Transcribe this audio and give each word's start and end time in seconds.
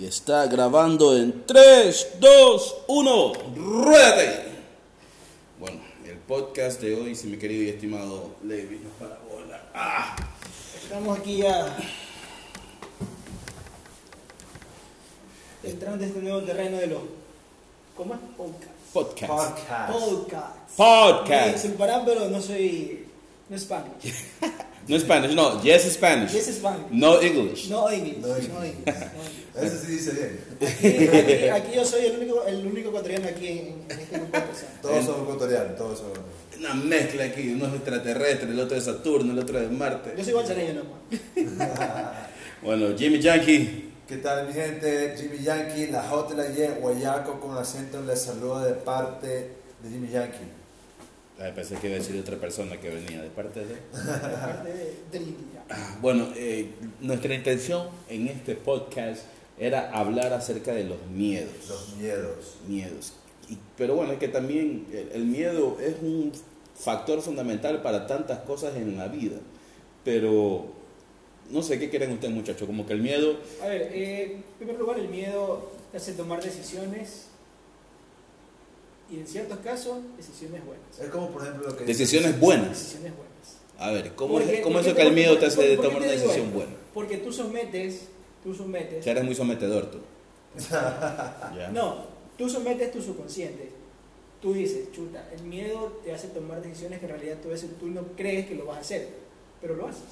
Y 0.00 0.06
está 0.06 0.46
grabando 0.46 1.14
en 1.14 1.44
3, 1.44 2.12
2, 2.20 2.76
1, 2.86 3.32
ruédate. 3.54 4.44
Bueno, 5.58 5.78
el 6.06 6.16
podcast 6.16 6.80
de 6.80 6.94
hoy, 6.94 7.14
si 7.14 7.26
mi 7.26 7.36
querido 7.36 7.64
y 7.64 7.68
estimado 7.68 8.30
Levi, 8.42 8.78
nos 8.78 8.94
para 8.94 9.20
bola. 9.30 9.62
¡Ah! 9.74 10.16
Estamos 10.82 11.18
aquí 11.18 11.36
ya 11.36 11.76
entrando 15.64 16.02
en 16.02 16.08
este 16.08 16.22
nuevo 16.22 16.40
terreno 16.44 16.78
de 16.78 16.86
los 16.86 17.02
¿cómo 17.94 18.14
es? 18.14 18.20
Podcast. 18.38 18.72
Podcast. 18.94 19.30
Podcast. 19.30 19.92
Podcast. 19.92 20.76
Podcast. 20.78 21.46
Me 21.46 21.52
disculparán, 21.52 22.04
pero 22.06 22.30
no 22.30 22.40
soy 22.40 23.06
no 23.50 23.56
es 23.56 23.62
Spanish. 23.64 24.14
No 24.88 24.98
Spanish, 24.98 25.34
no, 25.34 25.62
yes 25.62 25.82
Spanish. 25.92 26.32
Yes 26.32 26.46
Spanish. 26.56 26.86
No 26.90 27.20
English. 27.20 27.68
No 27.68 27.90
English. 27.90 28.18
No 28.18 28.28
No 28.28 28.36
English. 28.38 28.48
No 28.48 28.64
English. 28.64 28.84
Eso 29.60 29.76
sí 29.84 29.92
dice 29.92 30.12
bien. 30.12 30.40
Aquí, 30.60 31.08
aquí- 31.18 31.48
aquí 31.48 31.76
yo 31.76 31.84
soy 31.84 32.06
el 32.06 32.16
único 32.18 32.44
el 32.46 32.66
único 32.66 32.88
ecuatoriano 32.88 33.28
aquí 33.28 33.48
en, 33.48 33.58
en 33.88 34.00
este 34.00 34.16
grupo 34.16 34.36
de 34.38 34.42
personas. 34.44 34.80
Todos 34.82 35.04
son 35.04 35.22
ecuatorianos, 35.22 35.76
todos 35.76 35.98
son. 35.98 36.12
Una 36.58 36.74
mezcla 36.74 37.24
aquí, 37.24 37.52
uno 37.52 37.66
es 37.66 37.74
extraterrestre, 37.74 38.48
el 38.50 38.60
otro 38.60 38.74
de 38.76 38.80
Saturno, 38.82 39.32
el 39.32 39.38
otro 39.38 39.58
de 39.60 39.68
Marte. 39.68 40.14
Yo 40.16 40.24
soy 40.24 40.32
guachareño 40.34 40.74
nomás. 40.74 41.00
Bueno, 42.62 42.88
Jimmy 42.96 43.18
Yankee. 43.20 43.90
¿Qué 44.06 44.16
tal 44.18 44.46
mi 44.48 44.52
gente? 44.52 45.14
Jimmy 45.16 45.42
Yankee, 45.42 45.86
la 45.86 46.02
J, 46.02 46.34
la 46.34 46.46
Y, 46.46 46.68
Guayaco 46.80 47.40
con 47.40 47.56
acento 47.56 48.02
les 48.02 48.20
saluda 48.20 48.66
de 48.66 48.74
parte 48.74 49.26
de 49.82 49.88
Jimmy 49.90 50.08
Yankee. 50.10 50.44
Ay, 51.40 51.52
pensé 51.54 51.76
que 51.76 51.86
iba 51.86 51.96
a 51.96 51.98
decir 52.00 52.20
otra 52.20 52.36
persona 52.36 52.78
que 52.78 52.90
venía 52.90 53.22
de 53.22 53.30
parte 53.30 53.60
de... 53.64 53.74
Aparte 54.12 54.72
de, 54.72 54.94
de 55.10 55.20
Lidia. 55.20 55.64
Bueno, 56.02 56.28
eh, 56.36 56.70
nuestra 57.00 57.34
intención 57.34 57.88
en 58.10 58.28
este 58.28 58.54
podcast 58.56 59.22
era 59.58 59.90
hablar 59.90 60.32
acerca 60.34 60.72
de 60.72 60.84
los 60.84 60.98
miedos. 61.06 61.52
Los 61.68 61.96
miedos. 61.96 62.56
Miedos. 62.68 63.12
Y- 63.48 63.56
pero 63.76 63.94
bueno, 63.94 64.12
es 64.12 64.18
que 64.18 64.28
también 64.28 64.86
el, 64.92 65.10
el 65.12 65.24
miedo 65.24 65.78
es 65.80 65.94
un 66.02 66.30
factor 66.74 67.22
fundamental 67.22 67.80
para 67.82 68.06
tantas 68.06 68.40
cosas 68.40 68.76
en 68.76 68.98
la 68.98 69.08
vida. 69.08 69.36
Pero 70.04 70.66
no 71.50 71.62
sé 71.62 71.78
qué 71.78 71.88
quieren 71.88 72.12
ustedes, 72.12 72.34
muchachos. 72.34 72.66
Como 72.66 72.84
que 72.86 72.92
el 72.92 73.00
miedo. 73.00 73.36
A 73.62 73.66
ver, 73.66 73.90
eh, 73.94 74.32
en 74.34 74.42
primer 74.58 74.78
lugar, 74.78 74.98
el 74.98 75.08
miedo 75.08 75.70
te 75.90 75.96
hace 75.96 76.12
tomar 76.12 76.42
decisiones 76.42 77.26
y 79.10 79.18
en 79.20 79.26
ciertos 79.26 79.58
casos, 79.58 79.98
decisiones 80.16 80.64
buenas. 80.64 80.98
Es 81.00 81.08
como 81.10 81.30
por 81.30 81.42
ejemplo 81.42 81.68
lo 81.68 81.76
que 81.76 81.84
Decisiones 81.84 82.38
buenas. 82.38 82.70
Decisiones 82.70 83.12
buenas. 83.16 83.30
A 83.78 83.90
ver, 83.92 84.14
¿cómo, 84.14 84.34
Porque- 84.34 84.56
es, 84.58 84.60
cómo 84.60 84.74
porque- 84.74 84.88
eso 84.90 84.96
que 84.96 85.02
el 85.02 85.12
miedo 85.12 85.38
te 85.38 85.46
hace 85.46 85.56
porque- 85.56 85.76
tomar 85.76 85.96
una 86.02 86.06
decisión 86.12 86.46
esto. 86.46 86.50
buena? 86.58 86.72
Porque 86.94 87.16
tú 87.18 87.32
sometes, 87.32 88.02
tú 88.42 88.54
sometes, 88.54 89.04
Que 89.04 89.10
eres 89.10 89.24
muy 89.24 89.34
sometedor 89.34 89.86
tú. 89.90 89.98
Ya. 91.56 91.70
no, 91.72 92.04
tú 92.36 92.48
sometes 92.48 92.90
tu 92.92 93.00
subconsciente. 93.02 93.70
Tú 94.42 94.54
dices, 94.54 94.90
chuta, 94.92 95.28
el 95.36 95.42
miedo 95.44 96.00
te 96.04 96.12
hace 96.14 96.28
tomar 96.28 96.62
decisiones 96.62 96.98
que 96.98 97.04
en 97.06 97.10
realidad 97.12 97.36
tú, 97.42 97.48
a 97.48 97.52
veces 97.52 97.68
tú 97.78 97.88
no 97.88 98.02
crees 98.16 98.46
que 98.46 98.54
lo 98.54 98.64
vas 98.66 98.78
a 98.78 98.80
hacer, 98.80 99.08
pero 99.60 99.74
lo 99.76 99.86
haces. 99.86 100.02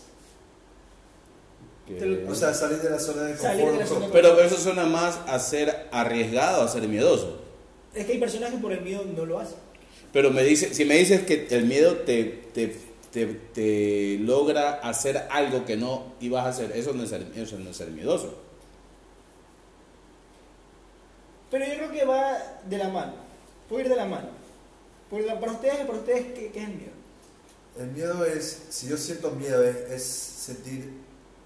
Lo- 1.89 2.31
O 2.31 2.35
sea, 2.35 2.53
salir 2.53 2.79
de 2.79 2.91
la 2.91 2.99
zona 3.01 3.23
de 3.23 3.33
confort. 3.37 3.79
De 3.79 3.87
zona 3.87 4.07
de 4.07 4.12
Pero 4.12 4.39
eso 4.43 4.57
suena 4.59 4.85
más 4.85 5.19
a 5.27 5.39
ser 5.39 5.89
arriesgado, 5.91 6.62
a 6.62 6.69
ser 6.69 6.87
miedoso. 6.87 7.41
Es 7.99 8.07
que 8.07 8.13
hay 8.13 8.19
personas 8.19 8.53
que 8.53 8.59
por 8.59 8.73
el 8.73 8.81
miedo 8.81 9.05
no 9.05 9.27
lo 9.27 9.41
hacen. 9.41 9.59
Pero 10.13 10.31
me 10.31 10.45
dice, 10.45 10.73
si 10.73 10.85
me 10.85 10.97
dices 10.97 11.23
que 11.23 11.49
el 11.51 11.67
miedo 11.67 11.97
te, 11.97 12.25
te, 12.55 12.77
te, 13.13 13.27
te 13.27 14.19
logra 14.21 14.75
hacer 14.75 15.27
algo 15.31 15.65
que 15.65 15.77
no 15.77 16.15
ibas 16.21 16.47
a 16.47 16.49
hacer, 16.51 16.73
eso 16.77 16.93
no 16.93 17.03
es 17.03 17.09
ser, 17.09 17.27
eso 17.35 17.59
no 17.59 17.71
es 17.71 17.77
ser 17.77 17.89
miedoso. 17.91 18.39
Pero 21.51 21.67
yo 21.67 21.75
creo 21.75 21.91
que 21.91 22.05
va 22.05 22.39
de 22.69 22.79
la 22.79 22.89
mano. 22.89 23.15
Puede 23.69 23.85
ir 23.85 23.89
de 23.89 23.97
la 23.97 24.07
mano. 24.07 24.29
Para 25.11 25.53
ustedes, 25.53 25.87
para 25.87 25.99
ustedes, 25.99 26.27
¿qué, 26.34 26.51
qué 26.53 26.61
es 26.61 26.69
el 26.69 26.75
miedo? 26.77 26.93
El 27.81 27.87
miedo 27.89 28.25
es, 28.25 28.67
si 28.69 28.89
yo 28.89 28.97
siento 28.97 29.33
miedo, 29.33 29.65
es, 29.65 29.77
es 29.91 30.05
sentir 30.05 30.89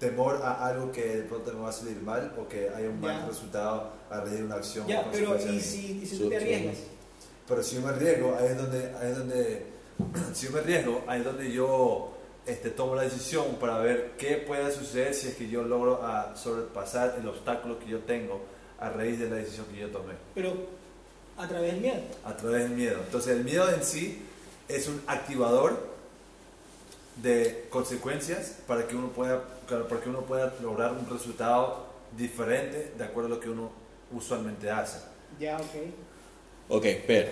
temor 0.09 0.41
a 0.43 0.65
algo 0.67 0.91
que 0.91 1.01
de 1.17 1.23
pronto 1.23 1.53
me 1.53 1.61
va 1.61 1.69
a 1.69 1.71
salir 1.71 1.97
mal 2.01 2.33
o 2.37 2.47
que 2.47 2.69
haya 2.69 2.89
un 2.89 2.99
mal 2.99 3.21
Ya. 3.21 3.27
resultado 3.27 3.89
a 4.09 4.19
raíz 4.19 4.37
de 4.39 4.43
una 4.43 4.55
acción. 4.55 4.87
Ya, 4.87 5.09
pero 5.11 5.35
¿y 5.37 5.59
si, 5.59 6.01
y 6.03 6.05
si 6.05 6.17
tú 6.17 6.29
te 6.29 6.37
arriesgas? 6.37 6.77
Pero 7.47 7.63
si 7.63 7.75
yo 7.75 7.81
me 7.81 7.89
arriesgo, 7.89 8.35
ahí 8.39 8.47
es 8.47 8.57
donde, 8.57 8.79
ahí 8.99 9.11
es 9.11 9.17
donde 9.17 9.65
si 10.33 10.45
yo 10.47 10.51
me 10.53 10.59
arriesgo, 10.59 11.03
ahí 11.07 11.19
es 11.19 11.25
donde 11.25 11.51
yo 11.51 12.13
este, 12.45 12.69
tomo 12.69 12.95
la 12.95 13.03
decisión 13.03 13.45
para 13.59 13.77
ver 13.79 14.11
qué 14.17 14.35
puede 14.37 14.71
suceder 14.71 15.13
si 15.13 15.27
es 15.29 15.35
que 15.35 15.47
yo 15.47 15.63
logro 15.63 16.03
a 16.05 16.35
sobrepasar 16.35 17.15
el 17.19 17.27
obstáculo 17.27 17.79
que 17.79 17.87
yo 17.87 17.99
tengo 17.99 18.41
a 18.79 18.89
raíz 18.89 19.19
de 19.19 19.29
la 19.29 19.37
decisión 19.37 19.65
que 19.67 19.79
yo 19.79 19.87
tomé, 19.89 20.13
Pero 20.35 20.53
a 21.37 21.47
través 21.47 21.71
del 21.73 21.81
miedo. 21.81 22.01
a 22.25 22.35
través 22.35 22.63
del 22.63 22.71
miedo. 22.73 22.99
Entonces 23.05 23.37
el 23.37 23.43
miedo 23.45 23.69
en 23.73 23.83
sí 23.83 24.21
es 24.67 24.87
un 24.87 25.01
activador 25.07 25.91
de 27.21 27.67
consecuencias 27.69 28.55
para 28.67 28.87
que 28.87 28.95
uno 28.95 29.09
pueda, 29.09 29.43
para 29.67 30.01
que 30.01 30.09
uno 30.09 30.21
pueda 30.21 30.53
lograr 30.61 30.93
un 30.93 31.09
resultado 31.09 31.87
diferente 32.17 32.91
de 32.97 33.03
acuerdo 33.03 33.27
a 33.27 33.29
lo 33.35 33.39
que 33.39 33.49
uno 33.49 33.71
usualmente 34.11 34.69
hace. 34.69 34.99
Ya, 35.39 35.57
ok. 35.57 35.75
Ok, 36.69 36.85
pero, 37.07 37.29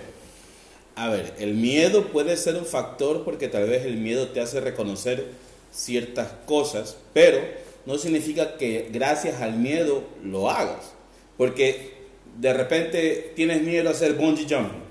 a 0.96 1.09
ver, 1.09 1.34
el 1.40 1.53
miedo 1.53 2.08
puede 2.08 2.36
ser 2.38 2.56
un 2.56 2.66
factor 2.66 3.24
porque 3.24 3.47
tal 3.47 3.69
vez 3.69 3.86
el 3.86 3.97
miedo 3.97 4.30
te 4.30 4.42
hace 4.42 4.59
reconocer 4.59 5.28
ciertas 5.72 6.30
cosas, 6.46 6.97
pero 7.14 7.40
no 7.86 7.97
significa 7.97 8.58
que 8.58 8.90
gracias 8.92 9.42
al 9.42 9.53
miedo 9.53 10.03
lo 10.24 10.50
hagas. 10.50 10.94
Porque 11.38 11.94
de 12.40 12.53
repente 12.53 13.34
tienes 13.36 13.62
miedo 13.62 13.90
a 13.90 13.94
hacer 13.94 14.13
bungee 14.13 14.48
jumping 14.50 14.81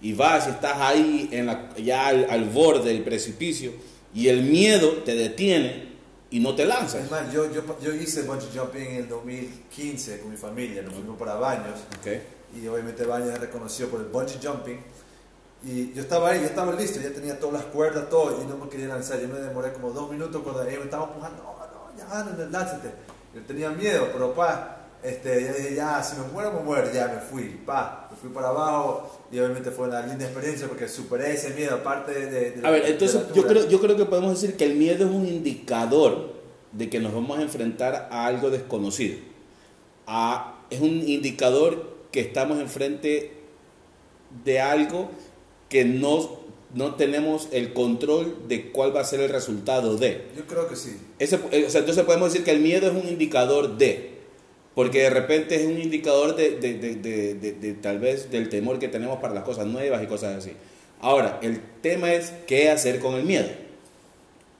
y 0.00 0.12
vas 0.14 0.46
y 0.48 0.50
estás 0.50 0.78
ahí 0.78 1.28
en 1.32 1.46
la, 1.46 1.70
ya 1.76 2.08
al, 2.08 2.26
al 2.28 2.44
borde 2.44 2.92
del 2.92 3.02
precipicio 3.02 3.72
y 4.14 4.28
el 4.28 4.42
miedo 4.42 5.02
te 5.04 5.14
detiene 5.14 5.91
y 6.32 6.40
no 6.40 6.54
te 6.54 6.64
lanzas. 6.64 7.04
Es 7.04 7.10
más, 7.10 7.30
yo, 7.30 7.50
yo, 7.52 7.62
yo 7.80 7.94
hice 7.94 8.22
bungee 8.22 8.48
jumping 8.58 8.82
en 8.82 8.96
el 8.96 9.08
2015 9.08 10.20
con 10.20 10.30
mi 10.30 10.36
familia, 10.36 10.82
nos 10.82 10.94
fuimos 10.94 11.18
para 11.18 11.34
Baños 11.34 11.78
Ok. 12.00 12.12
y 12.56 12.66
obviamente 12.66 13.04
Baños 13.04 13.30
es 13.30 13.38
reconocido 13.40 13.88
por 13.90 14.00
el 14.00 14.06
bungee 14.06 14.38
jumping 14.42 14.80
y 15.64 15.92
yo 15.92 16.02
estaba 16.02 16.30
ahí, 16.30 16.40
yo 16.40 16.46
estaba 16.46 16.72
listo, 16.72 17.00
ya 17.00 17.12
tenía 17.12 17.38
todas 17.38 17.54
las 17.62 17.64
cuerdas, 17.66 18.08
todo 18.08 18.42
y 18.42 18.46
no 18.46 18.56
me 18.56 18.68
quería 18.68 18.88
lanzar, 18.88 19.20
yo 19.20 19.28
me 19.28 19.38
demoré 19.38 19.72
como 19.74 19.90
dos 19.90 20.10
minutos 20.10 20.42
cuando 20.42 20.62
ellos 20.62 20.78
me 20.80 20.84
estaban 20.86 21.08
empujando, 21.10 21.42
no, 21.42 21.52
no, 21.52 21.96
ya, 21.96 22.24
no, 22.44 22.50
lánzate. 22.50 22.90
Yo 23.34 23.42
tenía 23.42 23.70
miedo, 23.70 24.08
pero 24.12 24.34
pa, 24.34 24.78
este, 25.02 25.46
yo 25.46 25.52
dije, 25.54 25.74
ya, 25.74 26.02
si 26.02 26.16
me 26.16 26.26
muero, 26.28 26.52
me 26.52 26.60
muero, 26.62 26.90
ya 26.92 27.08
me 27.08 27.20
fui, 27.20 27.44
pa, 27.64 28.01
fui 28.22 28.30
para 28.30 28.48
abajo 28.48 29.10
y 29.30 29.38
obviamente 29.40 29.70
fue 29.70 29.88
una 29.88 30.06
linda 30.06 30.24
experiencia 30.24 30.68
porque 30.68 30.88
superé 30.88 31.34
ese 31.34 31.50
miedo, 31.50 31.74
aparte 31.74 32.12
de... 32.12 32.50
de- 32.52 32.66
A 32.66 32.70
ver, 32.70 32.84
entonces 32.86 33.20
yo 33.34 33.46
creo, 33.46 33.68
yo 33.68 33.80
creo 33.80 33.96
que 33.96 34.04
podemos 34.06 34.40
decir 34.40 34.56
que 34.56 34.64
el 34.64 34.74
miedo 34.76 35.04
es 35.06 35.10
un 35.12 35.26
indicador 35.26 36.32
de 36.72 36.88
que 36.88 37.00
nos 37.00 37.12
vamos 37.12 37.38
a 37.38 37.42
enfrentar 37.42 38.08
a 38.10 38.26
algo 38.26 38.48
desconocido. 38.50 39.16
A- 40.06 40.60
es 40.70 40.80
un 40.80 41.06
indicador 41.06 41.92
que 42.12 42.20
estamos 42.20 42.58
enfrente 42.60 43.32
de 44.44 44.60
algo 44.60 45.10
que 45.68 45.84
no, 45.84 46.40
no 46.74 46.94
tenemos 46.94 47.48
el 47.52 47.72
control 47.72 48.36
de 48.48 48.70
cuál 48.72 48.94
va 48.94 49.00
a 49.00 49.04
ser 49.04 49.20
el 49.20 49.30
resultado 49.30 49.96
de. 49.96 50.26
Yo 50.36 50.46
creo 50.46 50.68
que 50.68 50.76
sí. 50.76 50.96
Ese- 51.18 51.40
eh, 51.50 51.64
o 51.66 51.70
sea, 51.70 51.80
entonces 51.80 52.04
podemos 52.04 52.32
decir 52.32 52.44
que 52.44 52.50
el 52.52 52.60
miedo 52.60 52.86
es 52.90 52.94
un 52.94 53.08
indicador 53.08 53.76
de, 53.76 54.11
porque 54.74 55.02
de 55.02 55.10
repente 55.10 55.56
es 55.56 55.66
un 55.66 55.80
indicador 55.80 56.34
de, 56.36 56.52
de- 56.58 56.74
de- 56.74 56.94
de- 56.96 57.34
de- 57.34 57.52
de 57.52 57.72
tal 57.74 57.98
vez 57.98 58.30
del 58.30 58.48
temor 58.48 58.78
que 58.78 58.88
tenemos 58.88 59.18
para 59.20 59.34
las 59.34 59.44
cosas 59.44 59.66
nuevas 59.66 60.02
y 60.02 60.06
cosas 60.06 60.36
así. 60.36 60.52
Ahora, 61.00 61.38
el 61.42 61.60
tema 61.82 62.12
es 62.12 62.32
qué 62.46 62.70
hacer 62.70 63.00
con 63.00 63.14
el 63.14 63.24
miedo. 63.24 63.48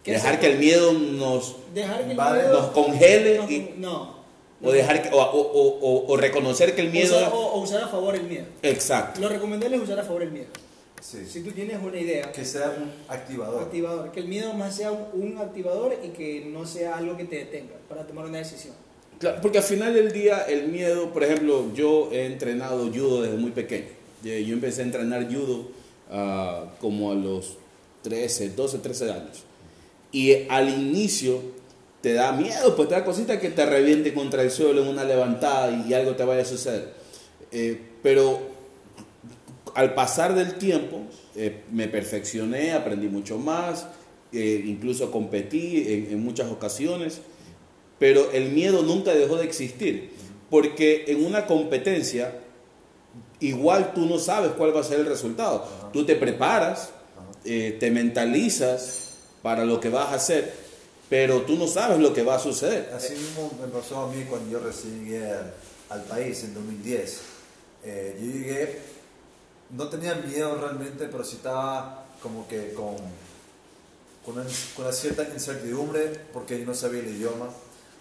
¿Qué 0.02 0.12
Dejar 0.12 0.34
hacer 0.34 0.40
que 0.40 0.52
el 0.52 0.58
miedo 0.58 0.92
nos, 0.92 1.56
Dejar 1.72 2.04
que 2.04 2.10
el 2.10 2.16
miedo 2.16 2.52
nos 2.52 2.66
congele 2.72 3.38
no, 3.38 3.50
y- 3.50 3.74
no. 3.78 4.16
o, 4.60 4.72
dejar 4.72 5.00
que- 5.02 5.10
o, 5.12 5.16
o- 5.20 6.06
o- 6.12 6.16
reconocer 6.16 6.74
que 6.74 6.80
el 6.82 6.90
miedo... 6.90 7.16
Usar- 7.16 7.32
o, 7.32 7.36
o 7.52 7.60
usar 7.60 7.84
a 7.84 7.88
favor 7.88 8.14
el 8.16 8.24
miedo. 8.24 8.46
Exacto. 8.62 9.20
Lo 9.20 9.28
recomendable 9.28 9.76
es 9.76 9.82
usar 9.82 10.00
a 10.00 10.02
favor 10.02 10.22
el 10.24 10.32
miedo. 10.32 10.48
Sí. 11.00 11.24
Si 11.28 11.42
tú 11.42 11.50
tienes 11.52 11.78
una 11.82 11.98
idea, 11.98 12.30
Que 12.32 12.44
sea 12.44 12.74
un 12.76 12.90
activador. 13.08 13.62
activador, 13.62 14.12
que 14.12 14.20
el 14.20 14.28
miedo 14.28 14.52
más 14.54 14.74
sea 14.76 14.92
un 14.92 15.36
activador 15.38 15.96
y 16.04 16.08
que 16.08 16.44
no 16.46 16.64
sea 16.66 16.96
algo 16.96 17.16
que 17.16 17.24
te 17.24 17.36
detenga 17.36 17.74
para 17.88 18.06
tomar 18.06 18.24
una 18.26 18.38
decisión. 18.38 18.74
Claro, 19.22 19.38
porque 19.40 19.58
al 19.58 19.64
final 19.64 19.94
del 19.94 20.10
día 20.10 20.46
el 20.48 20.66
miedo, 20.66 21.12
por 21.12 21.22
ejemplo, 21.22 21.72
yo 21.76 22.10
he 22.10 22.26
entrenado 22.26 22.90
judo 22.92 23.22
desde 23.22 23.36
muy 23.36 23.52
pequeño. 23.52 23.86
Eh, 24.24 24.44
Yo 24.44 24.52
empecé 24.52 24.82
a 24.82 24.84
entrenar 24.84 25.32
judo 25.32 25.68
ah, 26.10 26.64
como 26.80 27.12
a 27.12 27.14
los 27.14 27.56
13, 28.02 28.50
12, 28.50 28.78
13 28.78 29.12
años. 29.12 29.44
Y 30.10 30.48
al 30.48 30.68
inicio 30.68 31.40
te 32.00 32.14
da 32.14 32.32
miedo, 32.32 32.74
pues 32.74 32.88
te 32.88 32.96
da 32.96 33.04
cosita 33.04 33.38
que 33.38 33.50
te 33.50 33.64
reviente 33.64 34.12
contra 34.12 34.42
el 34.42 34.50
suelo 34.50 34.82
en 34.82 34.88
una 34.88 35.04
levantada 35.04 35.70
y 35.86 35.94
algo 35.94 36.16
te 36.16 36.24
vaya 36.24 36.42
a 36.42 36.44
suceder. 36.44 36.92
Eh, 37.52 37.80
pero 38.02 38.40
al 39.76 39.94
pasar 39.94 40.34
del 40.34 40.54
tiempo 40.54 41.02
eh, 41.36 41.60
me 41.70 41.86
perfeccioné, 41.86 42.72
aprendí 42.72 43.06
mucho 43.06 43.38
más, 43.38 43.86
eh, 44.32 44.64
incluso 44.66 45.12
competí 45.12 45.84
en, 45.86 46.08
en 46.10 46.24
muchas 46.24 46.50
ocasiones, 46.50 47.20
pero 48.02 48.32
el 48.32 48.48
miedo 48.48 48.82
nunca 48.82 49.14
dejó 49.14 49.36
de 49.36 49.44
existir. 49.44 50.10
Porque 50.50 51.04
en 51.06 51.24
una 51.24 51.46
competencia, 51.46 52.36
igual 53.38 53.94
tú 53.94 54.06
no 54.06 54.18
sabes 54.18 54.50
cuál 54.58 54.74
va 54.74 54.80
a 54.80 54.82
ser 54.82 54.98
el 54.98 55.06
resultado. 55.06 55.64
Tú 55.92 56.04
te 56.04 56.16
preparas, 56.16 56.90
eh, 57.44 57.76
te 57.78 57.92
mentalizas 57.92 59.10
para 59.40 59.64
lo 59.64 59.78
que 59.78 59.88
vas 59.88 60.08
a 60.08 60.14
hacer, 60.14 60.52
pero 61.08 61.42
tú 61.42 61.54
no 61.54 61.68
sabes 61.68 62.00
lo 62.00 62.12
que 62.12 62.24
va 62.24 62.34
a 62.34 62.38
suceder. 62.40 62.90
Así 62.92 63.14
mismo 63.14 63.52
me 63.60 63.68
pasó 63.68 64.00
a 64.00 64.12
mí 64.12 64.24
cuando 64.28 64.50
yo 64.50 64.58
recién 64.58 65.04
llegué 65.04 65.24
al, 65.30 65.54
al 65.90 66.02
país 66.02 66.42
en 66.42 66.54
2010. 66.54 67.20
Eh, 67.84 68.18
yo 68.20 68.26
llegué, 68.32 68.78
no 69.70 69.88
tenía 69.88 70.16
miedo 70.16 70.56
realmente, 70.56 71.06
pero 71.06 71.22
sí 71.22 71.36
estaba 71.36 72.04
como 72.20 72.48
que 72.48 72.72
con, 72.72 72.96
con, 74.24 74.38
una, 74.38 74.44
con 74.74 74.86
una 74.86 74.92
cierta 74.92 75.22
incertidumbre 75.32 76.08
porque 76.32 76.58
yo 76.58 76.66
no 76.66 76.74
sabía 76.74 76.98
el 76.98 77.06
idioma, 77.06 77.46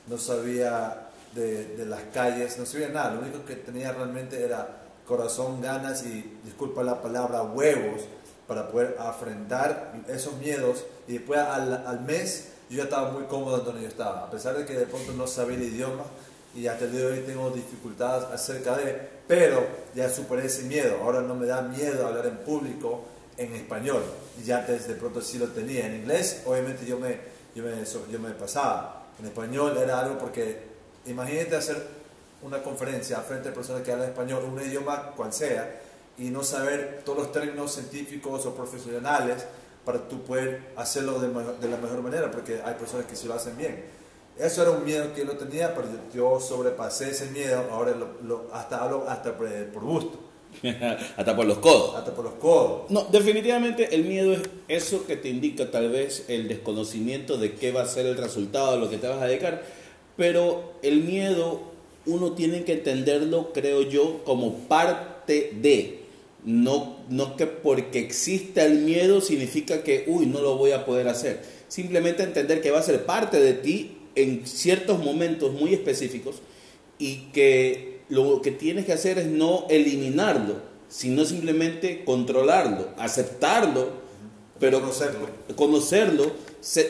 no 0.07 0.17
sabía 0.17 1.09
de, 1.33 1.75
de 1.77 1.85
las 1.85 2.01
calles, 2.13 2.57
no 2.57 2.65
sabía 2.65 2.89
nada. 2.89 3.13
Lo 3.15 3.21
único 3.21 3.45
que 3.45 3.55
tenía 3.55 3.91
realmente 3.91 4.43
era 4.43 4.81
corazón, 5.07 5.61
ganas 5.61 6.05
y, 6.05 6.39
disculpa 6.43 6.83
la 6.83 7.01
palabra, 7.01 7.43
huevos 7.43 8.01
para 8.47 8.69
poder 8.69 8.97
afrontar 8.99 9.93
esos 10.07 10.33
miedos. 10.37 10.85
Y 11.07 11.13
después 11.13 11.39
al, 11.39 11.85
al 11.85 12.01
mes 12.01 12.51
yo 12.71 12.77
ya 12.77 12.83
estaba 12.83 13.11
muy 13.11 13.23
cómodo 13.23 13.57
donde 13.59 13.81
yo 13.81 13.89
estaba, 13.89 14.23
a 14.23 14.31
pesar 14.31 14.57
de 14.57 14.65
que 14.65 14.73
de 14.73 14.85
pronto 14.85 15.11
no 15.11 15.27
sabía 15.27 15.57
el 15.57 15.63
idioma 15.63 16.05
y 16.55 16.67
hasta 16.67 16.85
el 16.85 16.93
día 16.93 17.01
de 17.01 17.07
hoy 17.07 17.19
tengo 17.27 17.49
dificultades 17.49 18.23
acerca 18.33 18.77
de, 18.77 18.97
pero 19.27 19.65
ya 19.93 20.09
superé 20.09 20.45
ese 20.45 20.63
miedo, 20.63 20.99
ahora 21.03 21.21
no 21.21 21.35
me 21.35 21.47
da 21.47 21.61
miedo 21.63 22.07
hablar 22.07 22.27
en 22.27 22.37
público 22.37 23.03
en 23.35 23.53
español, 23.55 24.01
ya 24.45 24.59
antes 24.59 24.87
de 24.87 24.95
pronto 24.95 25.21
sí 25.21 25.37
lo 25.37 25.49
tenía, 25.49 25.85
en 25.85 25.95
inglés 25.95 26.43
obviamente 26.45 26.85
yo 26.85 26.97
me, 26.97 27.19
yo 27.53 27.63
me, 27.63 27.71
yo 28.09 28.19
me 28.19 28.29
pasaba, 28.31 29.00
en 29.21 29.27
español 29.27 29.77
era 29.77 29.99
algo 29.99 30.17
porque 30.17 30.63
imagínate 31.05 31.55
hacer 31.55 31.77
una 32.41 32.61
conferencia 32.63 33.17
frente 33.19 33.49
a 33.49 33.53
personas 33.53 33.83
que 33.83 33.91
hablan 33.91 34.09
español, 34.09 34.43
un 34.43 34.59
idioma 34.59 35.11
cual 35.11 35.31
sea, 35.31 35.79
y 36.17 36.29
no 36.29 36.43
saber 36.43 37.01
todos 37.05 37.19
los 37.19 37.31
términos 37.31 37.71
científicos 37.71 38.45
o 38.47 38.55
profesionales 38.55 39.45
para 39.85 39.99
tú 40.07 40.23
poder 40.23 40.73
hacerlo 40.75 41.19
de, 41.19 41.27
de, 41.29 41.67
la 41.67 41.77
mejor 41.77 42.01
manera, 42.01 42.31
porque 42.31 42.61
hay 42.63 42.73
personas 42.75 43.05
que 43.05 43.15
sí 43.15 43.27
lo 43.27 43.35
hacen 43.35 43.55
bien. 43.57 43.85
Eso 44.37 44.63
era 44.63 44.71
un 44.71 44.83
miedo 44.83 45.13
que 45.13 45.25
yo 45.25 45.37
tenía, 45.37 45.75
pero 45.75 45.87
yo 46.13 46.39
sobrepasé 46.39 47.11
ese 47.11 47.27
miedo, 47.27 47.63
ahora 47.71 47.91
lo, 47.91 48.07
lo, 48.23 48.53
hasta 48.53 48.81
hablo 48.81 49.07
hasta 49.07 49.37
por 49.37 49.83
gusto. 49.83 50.19
hasta 51.17 51.35
por 51.35 51.45
los 51.45 51.59
codos. 51.59 51.95
Hasta 51.95 52.13
por 52.13 52.25
los 52.25 52.33
codos. 52.35 52.89
No, 52.89 53.05
definitivamente 53.11 53.93
el 53.95 54.05
miedo 54.05 54.33
es 54.33 54.41
eso 54.67 55.05
que 55.05 55.15
te 55.15 55.29
indica 55.29 55.71
tal 55.71 55.89
vez 55.89 56.25
el 56.27 56.47
desconocimiento 56.47 57.37
de 57.37 57.53
qué 57.53 57.71
va 57.71 57.83
a 57.83 57.87
ser 57.87 58.05
el 58.05 58.17
resultado 58.17 58.73
de 58.73 58.79
lo 58.79 58.89
que 58.89 58.97
te 58.97 59.07
vas 59.07 59.21
a 59.21 59.27
dedicar, 59.27 59.63
pero 60.17 60.73
el 60.81 61.03
miedo 61.03 61.71
uno 62.05 62.33
tiene 62.33 62.63
que 62.63 62.73
entenderlo, 62.73 63.53
creo 63.53 63.83
yo, 63.83 64.23
como 64.23 64.55
parte 64.67 65.53
de 65.61 66.01
no, 66.43 66.97
no 67.09 67.35
que 67.35 67.45
porque 67.45 67.99
exista 67.99 68.65
el 68.65 68.79
miedo 68.79 69.21
significa 69.21 69.83
que, 69.83 70.05
uy, 70.07 70.25
no 70.25 70.41
lo 70.41 70.57
voy 70.57 70.71
a 70.71 70.85
poder 70.85 71.07
hacer. 71.07 71.41
Simplemente 71.67 72.23
entender 72.23 72.61
que 72.61 72.71
va 72.71 72.79
a 72.79 72.83
ser 72.83 73.05
parte 73.05 73.39
de 73.39 73.53
ti 73.53 73.97
en 74.15 74.45
ciertos 74.45 75.03
momentos 75.03 75.53
muy 75.53 75.73
específicos 75.73 76.37
y 76.97 77.29
que 77.33 78.00
lo 78.11 78.41
que 78.41 78.51
tienes 78.51 78.85
que 78.85 78.93
hacer 78.93 79.17
es 79.17 79.27
no 79.27 79.65
eliminarlo, 79.69 80.55
sino 80.89 81.23
simplemente 81.23 82.03
controlarlo, 82.03 82.89
aceptarlo, 82.97 83.87
pero 84.59 84.81
conocerlo, 84.81 85.29
conocerlo 85.55 86.31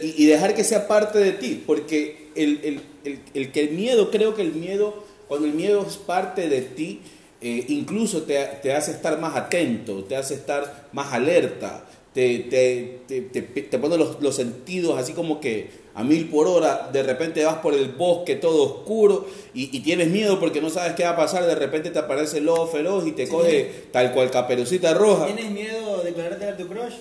y 0.01 0.25
dejar 0.25 0.55
que 0.55 0.63
sea 0.63 0.87
parte 0.87 1.19
de 1.19 1.33
ti, 1.33 1.63
porque 1.65 2.31
el, 2.35 2.59
el, 2.63 2.81
el, 3.05 3.19
el 3.35 3.51
que 3.51 3.61
el 3.61 3.71
miedo, 3.71 4.09
creo 4.09 4.35
que 4.35 4.41
el 4.41 4.53
miedo, 4.53 5.03
cuando 5.27 5.45
el 5.45 5.53
miedo 5.53 5.85
es 5.87 5.97
parte 5.97 6.49
de 6.49 6.61
ti, 6.61 7.01
eh, 7.39 7.65
incluso 7.69 8.23
te, 8.23 8.43
te, 8.63 8.73
hace 8.73 8.91
estar 8.91 9.19
más 9.19 9.35
atento, 9.35 10.03
te 10.03 10.15
hace 10.15 10.33
estar 10.33 10.89
más 10.91 11.13
alerta, 11.13 11.85
te, 12.15 12.39
te, 12.39 13.61
te 13.61 13.77
pone 13.77 13.95
los, 13.95 14.21
los, 14.21 14.35
sentidos 14.35 14.99
así 14.99 15.13
como 15.13 15.39
que 15.39 15.69
a 15.93 16.03
mil 16.03 16.29
por 16.29 16.47
hora, 16.47 16.89
de 16.91 17.03
repente 17.03 17.43
vas 17.43 17.55
por 17.55 17.73
el 17.73 17.89
bosque 17.89 18.35
todo 18.35 18.63
oscuro 18.63 19.27
y, 19.53 19.75
y, 19.75 19.81
tienes 19.81 20.07
miedo 20.07 20.39
porque 20.39 20.61
no 20.61 20.69
sabes 20.69 20.93
qué 20.93 21.03
va 21.03 21.11
a 21.11 21.15
pasar, 21.17 21.45
de 21.45 21.55
repente 21.55 21.89
te 21.89 21.99
aparece 21.99 22.37
el 22.37 22.45
lobo 22.45 22.67
feroz 22.67 23.05
y 23.05 23.11
te 23.11 23.25
sí, 23.25 23.31
coge 23.31 23.87
tal 23.91 24.13
cual 24.13 24.31
caperucita 24.31 24.93
roja. 24.93 25.25
¿Tienes 25.25 25.51
miedo 25.51 25.97
de 25.97 26.05
declararte 26.05 26.45
a 26.45 26.57
tu 26.57 26.67
crush? 26.67 26.93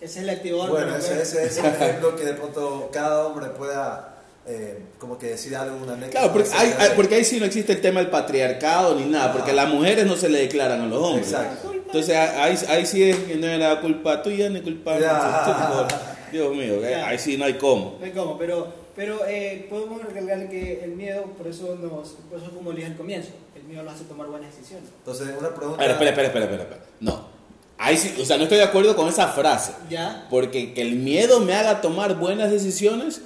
Ese 0.00 0.18
es 0.20 0.24
el 0.24 0.30
activador. 0.30 0.70
Bueno, 0.70 0.96
ese, 0.96 1.22
es 1.22 1.58
el 1.58 1.66
ejemplo 1.66 2.16
que 2.16 2.24
de 2.24 2.34
pronto 2.34 2.88
cada 2.92 3.26
hombre 3.26 3.46
pueda 3.50 4.16
eh, 4.46 4.78
como 4.98 5.18
que 5.18 5.26
decir 5.26 5.54
algo, 5.54 5.76
una 5.76 5.92
anécdota. 5.92 6.18
Claro, 6.18 6.32
porque, 6.32 6.50
hay, 6.56 6.74
hay, 6.78 6.90
porque 6.96 7.14
ahí 7.14 7.24
sí 7.24 7.38
no 7.38 7.44
existe 7.44 7.72
el 7.72 7.80
tema 7.80 8.00
del 8.00 8.10
patriarcado 8.10 8.96
ni 8.96 9.04
nada, 9.04 9.32
porque 9.32 9.52
las 9.52 9.68
mujeres 9.68 10.06
no 10.06 10.16
se 10.16 10.28
le 10.28 10.40
declaran 10.40 10.80
a 10.80 10.86
los 10.86 10.98
hombres. 10.98 11.28
Exacto. 11.28 11.72
Entonces 11.72 12.16
ahí, 12.16 12.58
ahí 12.68 12.86
sí 12.86 13.10
es 13.10 13.16
que 13.18 13.36
no 13.36 13.46
era 13.46 13.80
culpa 13.80 14.22
tuya 14.22 14.48
ni 14.48 14.60
culpa 14.62 14.98
Ya. 14.98 16.16
Dios 16.32 16.54
mío, 16.54 16.80
ahí 17.04 17.18
sí 17.18 17.36
no 17.36 17.44
hay 17.44 17.54
cómo. 17.54 17.96
No 17.98 18.04
hay 18.04 18.12
cómo, 18.12 18.38
pero, 18.38 18.72
pero 18.96 19.26
eh, 19.26 19.66
podemos 19.68 20.02
recalcar 20.02 20.48
que 20.48 20.84
el 20.84 20.92
miedo, 20.92 21.24
por 21.36 21.46
eso, 21.46 21.76
nos, 21.76 22.08
por 22.28 22.38
eso 22.38 22.50
como 22.50 22.72
dije 22.72 22.86
al 22.86 22.96
comienzo, 22.96 23.30
el 23.56 23.64
miedo 23.64 23.82
nos 23.82 23.94
hace 23.94 24.04
tomar 24.04 24.26
buenas 24.28 24.54
decisiones. 24.54 24.88
Entonces, 24.98 25.28
una 25.38 25.54
pregunta. 25.54 25.84
Espera, 25.84 26.10
espera, 26.10 26.26
espera, 26.26 26.44
espera, 26.44 26.62
espera. 26.62 26.84
No. 27.00 27.40
Ahí 27.78 27.96
sí, 27.96 28.14
o 28.20 28.24
sea, 28.26 28.36
no 28.36 28.42
estoy 28.42 28.58
de 28.58 28.64
acuerdo 28.64 28.94
con 28.94 29.08
esa 29.08 29.28
frase. 29.28 29.72
¿Ya? 29.88 30.26
Porque 30.28 30.74
que 30.74 30.82
el 30.82 30.96
miedo 30.96 31.40
me 31.40 31.54
haga 31.54 31.80
tomar 31.80 32.18
buenas 32.18 32.50
decisiones, 32.50 33.22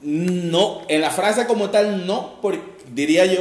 no, 0.00 0.82
en 0.88 1.00
la 1.00 1.10
frase 1.10 1.46
como 1.46 1.70
tal 1.70 2.06
no, 2.06 2.40
diría 2.92 3.26
yo, 3.26 3.40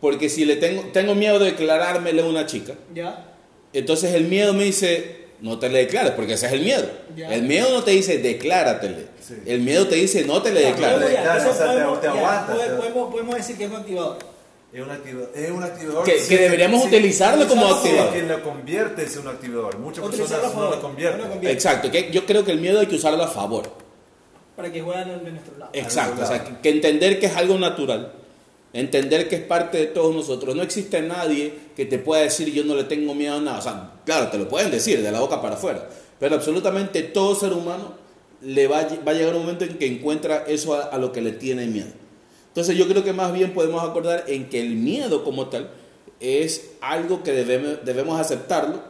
porque 0.00 0.28
si 0.28 0.44
le 0.44 0.56
tengo, 0.56 0.82
tengo 0.92 1.14
miedo 1.14 1.38
de 1.38 1.46
declarármele 1.46 2.22
a 2.22 2.26
una 2.26 2.46
chica, 2.46 2.74
¿Ya? 2.94 3.34
entonces 3.72 4.14
el 4.14 4.24
miedo 4.24 4.54
me 4.54 4.64
dice, 4.64 5.17
no 5.40 5.58
te 5.58 5.68
le 5.68 5.78
declares, 5.80 6.12
porque 6.12 6.34
ese 6.34 6.46
es 6.46 6.52
el 6.52 6.60
miedo. 6.62 6.88
Ya. 7.16 7.32
El 7.34 7.42
miedo 7.42 7.70
no 7.72 7.82
te 7.84 7.92
dice, 7.92 8.18
decláratele. 8.18 9.06
Sí. 9.26 9.34
El 9.46 9.60
miedo 9.60 9.86
te 9.86 9.94
dice, 9.96 10.24
no 10.24 10.42
te 10.42 10.50
le 10.52 10.60
declares. 10.62 10.98
podemos, 13.10 13.36
decir 13.36 13.56
que 13.56 13.64
es 13.64 13.70
un 13.70 13.76
activador. 13.76 14.18
Es 14.72 14.82
un 14.82 14.90
activador. 14.90 15.30
Es 15.34 15.50
un 15.50 15.62
activador 15.64 16.04
Que- 16.04 16.20
sí, 16.20 16.28
que 16.28 16.42
deberíamos 16.42 16.84
utilizarlo 16.84 17.46
como 17.48 17.66
sí, 17.80 17.88
activador. 17.88 18.12
que 18.12 18.22
lo 18.22 18.42
convierte 18.42 19.02
en 19.04 19.18
un 19.18 19.28
activador. 19.28 19.78
Muchas 19.78 20.04
Utilizarlo 20.04 20.42
personas 20.44 20.70
no 20.70 20.76
lo 20.76 20.82
convierten. 20.82 21.18
no 21.20 21.24
lo 21.26 21.30
convierten. 21.32 21.56
Exacto, 21.56 21.90
que 21.90 22.10
yo 22.10 22.26
creo 22.26 22.44
que 22.44 22.52
el 22.52 22.60
miedo 22.60 22.80
hay 22.80 22.86
que 22.86 22.96
usarlo 22.96 23.22
a 23.22 23.28
favor. 23.28 23.70
Para 24.56 24.70
que 24.72 24.80
jueguen 24.82 25.24
de 25.24 25.30
nuestro 25.30 25.56
lado. 25.56 25.70
Exacto, 25.72 26.22
o 26.22 26.26
sea, 26.26 26.44
que 26.60 26.68
entender 26.68 27.18
que 27.20 27.26
es 27.26 27.36
algo 27.36 27.56
natural, 27.58 28.12
entender 28.72 29.28
que 29.28 29.36
es 29.36 29.42
parte 29.42 29.78
de 29.78 29.86
todos 29.86 30.14
nosotros. 30.14 30.54
No 30.54 30.62
existe 30.62 31.00
nadie 31.02 31.54
que 31.76 31.86
te 31.86 31.98
pueda 31.98 32.22
decir 32.22 32.52
yo 32.52 32.64
no 32.64 32.74
le 32.74 32.84
tengo 32.84 33.14
miedo 33.14 33.36
a 33.36 33.40
nada. 33.40 33.58
O 33.58 33.62
sea, 33.62 33.92
claro, 34.04 34.30
te 34.30 34.38
lo 34.38 34.48
pueden 34.48 34.70
decir 34.70 35.02
de 35.02 35.12
la 35.12 35.20
boca 35.20 35.40
para 35.40 35.54
afuera, 35.54 35.88
pero 36.18 36.34
absolutamente 36.34 37.02
todo 37.02 37.34
ser 37.34 37.52
humano 37.52 37.94
le 38.40 38.68
va, 38.68 38.86
va 39.06 39.12
a 39.12 39.14
llegar 39.14 39.34
un 39.34 39.42
momento 39.42 39.64
en 39.64 39.78
que 39.78 39.86
encuentra 39.86 40.44
eso 40.46 40.74
a, 40.74 40.82
a 40.82 40.98
lo 40.98 41.12
que 41.12 41.20
le 41.20 41.32
tiene 41.32 41.66
miedo. 41.66 41.90
Entonces 42.48 42.76
yo 42.76 42.88
creo 42.88 43.04
que 43.04 43.12
más 43.12 43.32
bien 43.32 43.52
podemos 43.52 43.82
acordar 43.82 44.24
en 44.26 44.48
que 44.48 44.60
el 44.60 44.74
miedo 44.76 45.24
como 45.24 45.48
tal 45.48 45.70
es 46.20 46.70
algo 46.80 47.22
que 47.22 47.32
debemos, 47.32 47.84
debemos 47.84 48.20
aceptarlo, 48.20 48.80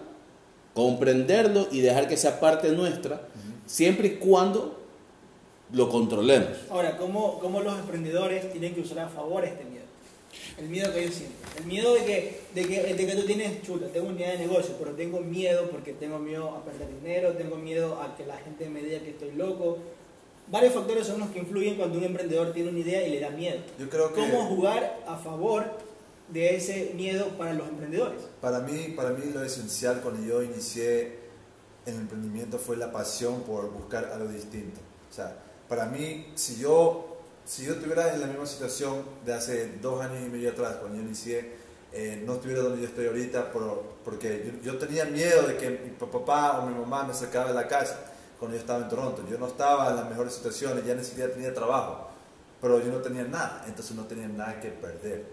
comprenderlo 0.74 1.68
y 1.70 1.80
dejar 1.80 2.08
que 2.08 2.16
sea 2.16 2.40
parte 2.40 2.70
nuestra, 2.70 3.20
siempre 3.66 4.08
y 4.08 4.10
cuando 4.12 4.78
lo 5.72 5.88
controlemos. 5.88 6.48
Ahora, 6.70 6.96
¿cómo, 6.96 7.38
¿cómo 7.40 7.60
los 7.60 7.78
emprendedores 7.78 8.50
tienen 8.52 8.74
que 8.74 8.80
usar 8.80 9.00
a 9.00 9.08
favor 9.08 9.44
este 9.44 9.64
miedo? 9.64 9.77
El 10.58 10.68
miedo 10.68 10.92
que 10.92 11.00
ellos 11.04 11.14
sienten. 11.14 11.36
El 11.58 11.64
miedo 11.64 11.94
de 11.94 12.04
que, 12.04 12.40
de 12.54 12.66
que, 12.66 12.94
de 12.94 13.06
que 13.06 13.14
tú 13.14 13.26
tienes, 13.26 13.62
chuta, 13.62 13.86
tengo 13.88 14.08
una 14.08 14.18
idea 14.18 14.32
de 14.32 14.38
negocio, 14.38 14.74
pero 14.78 14.92
tengo 14.92 15.20
miedo 15.20 15.70
porque 15.70 15.92
tengo 15.92 16.18
miedo 16.18 16.50
a 16.50 16.64
perder 16.64 16.88
dinero, 17.00 17.32
tengo 17.32 17.56
miedo 17.56 18.00
a 18.00 18.16
que 18.16 18.26
la 18.26 18.36
gente 18.38 18.68
me 18.68 18.82
diga 18.82 19.00
que 19.00 19.10
estoy 19.10 19.32
loco. 19.32 19.78
Varios 20.48 20.72
factores 20.72 21.06
son 21.06 21.20
los 21.20 21.28
que 21.30 21.40
influyen 21.40 21.76
cuando 21.76 21.98
un 21.98 22.04
emprendedor 22.04 22.52
tiene 22.52 22.70
una 22.70 22.78
idea 22.78 23.06
y 23.06 23.10
le 23.10 23.20
da 23.20 23.30
miedo. 23.30 23.58
Yo 23.78 23.88
creo 23.90 24.12
que 24.12 24.20
¿Cómo 24.20 24.46
jugar 24.46 25.00
a 25.06 25.16
favor 25.16 25.64
de 26.28 26.56
ese 26.56 26.92
miedo 26.94 27.28
para 27.38 27.54
los 27.54 27.68
emprendedores? 27.68 28.22
para 28.40 28.60
mí, 28.60 28.92
para 28.96 29.10
mí 29.10 29.30
lo 29.32 29.42
esencial 29.42 30.00
cuando 30.02 30.26
yo 30.26 30.42
inicié 30.42 31.18
el 31.86 31.94
emprendimiento 31.94 32.58
fue 32.58 32.76
la 32.76 32.92
pasión 32.92 33.42
por 33.42 33.70
buscar 33.72 34.06
algo 34.06 34.28
distinto. 34.28 34.80
O 35.10 35.14
sea, 35.14 35.36
para 35.68 35.86
mí, 35.86 36.32
si 36.34 36.58
yo, 36.60 37.07
si 37.48 37.64
yo 37.64 37.72
estuviera 37.72 38.12
en 38.12 38.20
la 38.20 38.26
misma 38.26 38.44
situación 38.44 39.02
de 39.24 39.32
hace 39.32 39.78
dos 39.80 40.04
años 40.04 40.18
y 40.24 40.28
medio 40.28 40.50
atrás, 40.50 40.76
cuando 40.80 40.98
yo 40.98 41.02
inicié, 41.04 41.52
eh, 41.94 42.22
no 42.26 42.34
estuviera 42.34 42.60
donde 42.60 42.82
yo 42.82 42.88
estoy 42.88 43.06
ahorita, 43.06 43.50
por, 43.50 43.84
porque 44.04 44.52
yo, 44.62 44.72
yo 44.72 44.78
tenía 44.78 45.06
miedo 45.06 45.46
de 45.46 45.56
que 45.56 45.70
mi 45.70 45.90
papá 45.92 46.60
o 46.60 46.66
mi 46.66 46.78
mamá 46.78 47.04
me 47.04 47.14
sacaba 47.14 47.48
de 47.48 47.54
la 47.54 47.66
casa 47.66 47.98
cuando 48.38 48.54
yo 48.54 48.60
estaba 48.60 48.80
en 48.84 48.90
Toronto. 48.90 49.24
Yo 49.30 49.38
no 49.38 49.46
estaba 49.46 49.88
en 49.88 49.96
las 49.96 50.10
mejores 50.10 50.34
situaciones, 50.34 50.84
ya 50.84 50.94
ni 50.94 51.02
siquiera 51.02 51.32
tenía 51.32 51.54
trabajo, 51.54 52.10
pero 52.60 52.84
yo 52.84 52.92
no 52.92 52.98
tenía 52.98 53.24
nada, 53.24 53.64
entonces 53.66 53.96
no 53.96 54.04
tenía 54.04 54.28
nada 54.28 54.60
que 54.60 54.68
perder. 54.68 55.24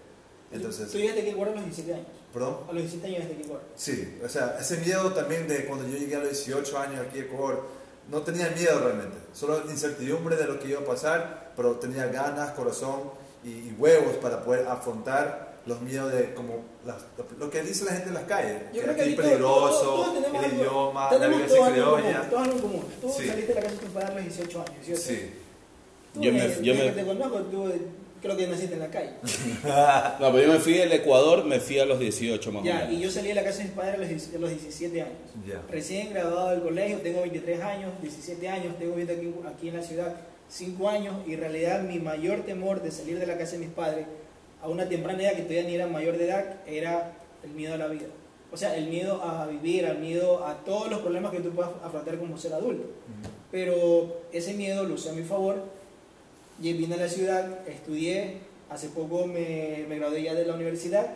Entonces, 0.50 0.90
Tú 0.90 0.96
llegaste 0.96 1.20
a 1.20 1.24
Ecuador 1.24 1.48
a 1.52 1.56
los 1.56 1.64
17 1.66 1.94
años. 1.94 2.06
perdón. 2.32 2.56
A 2.66 2.72
los 2.72 2.82
17 2.82 3.06
años 3.08 3.18
llegaste 3.18 3.42
a 3.42 3.44
Ecuador. 3.44 3.64
Sí, 3.76 4.18
o 4.24 4.28
sea, 4.30 4.56
ese 4.58 4.78
miedo 4.78 5.12
también 5.12 5.46
de 5.46 5.66
cuando 5.66 5.86
yo 5.86 5.98
llegué 5.98 6.16
a 6.16 6.20
los 6.20 6.30
18 6.30 6.78
años 6.78 7.06
aquí 7.06 7.18
a 7.18 7.22
Ecuador, 7.22 7.75
no 8.10 8.22
tenía 8.22 8.48
miedo 8.50 8.78
realmente, 8.80 9.16
solo 9.32 9.62
incertidumbre 9.70 10.36
de 10.36 10.46
lo 10.46 10.58
que 10.60 10.68
iba 10.68 10.80
a 10.80 10.84
pasar, 10.84 11.52
pero 11.56 11.72
tenía 11.76 12.06
ganas, 12.06 12.52
corazón 12.52 13.10
y, 13.44 13.48
y 13.50 13.76
huevos 13.78 14.14
para 14.16 14.42
poder 14.44 14.66
afrontar 14.68 15.56
los 15.66 15.80
miedos 15.80 16.12
de 16.12 16.32
como 16.34 16.64
las- 16.84 17.04
lo 17.40 17.50
que 17.50 17.62
dice 17.62 17.84
la 17.84 17.92
gente 17.92 18.08
en 18.08 18.14
las 18.14 18.22
calles, 18.24 18.62
Yo 18.72 18.84
que 18.84 18.90
aquí 18.90 19.00
es 19.00 19.16
todos- 19.16 19.28
peligroso, 19.28 19.80
todos- 19.82 20.06
todos 20.06 20.14
tenemos 20.22 20.44
el 20.44 20.50
algo- 20.50 20.62
idioma, 20.62 21.10
la 21.12 21.26
violencia 21.28 21.56
todos 21.58 21.70
criolla. 21.72 22.30
todos 22.30 22.42
algo 22.42 22.54
en 22.54 22.60
común. 22.62 22.84
Tú 23.00 23.08
Sí. 23.10 23.26
saliste 23.26 23.46
de 23.48 23.54
la 23.54 23.60
casa 23.62 23.74
de 23.74 23.80
tus 23.80 23.90
padres 23.90 24.10
a 24.10 24.14
los 24.14 24.22
18 24.24 24.60
años, 24.60 24.84
¿cierto? 24.84 25.02
Sí. 25.02 25.30
Tú, 26.14 26.20
Yo 26.22 26.32
me- 26.32 26.40
desde 26.48 26.62
yo 26.64 26.74
me- 26.74 26.90
te 26.92 27.04
conozco, 27.04 27.38
tú 27.40 27.72
creo 28.22 28.36
que 28.36 28.46
naciste 28.46 28.74
en 28.74 28.80
la 28.80 28.88
calle. 28.88 29.10
No, 30.20 30.32
pero 30.32 30.46
yo 30.46 30.52
me 30.52 30.58
fui 30.58 30.74
del 30.74 30.92
Ecuador, 30.92 31.44
me 31.44 31.60
fui 31.60 31.78
a 31.78 31.84
los 31.84 31.98
18 31.98 32.52
más 32.52 32.62
o 32.62 32.64
ya, 32.64 32.74
menos. 32.80 32.92
y 32.92 33.00
yo 33.00 33.10
salí 33.10 33.28
de 33.28 33.34
la 33.34 33.44
casa 33.44 33.58
de 33.58 33.64
mis 33.64 33.72
padres 33.72 33.94
a 33.94 33.98
los, 33.98 34.08
10 34.08 34.34
a 34.34 34.38
los 34.38 34.50
17 34.50 35.02
años. 35.02 35.14
Ya. 35.46 35.62
Recién 35.70 36.10
graduado 36.10 36.50
del 36.50 36.62
colegio, 36.62 36.98
tengo 36.98 37.20
23 37.20 37.60
años, 37.60 37.92
17 38.02 38.48
años, 38.48 38.78
tengo 38.78 38.94
viviendo 38.94 39.12
aquí, 39.14 39.54
aquí 39.54 39.68
en 39.68 39.76
la 39.76 39.82
ciudad 39.82 40.16
5 40.48 40.88
años 40.88 41.14
y 41.26 41.34
en 41.34 41.40
realidad 41.40 41.82
mi 41.82 41.98
mayor 41.98 42.40
temor 42.42 42.82
de 42.82 42.90
salir 42.90 43.18
de 43.18 43.26
la 43.26 43.36
casa 43.36 43.52
de 43.52 43.58
mis 43.58 43.68
padres 43.70 44.06
a 44.62 44.68
una 44.68 44.88
temprana 44.88 45.22
edad 45.22 45.32
que 45.32 45.42
todavía 45.42 45.64
ni 45.64 45.74
era 45.74 45.86
mayor 45.86 46.16
de 46.16 46.26
edad 46.26 46.56
era 46.66 47.12
el 47.44 47.50
miedo 47.50 47.74
a 47.74 47.78
la 47.78 47.88
vida. 47.88 48.06
O 48.52 48.56
sea, 48.56 48.76
el 48.76 48.86
miedo 48.86 49.22
a 49.22 49.46
vivir, 49.46 49.84
el 49.84 49.98
miedo 49.98 50.46
a 50.46 50.64
todos 50.64 50.88
los 50.88 51.00
problemas 51.00 51.32
que 51.32 51.40
tú 51.40 51.50
puedas 51.50 51.72
afrontar 51.84 52.16
como 52.18 52.38
ser 52.38 52.54
adulto. 52.54 52.84
Pero 53.50 54.22
ese 54.32 54.54
miedo 54.54 54.84
lo 54.84 54.94
usé 54.94 55.10
a 55.10 55.12
mi 55.12 55.22
favor. 55.22 55.62
Y 56.60 56.72
vine 56.72 56.94
a 56.94 56.98
la 56.98 57.08
ciudad, 57.08 57.66
estudié, 57.68 58.38
hace 58.70 58.88
poco 58.88 59.26
me, 59.26 59.84
me 59.88 59.98
gradué 59.98 60.22
ya 60.22 60.34
de 60.34 60.46
la 60.46 60.54
universidad 60.54 61.06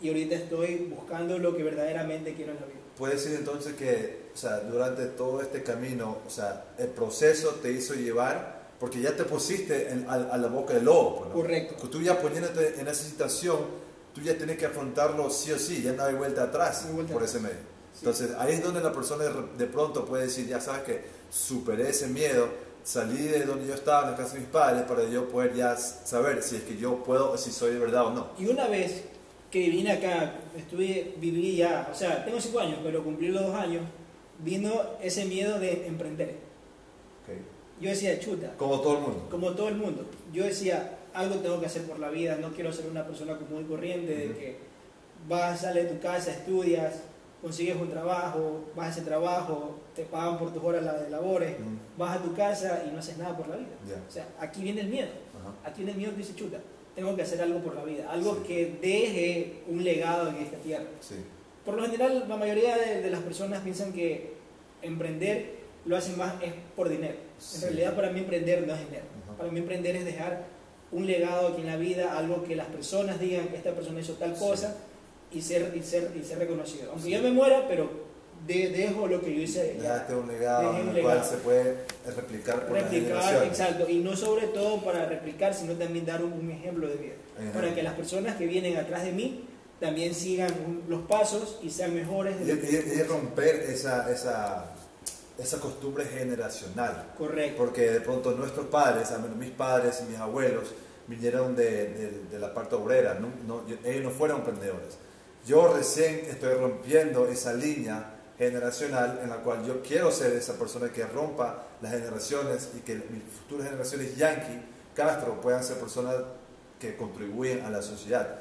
y 0.00 0.08
ahorita 0.08 0.34
estoy 0.36 0.92
buscando 0.96 1.38
lo 1.38 1.56
que 1.56 1.62
verdaderamente 1.62 2.34
quiero 2.34 2.52
en 2.52 2.60
la 2.60 2.66
vida. 2.66 2.78
Puede 2.96 3.14
decir 3.14 3.34
entonces 3.38 3.74
que, 3.74 4.28
o 4.34 4.36
sea, 4.36 4.60
durante 4.60 5.06
todo 5.06 5.40
este 5.42 5.62
camino, 5.62 6.18
o 6.26 6.30
sea, 6.30 6.64
el 6.78 6.88
proceso 6.88 7.50
te 7.62 7.70
hizo 7.70 7.94
llevar, 7.94 8.58
porque 8.80 9.00
ya 9.00 9.14
te 9.16 9.24
pusiste 9.24 9.90
en- 9.90 10.06
a, 10.08 10.14
a 10.14 10.38
la 10.38 10.48
boca 10.48 10.74
del 10.74 10.84
lobo. 10.86 11.26
¿no? 11.28 11.32
Correcto. 11.34 11.88
Tú 11.88 12.00
ya 12.00 12.20
poniéndote 12.20 12.80
en 12.80 12.88
esa 12.88 13.04
situación, 13.04 13.58
tú 14.14 14.20
ya 14.22 14.36
tienes 14.36 14.56
que 14.56 14.66
afrontarlo 14.66 15.30
sí 15.30 15.52
o 15.52 15.58
sí, 15.58 15.82
ya 15.82 15.92
no 15.92 16.04
hay 16.04 16.14
vuelta 16.14 16.44
atrás 16.44 16.86
hay 16.86 16.92
vuelta 16.94 17.12
por 17.12 17.22
atrás. 17.22 17.34
ese 17.36 17.42
medio. 17.44 17.58
Sí. 17.92 17.98
Entonces 18.00 18.30
ahí 18.38 18.54
es 18.54 18.62
donde 18.62 18.80
la 18.80 18.92
persona 18.92 19.24
de 19.56 19.66
pronto 19.66 20.04
puede 20.04 20.24
decir, 20.24 20.46
ya 20.48 20.60
sabes 20.60 20.82
que 20.82 21.02
superé 21.30 21.90
ese 21.90 22.06
miedo, 22.08 22.48
salí 22.88 23.18
de 23.18 23.44
donde 23.44 23.66
yo 23.66 23.74
estaba, 23.74 24.04
en 24.04 24.12
la 24.12 24.16
casa 24.16 24.32
de 24.34 24.40
mis 24.40 24.48
padres, 24.48 24.84
para 24.84 25.04
yo 25.10 25.28
poder 25.28 25.54
ya 25.54 25.76
saber 25.76 26.42
si 26.42 26.56
es 26.56 26.62
que 26.62 26.78
yo 26.78 27.02
puedo, 27.04 27.36
si 27.36 27.50
soy 27.52 27.74
de 27.74 27.78
verdad 27.78 28.06
o 28.06 28.10
no. 28.14 28.28
Y 28.38 28.46
una 28.46 28.66
vez 28.66 29.04
que 29.50 29.68
vine 29.68 29.92
acá, 29.92 30.36
estuve, 30.56 31.14
viví 31.18 31.56
ya, 31.56 31.86
o 31.92 31.94
sea, 31.94 32.24
tengo 32.24 32.40
cinco 32.40 32.60
años, 32.60 32.78
pero 32.82 33.04
cumplí 33.04 33.28
los 33.28 33.42
dos 33.42 33.54
años, 33.54 33.82
vino 34.38 34.72
ese 35.02 35.26
miedo 35.26 35.58
de 35.60 35.86
emprender. 35.86 36.30
Ok. 37.24 37.34
Yo 37.82 37.90
decía, 37.90 38.18
chuta, 38.18 38.54
Como 38.56 38.80
todo 38.80 38.94
el 38.96 39.02
mundo. 39.02 39.26
como 39.30 39.50
todo 39.52 39.68
el 39.68 39.74
mundo, 39.76 40.06
yo 40.32 40.44
decía, 40.44 40.96
algo 41.12 41.36
tengo 41.40 41.60
que 41.60 41.66
hacer 41.66 41.82
por 41.82 41.98
la 41.98 42.08
vida, 42.08 42.38
no 42.40 42.52
quiero 42.52 42.72
ser 42.72 42.86
una 42.86 43.06
persona 43.06 43.36
común 43.36 43.64
y 43.66 43.68
corriente, 43.68 44.16
de 44.16 44.26
Ujú. 44.30 44.38
que 44.38 44.56
vas, 45.28 45.60
sales 45.60 45.84
de 45.84 45.90
tu 45.90 46.00
casa, 46.00 46.30
estudias, 46.30 47.02
consigues 47.42 47.76
un 47.76 47.88
trabajo, 47.88 48.64
vas 48.74 48.88
a 48.88 48.90
ese 48.90 49.02
trabajo, 49.02 49.78
te 49.94 50.02
pagan 50.04 50.38
por 50.38 50.52
tus 50.52 50.62
horas 50.62 50.82
de 51.04 51.10
labores, 51.10 51.52
Ujú. 51.52 51.68
vas 51.96 52.16
a 52.16 52.22
tu 52.22 52.34
casa 52.34 52.82
y 52.86 52.90
no 52.90 52.98
haces 52.98 53.16
nada 53.18 53.36
por 53.36 53.48
la 53.48 53.56
vida. 53.56 53.68
Ya. 53.86 53.94
O 54.06 54.10
sea, 54.10 54.26
aquí 54.40 54.62
viene 54.62 54.80
el 54.82 54.88
miedo. 54.88 55.08
Ajá. 55.40 55.54
Aquí 55.70 55.78
viene 55.78 55.92
el 55.92 55.98
miedo 55.98 56.12
que 56.12 56.18
dice, 56.18 56.34
chuta, 56.34 56.58
tengo 56.94 57.14
que 57.14 57.22
hacer 57.22 57.40
algo 57.40 57.60
por 57.60 57.76
la 57.76 57.84
vida, 57.84 58.10
algo 58.10 58.34
Sí. 58.36 58.40
que 58.46 58.78
deje 58.82 59.62
un 59.68 59.84
legado 59.84 60.28
en 60.30 60.36
esta 60.36 60.56
tierra. 60.58 60.84
Sí. 61.00 61.14
Por 61.64 61.74
lo 61.76 61.82
general, 61.84 62.24
la 62.28 62.36
mayoría 62.36 62.76
de, 62.76 63.02
de 63.02 63.10
las 63.10 63.20
personas 63.20 63.60
piensan 63.60 63.92
que 63.92 64.32
emprender 64.82 65.58
lo 65.84 65.96
hacen 65.96 66.18
más 66.18 66.34
es 66.42 66.52
por 66.76 66.88
dinero. 66.88 67.14
Sí. 67.38 67.56
En 67.58 67.62
realidad, 67.62 67.94
para 67.94 68.10
mí 68.10 68.20
emprender 68.20 68.66
no 68.66 68.74
es 68.74 68.80
dinero. 68.80 69.04
Ajá. 69.26 69.36
Para 69.38 69.50
mí 69.52 69.58
emprender 69.60 69.96
es 69.96 70.04
dejar 70.04 70.44
un 70.90 71.06
legado 71.06 71.48
aquí 71.48 71.60
en 71.60 71.66
la 71.66 71.76
vida, 71.76 72.16
algo 72.18 72.42
que 72.44 72.56
las 72.56 72.66
personas 72.66 73.20
digan 73.20 73.48
que 73.48 73.56
esta 73.56 73.72
persona 73.72 74.00
hizo 74.00 74.14
tal 74.14 74.34
cosa 74.34 74.74
y 75.32 75.42
ser, 75.42 75.72
y 75.76 75.82
ser, 75.82 76.10
y 76.18 76.24
ser 76.24 76.38
reconocido. 76.38 76.90
Aunque 76.90 77.04
Sí. 77.04 77.10
yo 77.10 77.22
me 77.22 77.30
muera, 77.30 77.66
pero 77.68 77.88
de- 78.46 78.70
dejo 78.70 79.06
lo 79.06 79.20
que 79.20 79.34
yo 79.34 79.42
hice. 79.42 79.76
ya. 79.76 79.82
Dejaste 79.94 80.14
un 80.14 80.28
legado 80.28 80.78
en 80.78 80.88
el 80.88 81.02
cual 81.02 81.24
se 81.24 81.36
puede 81.38 81.76
replicar 82.16 82.66
por 82.66 82.76
replicar, 82.78 83.44
exacto, 83.44 83.88
y 83.88 83.98
no 83.98 84.16
sobre 84.16 84.46
todo 84.48 84.82
para 84.82 85.06
replicar, 85.06 85.52
sino 85.54 85.74
también 85.74 86.06
dar 86.06 86.22
un, 86.24 86.32
un 86.32 86.50
ejemplo 86.50 86.88
de 86.88 86.94
vida, 86.96 87.14
Ajá. 87.40 87.52
para 87.52 87.74
que 87.74 87.82
las 87.82 87.94
personas 87.94 88.36
que 88.36 88.46
vienen 88.46 88.76
atrás 88.76 89.04
de 89.04 89.12
mí 89.12 89.44
también 89.80 90.14
sigan 90.14 90.50
los 90.88 91.02
pasos 91.02 91.58
y 91.62 91.70
sean 91.70 91.94
mejores. 91.94 92.38
de 92.44 92.52
Y, 92.54 93.02
romper 93.02 93.56
esa, 93.68 94.10
esa, 94.10 94.72
esa 95.38 95.60
costumbre 95.60 96.04
generacional. 96.06 97.12
Correcto. 97.16 97.56
Porque 97.58 97.90
de 97.90 98.00
pronto 98.00 98.32
nuestros 98.32 98.66
padres, 98.66 99.08
mis 99.38 99.50
padres 99.50 100.00
y 100.04 100.10
mis 100.10 100.18
abuelos, 100.18 100.72
vinieron 101.06 101.54
de, 101.56 101.86
de- 101.94 102.22
de 102.30 102.38
la 102.38 102.52
parte 102.54 102.74
obrera, 102.74 103.14
no, 103.14 103.28
no- 103.46 103.62
ellos 103.84 104.02
no 104.04 104.10
fueron 104.10 104.38
emprendedores. 104.38 104.98
Yo 105.48 105.72
recién 105.74 106.26
estoy 106.28 106.52
rompiendo 106.56 107.26
esa 107.26 107.54
línea 107.54 108.14
generacional 108.36 109.20
en 109.22 109.30
la 109.30 109.36
cual 109.36 109.64
yo 109.66 109.80
quiero 109.82 110.12
ser 110.12 110.32
esa 110.34 110.52
persona 110.58 110.92
que 110.92 111.04
rompa 111.06 111.64
las 111.80 111.92
generaciones 111.92 112.68
y 112.76 112.80
que 112.80 112.96
mis 112.96 113.22
futuras 113.40 113.64
generaciones 113.68 114.14
Yankee, 114.14 114.60
Castro, 114.94 115.40
puedan 115.40 115.64
ser 115.64 115.78
personas 115.78 116.16
que 116.78 116.96
contribuyen 116.96 117.64
a 117.64 117.70
la 117.70 117.80
sociedad. 117.80 118.40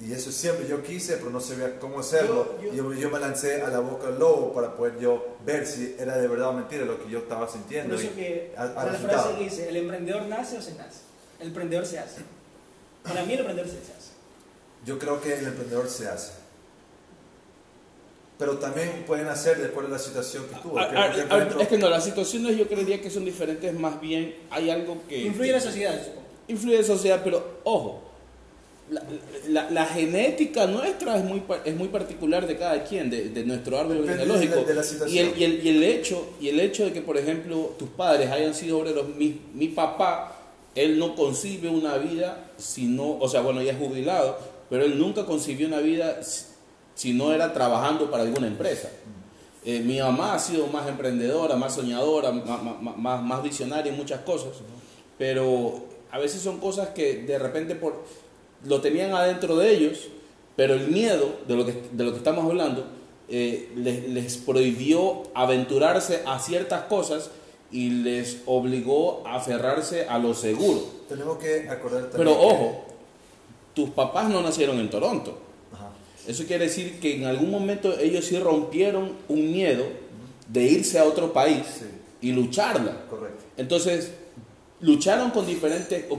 Y 0.00 0.12
eso 0.12 0.32
siempre 0.32 0.66
yo 0.66 0.82
quise, 0.82 1.18
pero 1.18 1.30
no 1.30 1.38
sabía 1.40 1.78
cómo 1.78 2.00
hacerlo. 2.00 2.56
Yo- 2.60 2.72
yo- 2.72 2.92
yo, 2.92 2.94
yo 2.94 3.10
me 3.10 3.20
lancé 3.20 3.62
a 3.62 3.68
la 3.68 3.78
boca 3.78 4.08
del 4.08 4.18
lobo 4.18 4.52
para 4.52 4.74
poder 4.74 4.98
yo 4.98 5.36
ver 5.46 5.64
si 5.68 5.94
era 6.00 6.16
de 6.18 6.26
verdad 6.26 6.48
o 6.48 6.52
mentira 6.54 6.84
lo 6.84 7.00
que 7.00 7.08
yo 7.08 7.20
estaba 7.20 7.46
Por 7.46 7.54
sintiendo. 7.54 7.94
eso 7.94 8.12
que 8.16 8.52
al- 8.56 8.70
al 8.70 8.74
la 8.74 8.84
resultado. 8.92 9.22
frase 9.22 9.38
que 9.38 9.44
dice, 9.44 9.68
el 9.68 9.76
emprendedor 9.76 10.22
nace 10.22 10.58
o 10.58 10.62
se 10.62 10.74
nace. 10.74 10.98
El 11.38 11.46
emprendedor 11.48 11.86
se 11.86 12.00
hace. 12.00 12.22
Para 13.04 13.22
mí 13.24 13.34
el 13.34 13.38
emprendedor 13.38 13.70
se 13.70 13.76
hace. 13.78 14.03
Yo 14.84 14.98
creo 14.98 15.20
que 15.20 15.34
el 15.38 15.46
emprendedor 15.46 15.88
se 15.88 16.08
hace. 16.08 16.32
Pero 18.38 18.58
también 18.58 19.04
pueden 19.06 19.28
hacer 19.28 19.58
de 19.58 19.66
acuerdo 19.66 19.90
a 19.90 19.92
la 19.92 19.98
situación 19.98 20.44
que 20.48 20.56
tuvo. 20.60 20.78
Ah, 20.78 20.88
Que, 20.90 20.96
ah, 20.96 21.10
ah, 21.30 21.36
ejemplo, 21.38 21.60
es 21.60 21.68
que 21.68 21.78
no, 21.78 21.88
las 21.88 22.04
situaciones 22.04 22.56
yo 22.58 22.66
creería 22.66 23.00
que 23.00 23.08
son 23.08 23.24
diferentes, 23.24 23.72
más 23.78 24.00
bien 24.00 24.34
hay 24.50 24.70
algo 24.70 24.98
que... 25.08 25.22
Influye 25.22 25.50
en 25.50 25.54
la 25.56 25.60
sociedad, 25.60 26.00
influye 26.48 26.74
en 26.76 26.80
la 26.82 26.86
sociedad, 26.86 27.20
pero 27.22 27.60
ojo, 27.62 28.02
la, 28.90 29.02
la- 29.48 29.70
la 29.70 29.86
genética 29.86 30.66
nuestra 30.66 31.16
es 31.16 31.24
muy, 31.24 31.40
pa- 31.40 31.60
es 31.64 31.76
muy 31.76 31.88
particular 31.88 32.46
de 32.48 32.58
cada 32.58 32.82
quien, 32.82 33.08
de, 33.08 33.28
de 33.30 33.44
nuestro 33.44 33.78
árbol 33.78 33.98
Depende 34.04 34.22
genealógico. 34.24 34.54
de 34.66 34.74
la- 34.74 34.82
de 34.82 34.98
la 34.98 35.08
y, 35.08 35.18
el, 35.20 35.38
y, 35.38 35.44
el, 35.44 35.64
y 35.64 35.68
el 35.68 35.82
hecho, 35.84 36.26
y 36.40 36.48
el 36.48 36.58
hecho 36.60 36.84
de 36.86 36.92
que, 36.92 37.02
por 37.02 37.16
ejemplo, 37.16 37.76
tus 37.78 37.88
padres 37.90 38.30
hayan 38.32 38.52
sido 38.52 38.80
obreros, 38.80 39.06
mi, 39.16 39.40
mi 39.54 39.68
papá, 39.68 40.36
él 40.74 40.98
no 40.98 41.14
concibe 41.14 41.68
una 41.68 41.96
vida 41.98 42.50
si 42.58 42.86
no, 42.86 43.16
o 43.20 43.28
sea, 43.28 43.42
bueno, 43.42 43.62
ya 43.62 43.72
es 43.72 43.78
jubilado, 43.78 44.36
pero 44.70 44.84
él 44.84 44.98
nunca 44.98 45.24
concibió 45.26 45.66
una 45.66 45.78
vida 45.78 46.20
si, 46.94 47.12
no 47.12 47.32
era 47.32 47.52
trabajando 47.52 48.10
para 48.10 48.22
alguna 48.24 48.46
empresa. 48.46 48.88
Eh, 49.64 49.80
mi 49.80 49.98
mamá 49.98 50.34
ha 50.34 50.38
sido 50.38 50.66
más 50.66 50.86
emprendedora, 50.88 51.56
más 51.56 51.74
soñadora, 51.74 52.30
más, 52.32 52.62
más- 52.62 52.96
más, 52.96 53.22
más 53.22 53.42
visionaria 53.42 53.90
en 53.90 53.96
muchas 53.98 54.20
cosas, 54.20 54.52
pero 55.18 55.84
a 56.10 56.18
veces 56.18 56.40
son 56.42 56.58
cosas 56.58 56.88
que 56.90 57.22
de 57.22 57.38
repente 57.38 57.74
por, 57.74 58.04
lo 58.64 58.80
tenían 58.80 59.12
adentro 59.14 59.56
de 59.56 59.74
ellos, 59.74 60.08
pero 60.56 60.74
el 60.74 60.88
miedo 60.88 61.36
de 61.48 61.56
lo 61.56 61.64
que, 61.66 61.72
de 61.92 62.04
lo 62.04 62.12
que 62.12 62.18
estamos 62.18 62.44
hablando 62.44 62.84
eh, 63.28 63.72
les, 63.76 64.08
les 64.08 64.36
prohibió 64.36 65.22
aventurarse 65.34 66.22
a 66.26 66.38
ciertas 66.38 66.82
cosas 66.84 67.30
y 67.72 67.90
les 67.90 68.42
obligó 68.46 69.26
a 69.26 69.36
aferrarse 69.36 70.06
a 70.06 70.18
lo 70.18 70.34
seguro. 70.34 70.80
tenemos 71.08 71.38
que 71.38 71.68
acordar 71.68 72.10
también. 72.10 72.18
Pero 72.18 72.32
ojo, 72.40 72.84
tus 73.74 73.90
papás 73.90 74.28
no 74.30 74.40
nacieron 74.42 74.78
en 74.80 74.88
Toronto. 74.90 75.38
Ajá. 75.72 75.90
Eso 76.26 76.44
quiere 76.46 76.64
decir 76.66 76.98
que 77.00 77.16
en 77.16 77.24
algún 77.26 77.50
momento 77.50 77.98
ellos 77.98 78.24
sí 78.24 78.38
rompieron 78.38 79.12
un 79.28 79.52
miedo 79.52 79.84
de 80.48 80.62
irse 80.64 80.98
a 80.98 81.04
otro 81.04 81.32
país 81.32 81.62
Sí. 81.78 81.84
y 82.28 82.32
lucharla. 82.32 83.06
Correcto. 83.10 83.42
Entonces, 83.56 84.12
lucharon 84.80 85.30
con 85.30 85.46
diferentes, 85.46 86.04
con, 86.04 86.18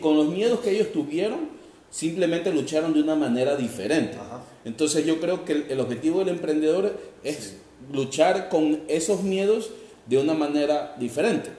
con 0.00 0.16
los 0.16 0.28
miedos 0.28 0.60
que 0.60 0.70
ellos 0.70 0.92
tuvieron, 0.92 1.48
simplemente 1.90 2.52
lucharon 2.52 2.92
de 2.92 3.00
una 3.02 3.14
manera 3.14 3.56
diferente. 3.56 4.16
Ajá. 4.16 4.42
Entonces 4.64 5.06
yo 5.06 5.20
creo 5.20 5.44
que 5.44 5.52
el, 5.52 5.66
el 5.70 5.80
objetivo 5.80 6.18
del 6.20 6.28
emprendedor 6.30 6.98
es 7.24 7.36
Sí. 7.36 7.56
luchar 7.92 8.48
con 8.50 8.80
esos 8.88 9.22
miedos 9.22 9.70
de 10.06 10.18
una 10.18 10.34
manera 10.34 10.94
diferente. 10.98 11.50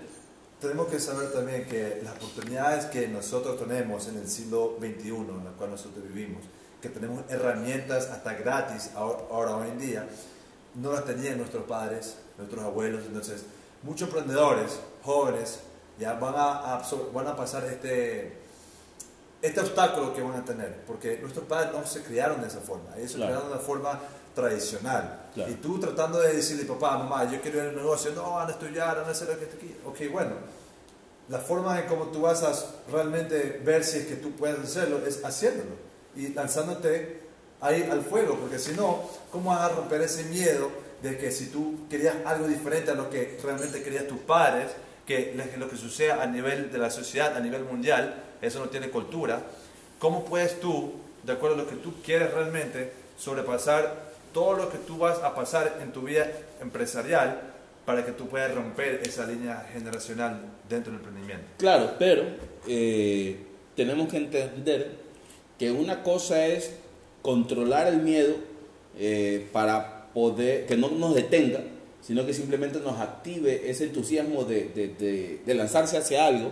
Tenemos 0.62 0.88
que 0.90 1.00
saber 1.00 1.32
también 1.34 1.66
que 1.66 2.02
las 2.04 2.14
oportunidades 2.18 2.86
que 2.86 3.08
nosotros 3.08 3.58
tenemos 3.58 4.08
en 4.08 4.18
el 4.18 4.28
siglo 4.30 4.76
XXI, 4.80 5.08
en 5.10 5.48
el 5.48 5.54
cual 5.58 5.72
nosotros 5.72 6.04
vivimos, 6.14 6.44
que 6.80 6.90
tenemos 6.90 7.24
herramientas 7.30 8.08
hasta 8.10 8.34
gratis 8.36 8.92
ahora, 8.96 9.56
hoy 9.58 9.70
en 9.70 9.80
día, 9.80 10.08
no 10.76 10.94
las 10.94 11.04
tenían 11.06 11.38
nuestros 11.40 11.64
padres, 11.66 12.16
nuestros 12.38 12.64
abuelos. 12.64 13.04
Entonces, 13.08 13.44
muchos 13.82 14.08
emprendedores 14.10 14.80
jóvenes 15.04 15.62
ya 16.00 16.14
van 16.14 16.36
a, 16.38 16.80
absor- 16.80 17.12
van 17.12 17.28
a 17.28 17.36
pasar 17.36 17.66
este, 17.66 18.38
este 19.42 19.60
obstáculo 19.62 20.14
que 20.14 20.22
van 20.22 20.36
a 20.42 20.46
tener, 20.46 20.84
porque 20.86 21.18
nuestros 21.22 21.46
padres 21.46 21.72
no 21.74 21.84
se 21.88 22.04
criaron 22.04 22.40
de 22.40 22.48
esa 22.48 22.60
forma, 22.60 22.96
ellos 22.98 23.12
se 23.12 23.18
Claro. 23.18 23.32
criaron 23.32 23.50
de 23.50 23.56
una 23.56 23.64
forma 23.66 24.00
tradicional. 24.34 25.30
Claro. 25.34 25.52
Y 25.52 25.56
tú 25.56 25.80
tratando 25.80 26.20
de 26.20 26.36
decirle, 26.36 26.66
papá, 26.66 26.98
mamá, 26.98 27.30
yo 27.32 27.42
quiero 27.42 27.60
ir 27.60 27.70
al 27.70 27.76
negocio, 27.76 28.12
no, 28.16 28.32
van 28.32 28.48
a 28.48 28.52
estudiar, 28.52 28.98
van 28.98 29.06
a 29.06 29.12
hacer 29.12 29.30
lo 29.30 29.40
que 29.40 29.46
tú 29.46 29.58
quieras. 29.58 29.78
Ok, 29.86 30.12
bueno, 30.12 30.32
la 31.30 31.40
forma 31.40 31.80
en 31.80 31.88
cómo 31.88 32.08
tú 32.08 32.22
vas 32.22 32.44
a 32.44 32.54
realmente 32.92 33.62
ver 33.64 33.84
si 33.84 34.00
es 34.00 34.06
que 34.08 34.16
tú 34.16 34.32
puedes 34.32 34.60
hacerlo 34.60 35.02
es 35.06 35.24
haciéndolo 35.24 35.72
y 36.16 36.34
lanzándote 36.34 37.22
ahí 37.62 37.88
al 37.90 38.02
fuego, 38.02 38.38
porque 38.38 38.60
si 38.60 38.74
no, 38.74 39.10
¿cómo 39.32 39.52
vas 39.52 39.72
a 39.72 39.76
romper 39.76 40.02
ese 40.02 40.24
miedo 40.26 40.70
de 41.02 41.18
que 41.18 41.32
si 41.32 41.48
tú 41.48 41.88
querías 41.90 42.16
algo 42.26 42.48
diferente 42.48 42.92
a 42.92 42.96
lo 42.96 43.10
que 43.10 43.40
realmente 43.44 43.82
querían 43.82 44.08
tus 44.08 44.20
padres, 44.20 44.72
que 45.06 45.34
lo 45.58 45.70
que 45.70 45.78
sucede 45.78 46.12
a 46.12 46.26
nivel 46.26 46.72
de 46.72 46.78
la 46.78 46.90
sociedad, 46.90 47.36
a 47.36 47.40
nivel 47.40 47.64
mundial, 47.64 48.24
eso 48.42 48.60
no 48.60 48.70
tiene 48.70 48.90
cultura, 48.90 49.42
¿cómo 50.00 50.26
puedes 50.26 50.60
tú, 50.60 50.94
de 51.24 51.34
acuerdo 51.34 51.56
a 51.56 51.60
lo 51.60 51.70
que 51.70 51.76
tú 51.76 52.02
quieres 52.04 52.34
realmente, 52.34 52.92
sobrepasar 53.18 54.11
todo 54.34 54.54
lo 54.56 54.70
que 54.70 54.78
tú 54.78 54.98
vas 54.98 55.20
a 55.20 55.36
pasar 55.36 55.80
en 55.82 55.92
tu 55.92 56.02
vida 56.02 56.32
empresarial 56.62 57.42
para 57.86 58.06
que 58.06 58.12
tú 58.12 58.28
puedas 58.28 58.54
romper 58.54 59.02
esa 59.04 59.26
línea 59.26 59.68
generacional 59.74 60.42
dentro 60.70 60.94
del 60.94 61.02
emprendimiento? 61.02 61.46
Claro, 61.58 61.96
pero 61.98 62.24
eh, 62.68 63.38
tenemos 63.76 64.10
que 64.10 64.18
entender 64.18 64.92
que 65.58 65.72
una 65.72 66.04
cosa 66.04 66.46
es 66.46 66.74
controlar 67.22 67.88
el 67.88 67.98
miedo 67.98 68.36
eh, 68.98 69.48
para 69.52 70.08
poder, 70.14 70.66
que 70.66 70.78
no 70.78 70.90
nos 70.90 71.16
detenga, 71.16 71.62
sino 72.02 72.26
que 72.26 72.34
simplemente 72.34 72.80
nos 72.80 73.00
active 73.00 73.70
ese 73.70 73.86
entusiasmo 73.86 74.44
de, 74.44 75.42
lanzarse 75.46 75.98
hacia 75.98 76.26
algo, 76.26 76.50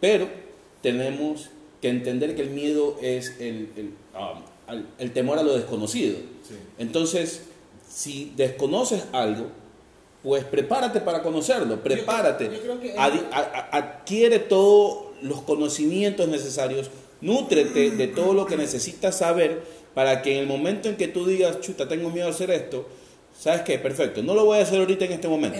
pero 0.00 0.28
tenemos 0.82 1.50
que 1.80 1.88
entender 1.88 2.34
que 2.34 2.42
el 2.42 2.50
miedo 2.50 2.96
es 3.02 3.36
el, 3.40 3.68
um, 4.14 4.42
temor 5.12 5.38
a 5.38 5.42
lo 5.42 5.54
desconocido. 5.54 6.18
Entonces, 6.78 7.42
si 7.88 8.32
desconoces 8.36 9.04
algo, 9.12 9.46
pues 10.22 10.44
prepárate 10.44 11.00
para 11.00 11.22
conocerlo, 11.22 11.82
prepárate, 11.82 12.50
adquiere 13.70 14.38
todos 14.40 15.06
los 15.22 15.42
conocimientos 15.42 16.28
necesarios, 16.28 16.90
nútrete 17.20 17.92
de 17.92 18.08
todo 18.08 18.34
lo 18.34 18.46
que 18.46 18.56
necesitas 18.56 19.18
saber 19.18 19.62
para 19.94 20.22
que 20.22 20.34
en 20.34 20.38
el 20.40 20.46
momento 20.46 20.88
en 20.88 20.96
que 20.96 21.08
tú 21.08 21.26
digas, 21.26 21.60
chuta, 21.60 21.88
tengo 21.88 22.10
miedo 22.10 22.26
a 22.26 22.30
hacer 22.30 22.50
esto, 22.50 22.86
¿sabes 23.38 23.62
qué? 23.62 23.78
Perfecto, 23.78 24.22
no 24.22 24.34
lo 24.34 24.44
voy 24.44 24.58
a 24.58 24.62
hacer 24.62 24.78
ahorita 24.80 25.04
en 25.04 25.12
este 25.12 25.28
momento. 25.28 25.58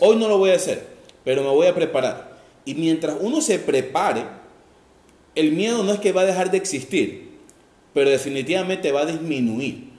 Hoy 0.00 0.16
no 0.16 0.28
lo 0.28 0.38
voy 0.38 0.50
a 0.50 0.56
hacer, 0.56 0.84
pero 1.24 1.42
me 1.42 1.48
voy 1.48 1.66
a 1.66 1.74
preparar. 1.74 2.38
Y 2.64 2.74
mientras 2.74 3.16
uno 3.20 3.40
se 3.40 3.58
prepare, 3.58 4.24
el 5.34 5.52
miedo 5.52 5.82
no 5.82 5.92
es 5.92 6.00
que 6.00 6.12
va 6.12 6.22
a 6.22 6.26
dejar 6.26 6.50
de 6.50 6.58
existir, 6.58 7.21
pero 7.94 8.10
definitivamente 8.10 8.92
va 8.92 9.02
a 9.02 9.06
disminuir. 9.06 9.90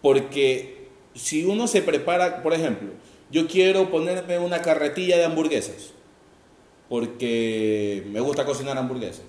Porque 0.00 0.88
si 1.14 1.44
uno 1.44 1.66
se 1.66 1.82
prepara, 1.82 2.42
por 2.42 2.54
ejemplo, 2.54 2.90
yo 3.30 3.46
quiero 3.46 3.90
ponerme 3.90 4.38
una 4.38 4.62
carretilla 4.62 5.16
de 5.16 5.24
hamburguesas, 5.24 5.92
porque 6.88 8.04
me 8.10 8.20
gusta 8.20 8.44
cocinar 8.44 8.76
hamburguesas 8.76 9.22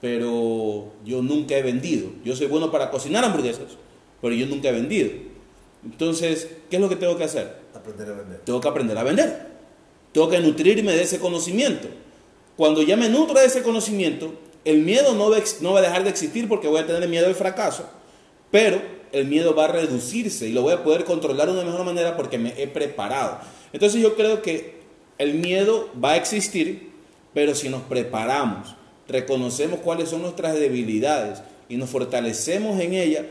pero 0.00 0.92
yo 1.04 1.22
nunca 1.22 1.56
he 1.56 1.62
vendido. 1.62 2.08
Yo 2.24 2.34
soy 2.34 2.46
bueno 2.46 2.70
para 2.70 2.90
cocinar 2.90 3.24
hamburguesas, 3.24 3.76
pero 4.20 4.34
yo 4.34 4.46
nunca 4.46 4.68
he 4.68 4.72
vendido. 4.72 5.10
Entonces, 5.84 6.48
¿qué 6.70 6.76
es 6.76 6.82
lo 6.82 6.88
que 6.88 6.96
tengo 6.96 7.16
que 7.16 7.24
hacer? 7.24 7.56
Aprender 7.74 8.08
a 8.08 8.14
vender. 8.14 8.40
Tengo 8.44 8.60
que 8.60 8.68
aprender 8.68 8.98
a 8.98 9.04
vender. 9.04 9.50
Tengo 10.12 10.28
que 10.28 10.40
nutrirme 10.40 10.92
de 10.92 11.02
ese 11.02 11.18
conocimiento. 11.18 11.88
Cuando 12.56 12.82
ya 12.82 12.96
me 12.96 13.08
nutro 13.08 13.38
de 13.38 13.46
ese 13.46 13.62
conocimiento, 13.62 14.32
el 14.64 14.80
miedo 14.80 15.14
no 15.14 15.30
va, 15.30 15.78
a 15.78 15.82
dejar 15.82 16.04
de 16.04 16.10
existir 16.10 16.48
porque 16.48 16.68
voy 16.68 16.80
a 16.80 16.86
tener 16.86 17.08
miedo 17.08 17.26
al 17.26 17.34
fracaso, 17.34 17.88
pero 18.50 18.80
el 19.12 19.26
miedo 19.26 19.54
va 19.54 19.64
a 19.64 19.68
reducirse 19.68 20.48
y 20.48 20.52
lo 20.52 20.62
voy 20.62 20.74
a 20.74 20.84
poder 20.84 21.04
controlar 21.04 21.46
de 21.46 21.54
una 21.54 21.64
mejor 21.64 21.84
manera 21.84 22.16
porque 22.16 22.38
me 22.38 22.54
he 22.60 22.66
preparado. 22.66 23.38
Entonces 23.72 24.00
yo 24.00 24.14
creo 24.16 24.42
que 24.42 24.80
el 25.18 25.34
miedo 25.34 25.88
va 26.02 26.12
a 26.12 26.16
existir, 26.16 26.90
pero 27.32 27.54
si 27.54 27.68
nos 27.68 27.82
preparamos, 27.82 28.74
reconocemos 29.08 29.80
cuáles 29.80 30.08
son 30.08 30.22
nuestras 30.22 30.54
debilidades 30.58 31.42
y 31.68 31.76
nos 31.76 31.90
fortalecemos 31.90 32.80
en 32.80 32.94
ellas, 32.94 33.24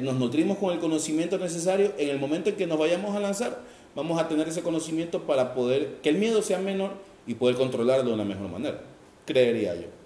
nos 0.00 0.14
nutrimos 0.14 0.58
con 0.58 0.72
el 0.72 0.78
conocimiento 0.78 1.38
necesario, 1.38 1.92
en 1.98 2.08
el 2.08 2.18
momento 2.18 2.50
en 2.50 2.56
que 2.56 2.66
nos 2.66 2.78
vayamos 2.78 3.14
a 3.14 3.20
lanzar, 3.20 3.60
vamos 3.94 4.20
a 4.20 4.28
tener 4.28 4.48
ese 4.48 4.62
conocimiento 4.62 5.22
para 5.22 5.54
poder 5.54 5.98
que 6.02 6.08
el 6.08 6.16
miedo 6.16 6.42
sea 6.42 6.58
menor 6.58 6.92
y 7.26 7.34
poder 7.34 7.56
controlarlo 7.56 8.04
de 8.04 8.12
una 8.14 8.24
mejor 8.24 8.48
manera, 8.48 8.80
creería 9.26 9.74
yo. 9.74 10.01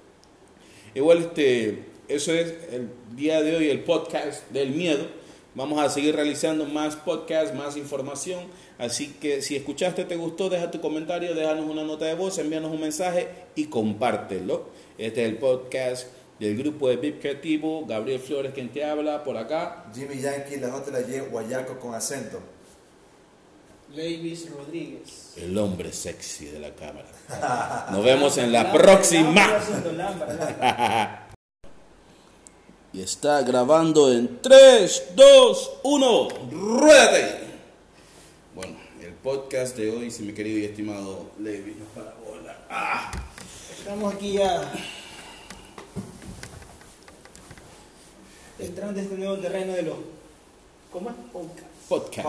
Igual, 0.96 1.18
este, 1.18 1.85
eso 2.09 2.32
es 2.32 2.54
el 2.72 2.88
día 3.14 3.42
de 3.42 3.54
hoy, 3.54 3.68
el 3.68 3.85
podcast 3.85 4.50
del 4.50 4.70
miedo. 4.70 5.06
Vamos 5.54 5.78
a 5.78 5.90
seguir 5.90 6.16
realizando 6.16 6.64
más 6.64 6.96
podcasts, 6.96 7.54
más 7.54 7.76
información. 7.76 8.44
Así 8.78 9.09
que 9.20 9.42
si 9.42 9.56
escuchaste, 9.56 10.06
te 10.06 10.16
gustó, 10.16 10.48
deja 10.48 10.70
tu 10.70 10.80
comentario, 10.80 11.35
déjanos 11.35 11.68
una 11.68 11.85
nota 11.85 12.06
de 12.06 12.14
voz, 12.14 12.38
envíanos 12.38 12.72
un 12.72 12.80
mensaje 12.80 13.28
y 13.54 13.66
compártelo. 13.66 14.70
Este 14.96 15.24
es 15.24 15.28
el 15.28 15.37
podcast 15.37 16.06
del 16.40 16.56
grupo 16.56 16.88
de 16.88 16.96
VIP 16.96 17.20
Creativo. 17.20 17.85
Gabriel 17.85 18.18
Flores, 18.18 18.54
quien 18.54 18.70
te 18.70 18.82
habla 18.82 19.22
por 19.22 19.37
acá. 19.37 19.92
Jimmy 19.94 20.18
Yankee, 20.18 20.56
la 20.56 20.70
J 20.70 20.92
la 20.92 21.00
Y, 21.02 21.20
Guayaco 21.30 21.78
con 21.78 21.94
acento. 21.94 22.40
Levis 23.96 24.50
Rodríguez. 24.50 25.32
El 25.37 25.56
hombre 25.56 25.90
sexy 25.90 26.44
de 26.46 26.61
la 26.61 26.74
cámara. 26.74 27.88
Nos 27.90 28.04
vemos 28.04 28.37
en 28.37 28.52
la 28.52 28.70
próxima. 28.70 29.59
y 32.92 33.00
está 33.00 33.40
grabando 33.40 34.12
en 34.12 34.42
3, 34.42 35.12
2, 35.16 35.70
1. 35.82 36.28
¡Ruédate! 36.50 37.40
Bueno, 38.54 38.76
el 39.02 39.14
podcast 39.14 39.74
de 39.78 39.90
hoy, 39.90 40.11
si 40.11 40.24
mi 40.24 40.35
querido 40.35 40.59
y 40.59 40.66
estimado 40.66 41.30
Levis, 41.40 41.76
nos 41.78 41.88
para 41.88 42.14
bola. 42.16 42.59
¡Ah! 42.68 43.11
Estamos 43.78 44.12
aquí 44.14 44.35
ya 44.35 44.72
entrando 48.59 48.98
en 49.00 49.06
este 49.06 49.16
nuevo 49.16 49.37
terreno 49.38 49.72
de 49.72 49.82
los. 49.85 49.96
¿Cómo 50.92 51.09
es? 51.09 51.16
Podcast. 51.32 51.76
Podcast. 51.88 52.27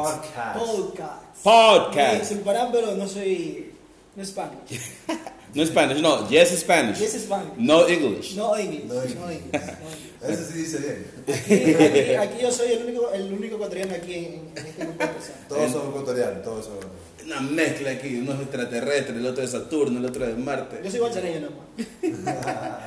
Podcast. 0.54 1.44
Podcast. 1.44 2.24
Se 2.26 2.36
pero 2.36 2.96
no 2.96 3.08
soy. 3.08 3.74
No 4.16 4.22
es 4.22 4.30
Spanish. 4.30 4.80
no 5.56 5.66
Spanish, 5.66 6.00
no. 6.00 6.30
Yes 6.30 6.60
Spanish. 6.60 7.00
Yes 7.00 7.14
Spanish. 7.24 7.54
No 7.58 7.88
English. 7.88 8.36
No 8.36 8.56
English. 8.56 8.86
No 8.86 9.32
English. 9.32 9.52
Eso 10.28 10.44
sí 10.52 10.60
dice 10.60 11.06
bien. 11.26 12.20
Aquí, 12.20 12.42
yo 12.42 12.52
soy 12.52 12.74
el 12.74 12.86
único, 12.86 13.12
el 13.12 13.34
único 13.34 13.56
ecuatoriano 13.56 13.96
aquí 13.96 14.14
en, 14.14 14.52
este 14.56 14.84
grupo. 14.84 15.06
Todos 15.50 15.72
son 15.72 15.90
ecuatorianos, 15.90 16.44
todos 16.44 16.66
son 16.66 16.78
una 17.26 17.42
mezcla 17.42 17.92
aquí, 17.92 18.16
uno 18.16 18.34
es 18.34 18.42
extraterrestre, 18.42 19.16
el 19.16 19.26
otro 19.26 19.44
es 19.44 19.52
Saturno, 19.52 20.00
el 20.00 20.06
otro 20.06 20.26
es 20.26 20.38
Marte. 20.38 20.82
Yo 20.84 20.92
soy 20.92 21.00
guachareño 21.00 21.40
nomás. 21.42 21.66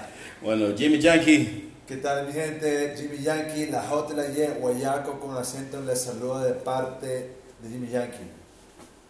bueno, 0.43 0.77
Jimmy 0.77 1.01
Yankee. 1.01 1.70
¿Qué 1.91 1.97
tal 1.97 2.25
mi 2.25 2.33
gente? 2.33 2.95
Jimmy 2.97 3.21
Yankee, 3.21 3.67
la 3.67 3.83
J 3.83 4.15
la 4.15 4.29
Y, 4.29 4.61
Guayaco 4.61 5.19
con 5.19 5.37
acento 5.37 5.81
les 5.81 6.01
saluda 6.01 6.45
de 6.45 6.53
parte 6.53 7.09
de 7.09 7.69
Jimmy 7.69 7.89
Yankee. 7.89 8.31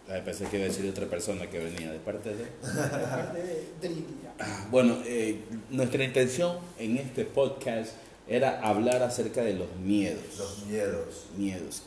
Ay, 0.09 0.23
pensé 0.25 0.47
que 0.47 0.57
iba 0.57 0.65
a 0.65 0.69
decir 0.69 0.89
otra 0.89 1.05
persona 1.05 1.47
que 1.51 1.59
venía 1.59 1.93
de 1.93 1.99
parte 1.99 2.31
de... 2.31 2.37
de 2.47 3.07
parte 3.07 3.43
de, 3.83 3.95
ah, 4.39 4.67
Bueno, 4.71 4.97
eh, 5.05 5.43
nuestra 5.69 6.03
intención 6.03 6.57
en 6.79 6.97
este 6.97 7.27
podcast 7.27 7.91
era 8.27 8.63
hablar 8.67 9.03
acerca 9.03 9.43
de 9.43 9.53
los 9.53 9.77
miedos. 9.77 10.39
Los 10.39 10.65
miedos. 10.65 11.27
Miedos. 11.37 11.83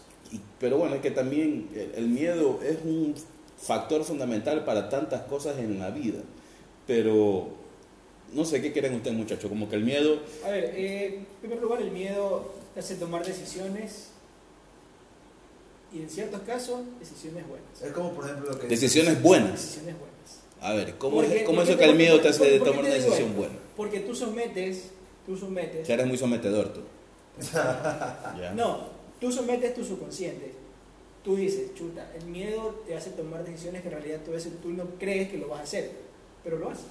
pero 0.60 0.78
bueno, 0.78 0.94
es 0.94 1.02
que 1.02 1.10
también 1.10 1.70
el 1.96 2.08
miedo 2.08 2.60
es 2.62 2.78
un 2.86 3.16
factor 3.58 4.04
fundamental 4.04 4.64
para 4.64 4.90
tantas 4.90 5.24
cosas 5.24 5.58
en 5.58 5.80
la 5.80 5.90
vida. 5.90 6.20
Pero 6.86 7.63
no 8.34 8.46
sé 8.46 8.62
qué 8.62 8.72
quieren 8.72 8.96
ustedes 8.96 9.16
muchachos, 9.16 9.50
como 9.50 9.70
que 9.70 9.76
el 9.76 9.84
miedo... 9.84 10.20
A 10.46 10.50
ver, 10.50 10.74
eh, 10.76 11.16
en 11.16 11.26
primer 11.42 11.62
lugar 11.62 11.82
el 11.82 11.92
miedo 11.92 12.54
te 12.74 12.80
hace 12.80 12.96
tomar 12.96 13.26
decisiones 13.26 14.10
y 15.94 16.02
en 16.02 16.10
ciertos 16.10 16.42
casos 16.42 16.82
decisiones 17.00 17.48
buenas. 17.48 17.82
Es 17.82 17.92
como 17.92 18.14
por 18.14 18.26
ejemplo 18.26 18.52
lo 18.52 18.60
que... 18.60 18.68
Decisiones 18.68 19.22
buenas. 19.22 19.54
Decisiones 19.54 19.96
buenas. 19.98 20.14
A 20.62 20.74
ver, 20.74 20.98
¿cómo, 20.98 21.22
es, 21.22 21.44
cómo 21.44 21.62
eso 21.62 21.78
que 21.78 21.86
el 21.86 21.96
miedo 21.96 22.20
te 22.22 22.30
hace 22.30 22.60
tomar 22.60 22.80
una 22.80 22.94
decisión 22.94 23.36
buena? 23.36 23.56
Porque 23.76 24.00
tú 24.00 24.16
sometes, 24.16 24.92
tú 25.26 25.38
sometes... 25.38 25.88
Ya 25.88 25.96
eres 25.96 26.08
muy 26.08 26.18
sometedor 26.18 26.74
tú. 26.74 26.82
No, 28.56 28.90
tú 29.20 29.32
sometes 29.32 29.74
tu 29.74 29.84
subconsciente 29.84 30.64
tú 31.24 31.36
dices, 31.36 31.74
chuta, 31.74 32.12
el 32.20 32.26
miedo 32.26 32.84
te 32.86 32.96
hace 32.96 33.12
tomar 33.12 33.44
decisiones 33.46 33.82
que 33.82 33.88
en 33.88 33.94
realidad 33.94 34.20
tú, 34.26 34.32
tú 34.62 34.70
no 34.72 34.86
crees 35.00 35.30
que 35.30 35.38
lo 35.38 35.48
vas 35.48 35.62
a 35.62 35.64
hacer, 35.64 35.92
pero 36.44 36.60
lo 36.60 36.70
haces. 36.70 36.86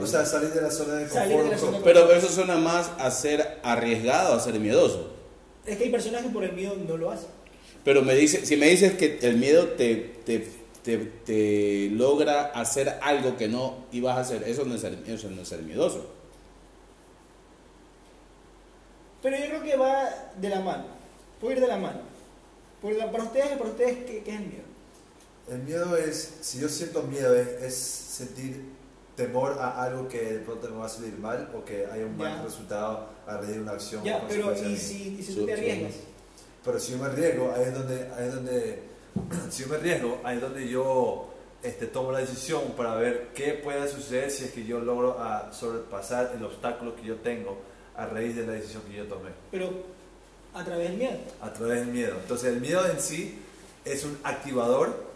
O 0.00 0.06
sea, 0.06 0.24
salir 0.24 0.50
de 0.50 0.60
la 0.60 0.70
zona 0.70 0.94
de 0.94 1.06
confort. 1.06 1.82
pero 1.84 2.10
eso 2.12 2.28
suena 2.28 2.56
más 2.56 2.90
a 2.98 3.10
ser 3.10 3.58
arriesgado, 3.62 4.34
a 4.34 4.40
ser 4.40 4.58
miedoso. 4.58 5.12
Es 5.66 5.76
que 5.76 5.84
hay 5.84 5.90
personas 5.90 6.22
que 6.22 6.30
por 6.30 6.44
el 6.44 6.52
miedo 6.52 6.76
no 6.76 6.96
lo 6.96 7.10
hacen. 7.10 7.28
Pero 7.84 8.02
me 8.02 8.14
dice, 8.14 8.44
si 8.44 8.56
me 8.56 8.66
dices 8.66 8.94
que 8.94 9.18
el 9.22 9.36
miedo 9.36 9.68
te, 9.68 9.94
te, 10.24 10.46
te, 10.86 11.88
logra 11.92 12.46
hacer 12.46 12.98
algo 13.02 13.36
que 13.36 13.48
no 13.48 13.86
ibas 13.92 14.16
a 14.16 14.20
hacer, 14.20 14.44
eso 14.46 14.64
no 14.64 14.74
es 14.74 14.80
ser, 14.80 14.98
eso 15.06 15.30
no 15.30 15.42
es 15.42 15.48
ser 15.48 15.62
miedoso. 15.62 16.10
Pero 19.22 19.36
yo 19.36 19.44
creo 19.46 19.62
que 19.62 19.76
va 19.76 20.08
de 20.36 20.48
la 20.48 20.60
mano 20.60 21.00
puede 21.40 21.54
ir 21.56 21.60
de 21.60 21.68
la 21.68 21.78
mano. 21.78 22.00
Para 22.82 23.24
ustedes, 23.24 23.58
para 23.58 23.70
ustedes 23.70 24.04
¿qué, 24.04 24.18
es 24.18 24.28
el 24.28 24.46
miedo? 24.46 24.64
El 25.50 25.58
miedo 25.62 25.96
es, 25.96 26.34
si 26.42 26.60
yo 26.60 26.68
siento 26.68 27.02
miedo, 27.02 27.34
es, 27.34 27.48
es 27.62 27.74
sentir 27.74 28.62
temor 29.24 29.58
a 29.60 29.82
algo 29.82 30.08
que 30.08 30.20
de 30.20 30.38
pronto 30.40 30.68
me 30.70 30.76
va 30.78 30.86
a 30.86 30.88
salir 30.88 31.16
mal 31.18 31.50
o 31.54 31.64
que 31.64 31.86
haya 31.86 32.04
un 32.06 32.16
mal 32.16 32.36
Ya. 32.38 32.42
resultado 32.44 33.06
a 33.26 33.36
raíz 33.36 33.50
de 33.54 33.60
una 33.60 33.72
acción. 33.72 34.02
Ya, 34.04 34.16
o 34.18 34.28
pero 34.28 34.52
¿y 34.54 34.76
si, 34.76 35.16
y 35.18 35.22
si 35.22 35.34
tú 35.34 35.46
te 35.46 35.52
arriesgas? 35.52 35.94
Pero 36.64 36.78
si 36.78 36.92
yo 36.92 36.98
me 36.98 37.06
arriesgo, 37.06 37.52
ahí 37.54 37.62
es 37.64 37.74
donde, 37.74 38.08
ahí 38.16 38.26
es 38.28 38.34
donde 38.34 38.82
si 39.50 39.62
yo 39.62 39.68
me 39.68 39.76
arriesgo, 39.76 40.20
ahí 40.24 40.36
es 40.36 40.42
donde 40.42 40.68
yo 40.68 41.32
este, 41.62 41.86
tomo 41.86 42.12
la 42.12 42.20
decisión 42.20 42.62
para 42.76 42.94
ver 42.94 43.28
qué 43.34 43.52
puede 43.54 43.86
suceder 43.88 44.30
si 44.30 44.44
es 44.44 44.50
que 44.52 44.64
yo 44.64 44.80
logro 44.80 45.20
a 45.20 45.52
sobrepasar 45.52 46.32
el 46.36 46.42
obstáculo 46.44 46.96
que 46.96 47.02
yo 47.02 47.16
tengo 47.16 47.58
a 47.96 48.06
raíz 48.06 48.34
de 48.36 48.46
la 48.46 48.52
decisión 48.54 48.82
que 48.84 48.96
yo 48.96 49.04
tomé, 49.04 49.30
Pero 49.50 49.70
a 50.54 50.64
través 50.64 50.88
del 50.88 50.98
miedo. 50.98 51.18
a 51.42 51.52
través 51.52 51.80
del 51.80 51.88
miedo. 51.88 52.16
Entonces 52.20 52.52
el 52.54 52.60
miedo 52.60 52.86
en 52.86 52.98
sí 53.00 53.38
es 53.84 54.04
un 54.04 54.18
activador 54.24 55.09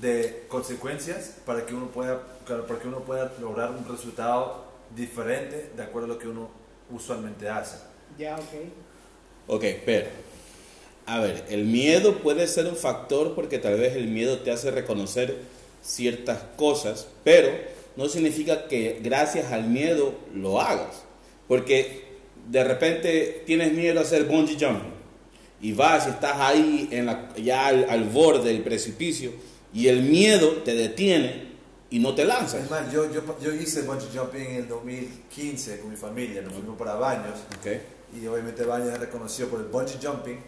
de 0.00 0.44
consecuencias 0.48 1.36
para 1.44 1.66
que 1.66 1.74
uno 1.74 1.88
pueda, 1.88 2.22
para 2.46 2.80
que 2.80 2.88
uno 2.88 3.00
pueda 3.00 3.32
lograr 3.40 3.70
un 3.70 3.86
resultado 3.88 4.64
diferente 4.96 5.70
de 5.76 5.82
acuerdo 5.82 6.06
a 6.06 6.14
lo 6.14 6.18
que 6.18 6.28
uno 6.28 6.50
usualmente 6.90 7.48
hace. 7.48 7.76
Ya, 8.18 8.36
ok. 8.36 8.42
Ok, 9.48 9.64
pero, 9.84 10.06
a 11.06 11.20
ver, 11.20 11.44
el 11.48 11.64
miedo 11.64 12.18
puede 12.18 12.46
ser 12.46 12.66
un 12.66 12.76
factor 12.76 13.34
porque 13.34 13.58
tal 13.58 13.78
vez 13.78 13.96
el 13.96 14.08
miedo 14.08 14.38
te 14.38 14.50
hace 14.50 14.70
reconocer 14.70 15.36
ciertas 15.82 16.38
cosas, 16.56 17.08
pero 17.24 17.50
no 17.96 18.08
significa 18.08 18.68
que 18.68 19.00
gracias 19.02 19.52
al 19.52 19.64
miedo 19.64 20.14
lo 20.34 20.60
hagas. 20.60 21.02
Porque 21.48 22.04
de 22.48 22.64
repente 22.64 23.42
tienes 23.46 23.72
miedo 23.72 23.98
a 23.98 24.02
hacer 24.02 24.24
bungee 24.24 24.54
jumping 24.58 24.92
y 25.60 25.72
vas 25.72 26.06
y 26.06 26.10
estás 26.10 26.36
ahí 26.38 26.88
en 26.90 27.06
la, 27.06 27.28
ya 27.36 27.66
al, 27.66 27.88
al 27.88 28.04
borde 28.04 28.52
del 28.52 28.62
precipicio 28.62 29.32
y 29.72 29.88
el 29.88 30.02
miedo 30.02 30.62
te 30.64 30.74
detiene 30.74 31.52
y 31.90 31.98
no 31.98 32.14
te 32.14 32.24
lanzas. 32.24 32.62
Es 32.64 32.70
más, 32.70 32.90
yo, 32.92 33.10
yo, 33.12 33.22
yo 33.40 33.52
hice 33.54 33.82
bungee 33.82 34.08
jumping 34.16 34.40
en 34.42 34.56
el 34.56 34.68
2015 34.68 35.80
con 35.80 35.90
mi 35.90 35.96
familia, 35.96 36.42
nos 36.42 36.52
fuimos 36.54 36.76
para 36.78 36.94
Baños 36.94 37.38
Ok. 37.60 37.72
y 38.20 38.26
obviamente 38.26 38.64
Baños 38.64 38.88
es 38.92 38.98
reconocido 39.00 39.48
por 39.48 39.60
el 39.60 39.66
bungee 39.66 39.98
jumping 40.02 40.38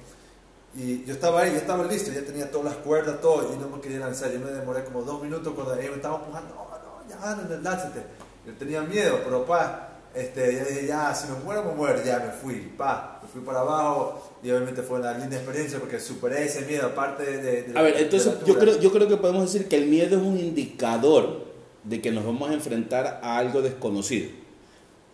y 0.77 1.05
yo 1.05 1.15
estaba 1.15 1.43
ahí, 1.43 1.53
yo 1.53 1.59
estaba 1.59 1.85
listo, 1.85 2.11
ya 2.13 2.23
tenía 2.25 2.51
todas 2.51 2.67
las 2.67 2.77
cuerdas, 2.79 3.21
todo 3.21 3.53
y 3.55 3.57
no 3.61 3.69
me 3.69 3.81
quería 3.81 4.01
lanzar, 4.01 4.33
yo 4.33 4.41
me 4.41 4.51
demoré 4.51 4.85
como 4.85 5.03
dos 5.03 5.23
minutos 5.23 5.53
cuando 5.55 5.75
ellos 5.75 5.91
me 5.91 5.97
estaban 5.97 6.21
empujando, 6.21 6.55
no, 6.55 6.65
no, 6.65 7.09
ya, 7.09 7.57
no, 7.57 7.63
lánzate. 7.63 8.03
Yo 8.47 8.53
tenía 8.55 8.83
miedo, 8.83 9.21
pero 9.25 9.47
pa, 9.47 9.94
este, 10.15 10.53
yo 10.55 10.65
dije, 10.65 10.87
ya, 10.87 11.15
si 11.15 11.29
me 11.33 11.39
muero, 11.45 11.65
me 11.65 11.73
muero, 11.75 12.03
ya 12.05 12.19
me 12.21 12.31
fui, 12.31 12.73
pa, 12.77 13.19
me 13.23 13.29
fui 13.29 13.41
para 13.43 13.61
abajo 13.61 14.23
y 14.43 14.51
obviamente 14.51 14.83
fue 14.83 15.01
una 15.01 15.17
linda 15.19 15.37
experiencia 15.37 15.79
porque 15.81 15.99
superé 15.99 16.45
ese 16.45 16.63
miedo, 16.67 16.87
aparte 16.87 17.25
de... 17.25 17.63
de- 17.65 17.79
A 17.79 17.83
ver, 17.83 17.97
entonces 17.99 18.33
yo 18.47 18.59
creo, 18.59 18.79
yo 18.81 18.93
creo 18.93 19.09
que 19.09 19.17
podemos 19.17 19.53
decir 19.53 19.69
que 19.69 19.77
el 19.77 19.87
miedo 19.87 20.17
es 20.17 20.23
un 20.23 20.39
indicador 20.39 21.45
de 21.85 22.01
que 22.01 22.11
nos 22.13 22.25
vamos 22.25 22.51
a 22.51 22.55
enfrentar 22.55 23.21
a 23.23 23.39
algo 23.39 23.61
desconocido. 23.63 24.31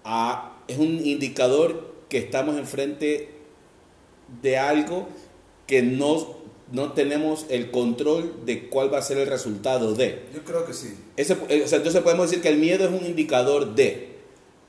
A- 0.04 0.58
es 0.68 0.78
un 0.78 1.04
indicador 1.04 1.94
que 2.08 2.18
estamos 2.18 2.56
enfrente 2.56 3.30
de 4.42 4.58
algo 4.58 5.08
que 5.66 5.82
no, 5.82 6.36
no 6.72 6.92
tenemos 6.92 7.46
el 7.48 7.70
control 7.70 8.44
de 8.44 8.68
cuál 8.68 8.92
va 8.92 8.98
a 8.98 9.02
ser 9.02 9.18
el 9.18 9.28
resultado 9.28 9.94
de. 9.94 10.24
Yo 10.34 10.42
creo 10.44 10.64
que 10.66 10.72
sí. 10.74 10.94
Ese- 11.16 11.36
eh, 11.48 11.62
o 11.64 11.68
sea, 11.68 11.78
entonces 11.78 12.02
podemos 12.02 12.28
decir 12.30 12.42
que 12.42 12.48
el 12.48 12.58
miedo 12.58 12.84
es 12.84 12.90
un 12.90 13.04
indicador 13.06 13.74
de, 13.74 14.09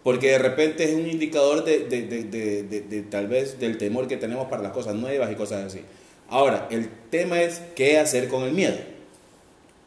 porque 0.04 0.32
de 0.32 0.40
repente 0.40 0.84
es 0.84 0.96
un 0.96 1.08
indicador 1.08 1.64
de, 1.64 1.80
de- 1.88 2.02
de- 2.04 2.24
de- 2.24 2.64
de- 2.64 2.82
de 2.82 3.02
tal 3.04 3.28
vez 3.28 3.60
del 3.60 3.78
temor 3.78 4.08
que 4.08 4.18
tenemos 4.18 4.48
para 4.48 4.62
las 4.64 4.72
cosas 4.72 4.96
nuevas 4.96 5.32
y 5.32 5.36
cosas 5.36 5.66
así. 5.66 5.82
Ahora, 6.30 6.68
el 6.72 6.90
tema 7.10 7.42
es 7.42 7.62
qué 7.76 8.00
hacer 8.00 8.28
con 8.28 8.44
el 8.44 8.54
miedo. 8.54 8.76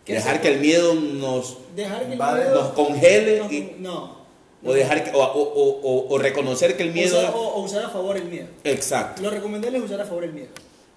¿Qué 0.04 0.12
Dejar 0.14 0.40
que 0.42 0.48
el 0.48 0.60
miedo 0.60 0.94
nos, 0.94 1.58
Dejar 1.74 2.06
que 2.06 2.12
el 2.12 2.18
miedo... 2.18 2.54
nos 2.54 2.72
congele 2.74 3.38
no, 3.38 3.50
y- 3.52 3.76
no. 3.78 4.18
o, 4.62 4.72
dejar 4.74 5.02
que- 5.04 5.10
o, 5.14 5.18
o- 5.22 6.06
o- 6.14 6.18
reconocer 6.18 6.76
que 6.76 6.82
el 6.82 6.92
miedo... 6.92 7.18
Usar- 7.18 7.32
o, 7.34 7.38
o 7.54 7.62
usar 7.62 7.84
a 7.86 7.88
favor 7.88 8.16
el 8.16 8.26
miedo. 8.26 8.46
Exacto. 8.64 9.22
Lo 9.22 9.30
recomendable 9.30 9.78
es 9.78 9.84
usar 9.84 10.00
a 10.02 10.04
favor 10.04 10.24
el 10.24 10.32
miedo. 10.34 10.48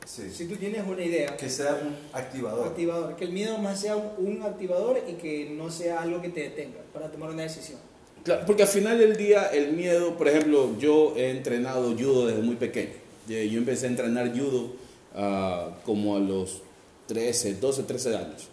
Sí. 0.05 0.29
Si 0.33 0.45
tú 0.47 0.55
tienes 0.57 0.83
una 0.85 1.03
idea, 1.03 1.35
Que 1.37 1.49
sea 1.49 1.79
un 1.81 1.95
activador. 2.13 2.67
activador, 2.67 3.15
que 3.15 3.25
el 3.25 3.31
miedo 3.31 3.57
más 3.57 3.79
sea 3.79 3.95
un 3.95 4.41
activador 4.43 5.01
y 5.07 5.13
que 5.13 5.49
no 5.51 5.69
sea 5.69 6.01
algo 6.01 6.21
que 6.21 6.29
te 6.29 6.41
detenga 6.41 6.79
para 6.93 7.09
tomar 7.11 7.29
una 7.29 7.43
decisión. 7.43 7.79
Claro, 8.27 8.43
porque 8.45 8.63
al 8.63 8.67
final 8.67 8.97
del 8.99 9.15
día 9.15 9.45
el 9.53 9.71
miedo, 9.71 10.17
por 10.17 10.27
ejemplo, 10.27 10.77
yo 10.77 11.13
he 11.15 11.29
entrenado 11.29 11.95
judo 11.97 12.27
desde 12.27 12.41
muy 12.41 12.57
pequeño. 12.57 12.91
Eh, 13.29 13.47
Yo 13.49 13.57
empecé 13.57 13.85
a 13.85 13.89
entrenar 13.89 14.37
judo 14.37 14.73
ah, 15.15 15.69
como 15.85 16.17
a 16.17 16.19
los 16.19 16.61
13, 17.07 17.53
12, 17.55 17.83
13 17.83 18.17
años. 18.17 18.47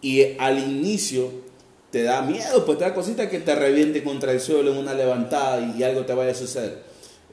Y 0.00 0.22
al 0.38 0.58
inicio 0.58 1.30
te 1.90 2.04
da 2.04 2.22
miedo, 2.22 2.64
pues 2.64 2.78
te 2.78 2.84
da 2.84 2.94
cosita 2.94 3.28
que 3.28 3.38
te 3.40 3.54
reviente 3.54 4.02
contra 4.02 4.32
el 4.32 4.40
suelo 4.40 4.72
en 4.72 4.78
una 4.78 4.94
levantada 4.94 5.74
y 5.76 5.82
algo 5.82 6.06
te 6.06 6.14
vaya 6.14 6.30
a 6.32 6.34
suceder. 6.34 6.78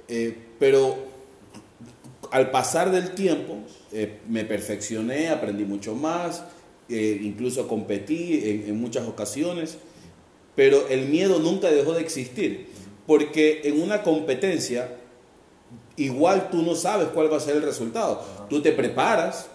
Eh, 0.10 0.36
pero 0.60 0.98
al 2.32 2.52
pasar 2.52 2.92
del 2.92 3.12
tiempo 3.12 3.56
eh, 3.94 4.18
me 4.28 4.44
perfeccioné, 4.44 5.30
aprendí 5.30 5.64
mucho 5.64 5.96
más, 5.96 6.44
eh, 6.90 7.20
incluso 7.24 7.68
competí 7.70 8.42
en- 8.44 8.66
en 8.68 8.76
muchas 8.82 9.08
ocasiones 9.08 9.78
pero 10.60 10.90
el 10.90 11.06
miedo 11.06 11.40
nunca 11.40 11.72
dejó 11.72 11.94
de 11.94 12.02
existir, 12.02 12.68
porque 13.08 13.62
en 13.64 13.82
una 13.82 14.04
competencia 14.04 14.94
igual 15.96 16.50
tú 16.50 16.64
no 16.64 16.76
sabes 16.76 17.08
cuál 17.14 17.32
va 17.32 17.38
a 17.38 17.40
ser 17.40 17.56
el 17.56 17.62
resultado. 17.62 18.22
Tú 18.50 18.62
te 18.62 18.74
preparas, 18.74 19.46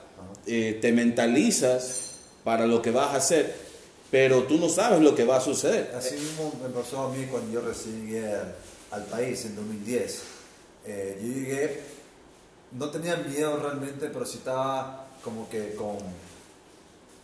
eh, 0.46 0.78
te 0.80 0.92
mentalizas 0.92 2.12
para 2.42 2.64
lo 2.64 2.80
que 2.80 2.90
vas 2.90 3.12
a 3.12 3.16
hacer, 3.16 3.54
pero 4.10 4.44
tú 4.44 4.56
no 4.56 4.70
sabes 4.70 5.02
lo 5.02 5.14
que 5.14 5.26
va 5.26 5.36
a 5.36 5.40
suceder. 5.42 5.92
Así 5.94 6.14
mismo 6.14 6.58
me 6.62 6.70
pasó 6.70 7.02
a 7.02 7.10
mí 7.10 7.26
cuando 7.30 7.52
yo 7.52 7.60
recién 7.60 8.06
llegué 8.06 8.26
al, 8.26 8.54
al 8.90 9.04
país 9.04 9.44
en 9.44 9.56
2010. 9.56 10.22
Eh, 10.86 11.18
yo 11.20 11.28
llegué, 11.34 11.80
no 12.72 12.88
tenía 12.88 13.16
miedo 13.16 13.58
realmente, 13.58 14.08
pero 14.08 14.24
sí 14.24 14.38
estaba 14.38 15.06
como 15.22 15.50
que 15.50 15.74
con, 15.74 15.98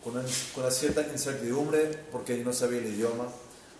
con, 0.03 0.19
una, 0.19 0.23
con 0.53 0.65
una 0.65 0.71
cierta 0.71 1.01
incertidumbre 1.11 1.89
porque 2.11 2.37
yo 2.37 2.45
no 2.45 2.53
sabía 2.53 2.77
el 2.77 2.85
idioma, 2.85 3.25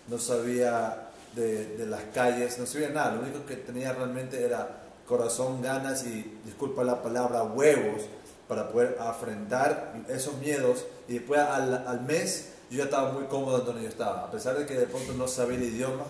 no 0.08 0.18
sabía 0.18 1.10
de, 1.34 1.76
de 1.76 1.86
las 1.86 2.02
calles, 2.14 2.58
no 2.58 2.66
sabía 2.66 2.90
nada. 2.90 3.14
Lo 3.14 3.22
único 3.22 3.44
que 3.46 3.56
tenía 3.56 3.92
realmente 3.92 4.42
era 4.44 4.82
corazón, 5.06 5.62
ganas 5.62 6.04
y, 6.06 6.40
disculpa 6.44 6.84
la 6.84 7.02
palabra, 7.02 7.42
huevos 7.42 8.02
para 8.48 8.70
poder 8.70 8.96
afrontar 9.00 9.94
esos 10.08 10.36
miedos. 10.38 10.84
Y 11.08 11.14
después 11.14 11.40
al, 11.40 11.86
al 11.86 12.02
mes 12.02 12.52
yo 12.72 12.78
ya 12.78 12.84
estaba 12.84 13.12
muy 13.12 13.24
cómodo 13.24 13.58
donde 13.58 13.82
yo 13.82 13.88
estaba, 13.88 14.24
a 14.24 14.30
pesar 14.30 14.56
de 14.56 14.64
que 14.64 14.74
de 14.74 14.86
pronto 14.86 15.12
no 15.12 15.28
sabía 15.28 15.58
el 15.58 15.64
idioma 15.64 16.04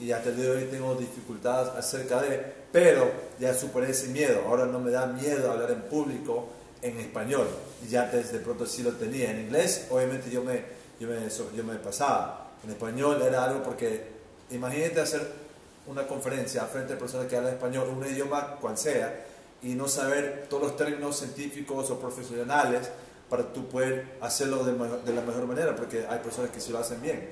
y 0.00 0.12
hasta 0.12 0.30
el 0.30 0.36
día 0.36 0.46
de 0.46 0.56
hoy 0.56 0.64
tengo 0.70 0.94
dificultades 0.94 1.68
acerca 1.76 2.22
de, 2.22 2.40
pero 2.72 3.10
ya 3.38 3.52
superé 3.52 3.90
ese 3.90 4.08
miedo, 4.08 4.40
ahora 4.46 4.64
no 4.64 4.80
me 4.80 4.90
da 4.90 5.06
miedo 5.06 5.52
hablar 5.52 5.70
en 5.70 5.82
público 5.82 6.48
en 6.80 6.98
español, 6.98 7.46
ya 7.90 8.04
antes 8.04 8.32
de 8.32 8.38
pronto 8.38 8.64
sí 8.64 8.82
lo 8.82 8.92
tenía, 8.92 9.30
en 9.30 9.40
inglés 9.40 9.88
obviamente 9.90 10.30
yo 10.30 10.42
me, 10.42 10.64
yo 10.98 11.06
me, 11.08 11.16
yo 11.54 11.64
me 11.64 11.74
pasaba, 11.76 12.45
en 12.64 12.70
español 12.70 13.22
era 13.22 13.44
algo 13.44 13.62
porque 13.62 14.08
imagínate 14.50 15.00
hacer 15.00 15.46
una 15.86 16.06
conferencia 16.06 16.62
frente 16.64 16.94
a 16.94 16.98
personas 16.98 17.26
que 17.26 17.36
hablan 17.36 17.54
español, 17.54 17.88
un 17.88 18.04
idioma 18.04 18.56
cual 18.56 18.76
sea, 18.76 19.24
y 19.62 19.74
no 19.74 19.88
saber 19.88 20.46
todos 20.48 20.64
los 20.64 20.76
términos 20.76 21.16
científicos 21.16 21.90
o 21.90 21.98
profesionales 21.98 22.90
para 23.28 23.52
tú 23.52 23.66
poder 23.68 24.16
hacerlo 24.20 24.64
de, 24.64 25.12
la 25.12 25.22
mejor 25.22 25.46
manera, 25.46 25.74
porque 25.74 26.06
hay 26.08 26.18
personas 26.20 26.50
que 26.50 26.60
sí 26.60 26.72
lo 26.72 26.78
hacen 26.78 27.00
bien. 27.02 27.28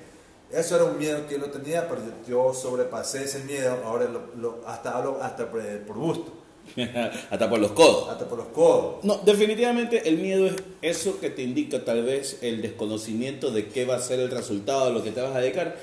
Eso 0.51 0.75
era 0.75 0.85
un 0.85 0.97
miedo 0.97 1.27
que 1.27 1.39
yo 1.39 1.49
tenía, 1.49 1.87
pero 1.87 2.01
yo, 2.27 2.53
sobrepasé 2.53 3.23
ese 3.23 3.39
miedo, 3.39 3.81
ahora 3.85 4.07
lo, 4.07 4.61
hasta 4.67 4.95
hablo 4.95 5.21
hasta 5.21 5.49
por 5.49 5.97
gusto, 5.97 6.33
Hasta 7.29 7.49
por 7.49 7.59
los 7.59 7.71
codos. 7.71 8.09
hasta 8.09 8.27
por 8.27 8.37
los 8.37 8.47
codos. 8.47 9.03
No, 9.03 9.17
definitivamente 9.25 10.07
el 10.09 10.17
miedo 10.17 10.47
es 10.47 10.55
eso 10.81 11.19
que 11.19 11.29
te 11.29 11.41
indica 11.41 11.85
tal 11.85 12.03
vez 12.03 12.39
el 12.41 12.61
desconocimiento 12.61 13.51
de 13.51 13.67
qué 13.67 13.85
va 13.85 13.95
a 13.95 13.99
ser 13.99 14.19
el 14.19 14.31
resultado 14.31 14.87
de 14.87 14.93
lo 14.93 15.03
que 15.03 15.11
te 15.11 15.21
vas 15.21 15.35
a 15.35 15.39
dedicar, 15.39 15.77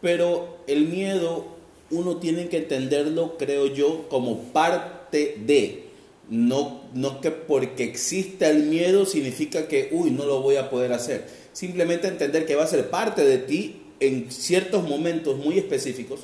pero 0.00 0.58
el 0.66 0.86
miedo 0.88 1.56
uno 1.90 2.16
tiene 2.16 2.48
que 2.48 2.58
entenderlo, 2.58 3.36
creo 3.38 3.66
yo, 3.66 4.08
como 4.08 4.42
parte 4.52 5.36
de, 5.44 5.84
no, 6.28 6.82
no 6.94 7.20
que 7.20 7.30
porque 7.30 7.84
exista 7.84 8.50
el 8.50 8.64
miedo 8.64 9.06
significa 9.06 9.68
que, 9.68 9.88
uy, 9.92 10.10
no 10.10 10.26
lo 10.26 10.42
voy 10.42 10.56
a 10.56 10.70
poder 10.70 10.92
hacer. 10.92 11.26
Simplemente 11.52 12.08
entender 12.08 12.44
que 12.44 12.56
va 12.56 12.64
a 12.64 12.68
ser 12.68 12.90
parte 12.90 13.24
de 13.24 13.38
ti 13.38 13.82
en 14.00 14.30
ciertos 14.30 14.86
momentos 14.88 15.36
muy 15.36 15.58
específicos 15.58 16.20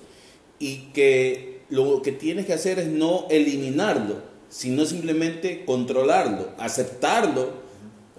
y 0.59 0.91
que 0.93 1.52
lo 1.73 2.03
que 2.03 2.13
tienes 2.13 2.45
que 2.47 2.53
hacer 2.53 2.79
es 2.79 2.87
no 2.89 3.27
eliminarlo, 3.31 4.17
sino 4.51 4.85
simplemente 4.85 5.65
controlarlo, 5.65 6.51
aceptarlo, 6.59 7.49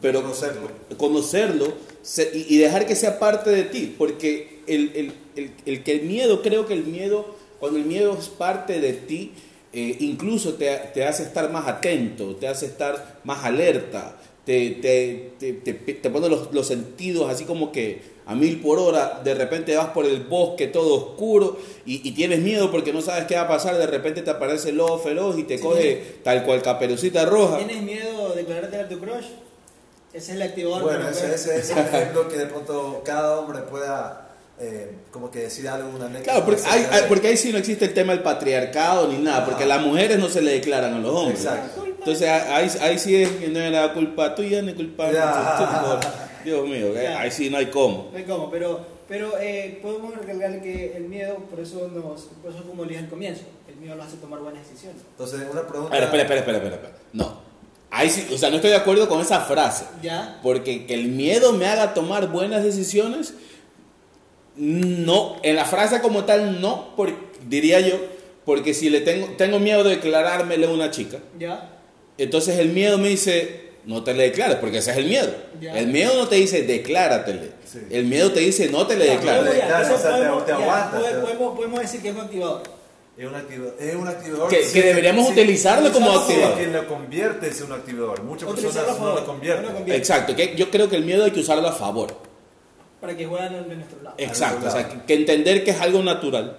pero 0.02 0.22
Conocerlo. 0.22 0.70
conocerlo 0.98 1.74
y 2.34 2.58
dejar 2.58 2.86
que 2.88 2.96
sea 2.96 3.20
parte 3.20 3.50
de 3.52 3.63
ti, 3.63 3.96
porque 3.98 4.60
el, 4.68 4.92
el- 4.96 5.13
el- 5.36 5.52
el 5.66 5.84
que 5.84 5.94
el 5.94 6.02
miedo, 6.04 6.42
creo 6.42 6.66
que 6.66 6.74
el 6.74 6.84
miedo, 6.86 7.36
cuando 7.60 7.78
el 7.80 7.86
miedo 7.86 8.18
es 8.20 8.28
parte 8.28 8.82
de 8.82 8.94
ti, 8.94 9.32
eh, 9.72 9.98
incluso 10.02 10.56
te, 10.56 10.76
te 10.94 11.06
hace 11.06 11.24
estar 11.24 11.52
más 11.52 11.68
atento, 11.68 12.36
te 12.36 12.48
hace 12.48 12.66
estar 12.66 13.20
más 13.24 13.46
alerta, 13.46 14.18
te, 14.45 14.71
te, 14.82 15.34
te, 15.39 15.53
te, 15.53 15.73
te 15.93 16.10
pone 16.10 16.27
los, 16.29 16.53
los 16.53 16.67
sentidos 16.67 17.29
así 17.29 17.45
como 17.45 17.71
que 17.71 18.13
a 18.25 18.36
mil 18.36 18.62
por 18.62 18.79
hora, 18.79 19.21
de 19.23 19.34
repente 19.36 19.75
vas 19.75 19.88
por 19.89 20.06
el 20.06 20.21
bosque 20.21 20.67
todo 20.67 20.95
oscuro 20.95 21.58
y, 21.86 22.08
y 22.08 22.12
tienes 22.13 22.39
miedo 22.39 22.71
porque 22.71 22.93
no 22.93 23.01
sabes 23.01 23.25
qué 23.25 23.36
va 23.36 23.41
a 23.41 23.47
pasar, 23.47 23.77
de 23.77 23.88
repente 23.88 24.21
te 24.21 24.29
aparece 24.29 24.69
el 24.69 24.77
lobo 24.77 24.97
feroz 24.99 25.38
y 25.38 25.43
te 25.43 25.58
Sí. 25.58 25.63
coge 25.63 26.15
tal 26.23 26.43
cual 26.43 26.62
caperucita 26.62 27.25
roja. 27.25 27.58
¿Tienes 27.58 27.82
miedo 27.84 28.29
de 28.29 28.36
declararte 28.43 28.77
a 28.77 28.88
tu 28.88 28.99
crush? 28.99 29.25
Ese 30.13 30.32
es 30.32 30.36
el 30.38 30.41
activador. 30.41 30.84
Bueno, 30.84 31.10
ese, 31.10 31.21
poder- 31.21 31.34
ese 31.36 31.58
es 31.58 31.69
el 31.71 31.77
ejemplo 31.86 32.27
que 32.29 32.38
de 32.38 32.45
pronto 32.45 33.01
cada 33.03 33.39
hombre 33.39 33.60
pueda 33.63 34.29
eh, 34.60 34.91
como 35.12 35.29
que 35.32 35.39
decir 35.39 35.67
algo, 35.67 35.89
una 35.89 36.06
anécdota. 36.06 36.32
Claro, 36.32 36.45
porque, 36.45 36.62
hay- 36.62 36.69
acerca 36.79 36.95
de- 36.95 37.01
hay- 37.01 37.10
porque 37.10 37.27
ahí 37.27 37.38
sí 37.38 37.51
no 37.51 37.58
existe 37.58 37.86
el 37.86 37.93
tema 37.93 38.13
del 38.13 38.21
patriarcado 38.21 39.08
ni 39.08 39.17
nada, 39.17 39.43
porque 39.45 39.63
Ah. 39.63 39.67
las 39.67 39.82
mujeres 39.82 40.19
no 40.19 40.29
se 40.29 40.41
le 40.41 40.51
declaran 40.51 40.93
a 40.93 40.99
los 40.99 41.12
hombres. 41.13 41.39
Exacto. 41.41 41.83
Entonces 42.06 42.28
ahí, 42.30 42.70
ahí 42.82 43.00
sí 43.00 43.16
es 43.16 43.30
que 43.30 43.48
no 43.48 43.60
era 43.60 43.94
culpa 43.94 44.36
tuya 44.36 44.62
ni 44.62 44.74
culpa 44.74 45.10
Ya. 45.12 46.00
Dios 46.44 46.68
mío, 46.68 46.94
Ya. 46.94 47.20
ahí 47.22 47.32
sí 47.32 47.50
no 47.50 47.58
hay 47.58 47.68
cómo. 47.68 48.10
No 48.12 48.18
hay 48.18 48.24
cómo, 48.26 48.52
pero, 48.52 48.86
pero 49.08 49.38
eh, 49.39 49.80
podemos 49.82 50.13
recalcar 50.16 50.62
que 50.62 50.98
el 50.98 51.04
miedo, 51.06 51.38
por 51.50 51.60
eso, 51.62 51.88
nos, 51.88 52.22
por 52.42 52.52
eso 52.52 52.63
como 52.68 52.84
dije 52.84 53.00
al 53.00 53.10
comienzo, 53.10 53.44
el 53.70 53.76
miedo 53.78 53.96
nos 53.96 54.08
hace 54.08 54.18
tomar 54.18 54.39
buenas 54.39 54.68
decisiones. 54.68 55.02
Entonces, 55.12 55.39
una 55.50 55.66
pregunta. 55.66 55.96
A 55.96 56.00
ver, 56.00 56.04
espera, 56.04 56.24
espera, 56.24 56.39
espera, 56.42 56.58
espera, 56.58 56.76
espera. 56.76 56.96
No. 57.13 57.42
Ahí 57.89 58.10
sí, 58.10 58.28
o 58.34 58.38
sea, 58.38 58.50
no 58.50 58.56
estoy 58.58 58.72
de 58.72 58.76
acuerdo 58.78 59.08
con 59.08 59.22
esa 59.22 59.39
frase. 59.42 59.86
¿Ya? 60.02 60.39
Porque 60.44 60.86
que 60.86 60.96
el 60.96 61.08
miedo 61.08 61.54
me 61.54 61.68
haga 61.68 61.94
tomar 61.94 62.28
buenas 62.28 62.63
decisiones, 62.63 63.36
no, 64.56 65.38
en 65.44 65.56
la 65.56 65.66
frase 65.66 66.02
como 66.02 66.26
tal 66.26 66.60
no, 66.62 66.96
por- 66.96 67.13
diría 67.48 67.80
yo, 67.80 67.96
porque 68.46 68.74
si 68.74 68.89
le 68.89 69.02
tengo, 69.02 69.28
tengo 69.38 69.60
miedo 69.60 69.84
de 69.84 69.92
declarármele 69.92 70.68
a 70.68 70.70
una 70.70 70.92
chica, 70.92 71.20
¿Ya? 71.39 71.70
Entonces 72.17 72.60
el 72.60 72.69
miedo 72.69 72.97
me 72.97 73.10
dice, 73.10 73.63
no 73.86 74.04
te 74.04 74.13
le 74.13 74.23
declares, 74.23 74.58
porque 74.58 74.78
ese 74.78 74.91
es 74.91 74.97
el 74.97 75.06
miedo. 75.06 75.34
Ya. 75.60 75.78
El 75.78 75.88
miedo 75.88 76.15
no 76.17 76.28
te 76.28 76.36
dice, 76.36 76.63
decláratele. 76.63 77.52
Sí. 77.65 77.80
El 77.89 78.06
miedo 78.06 78.32
te 78.32 78.39
dice, 78.41 78.69
no 78.69 78.86
te 78.88 78.95
le 78.95 79.06
declares. 79.06 79.43
podemos, 79.43 79.93
o 79.93 79.97
sea, 80.02 80.17
decir 81.82 82.02
que 82.02 82.10
es 82.10 82.15
un 82.15 82.21
activador. 82.21 82.63
Es 83.17 83.28
un 83.28 83.36
activador. 83.36 83.76
Es 83.80 83.95
un 83.95 84.08
activador 84.08 84.49
Que- 84.49 84.62
que 84.71 84.82
deberíamos 84.82 85.30
utilizarlo 85.30 85.91
como 85.91 86.12
activador. 86.12 86.58
Que 86.58 86.67
lo 86.67 86.88
convierte 86.88 87.47
en 87.49 87.63
un 87.63 87.71
activador. 87.73 88.23
Muchas 88.23 88.49
personas 88.52 88.99
no 88.99 89.13
lo 89.15 89.26
convierten. 89.26 89.63
no 89.65 89.69
lo 89.71 89.76
convierten. 89.76 90.02
Exacto, 90.02 90.36
que 90.36 90.56
yo 90.56 90.71
creo 90.71 90.89
que 90.89 90.95
el 90.95 91.06
miedo 91.06 91.23
hay 91.23 91.32
que 91.32 91.39
usarlo 91.41 91.67
a 91.67 91.73
favor. 91.73 92.15
Para 92.99 93.15
que 93.17 93.26
jueguen 93.26 93.69
de 93.69 93.76
nuestro 93.76 94.02
lado. 94.02 94.15
Exacto, 94.17 94.67
o 94.67 94.71
sea, 94.71 94.82
lado. 94.82 94.93
que, 94.93 95.06
que 95.06 95.13
entender 95.13 95.63
que 95.63 95.71
es 95.71 95.82
algo 95.82 96.02
natural, 96.02 96.58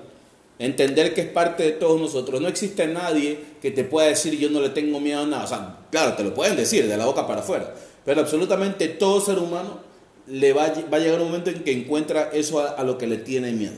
entender 0.58 1.14
que 1.14 1.22
es 1.22 1.28
parte 1.28 1.62
de 1.62 1.72
todos 1.72 2.00
nosotros. 2.00 2.40
No 2.40 2.48
existe 2.48 2.86
nadie 2.86 3.38
que 3.60 3.70
te 3.70 3.84
pueda 3.84 4.08
decir 4.08 4.38
yo 4.38 4.50
no 4.50 4.60
le 4.60 4.70
tengo 4.70 5.00
miedo 5.00 5.22
a 5.22 5.26
nada. 5.26 5.44
O 5.44 5.48
sea, 5.48 5.78
claro, 5.90 6.14
te 6.14 6.24
lo 6.24 6.34
pueden 6.34 6.56
decir 6.56 6.86
de 6.88 6.96
la 6.96 7.06
boca 7.06 7.26
para 7.26 7.40
afuera, 7.40 7.74
pero 8.04 8.20
absolutamente 8.20 8.88
todo 8.88 9.20
ser 9.20 9.38
humano 9.38 9.80
le 10.26 10.52
va, 10.52 10.72
va 10.92 10.96
a 10.96 11.00
llegar 11.00 11.20
un 11.20 11.26
momento 11.26 11.50
en 11.50 11.62
que 11.62 11.72
encuentra 11.72 12.30
eso 12.32 12.60
a, 12.60 12.70
a 12.70 12.84
lo 12.84 12.98
que 12.98 13.06
le 13.06 13.18
tiene 13.18 13.52
miedo. 13.52 13.76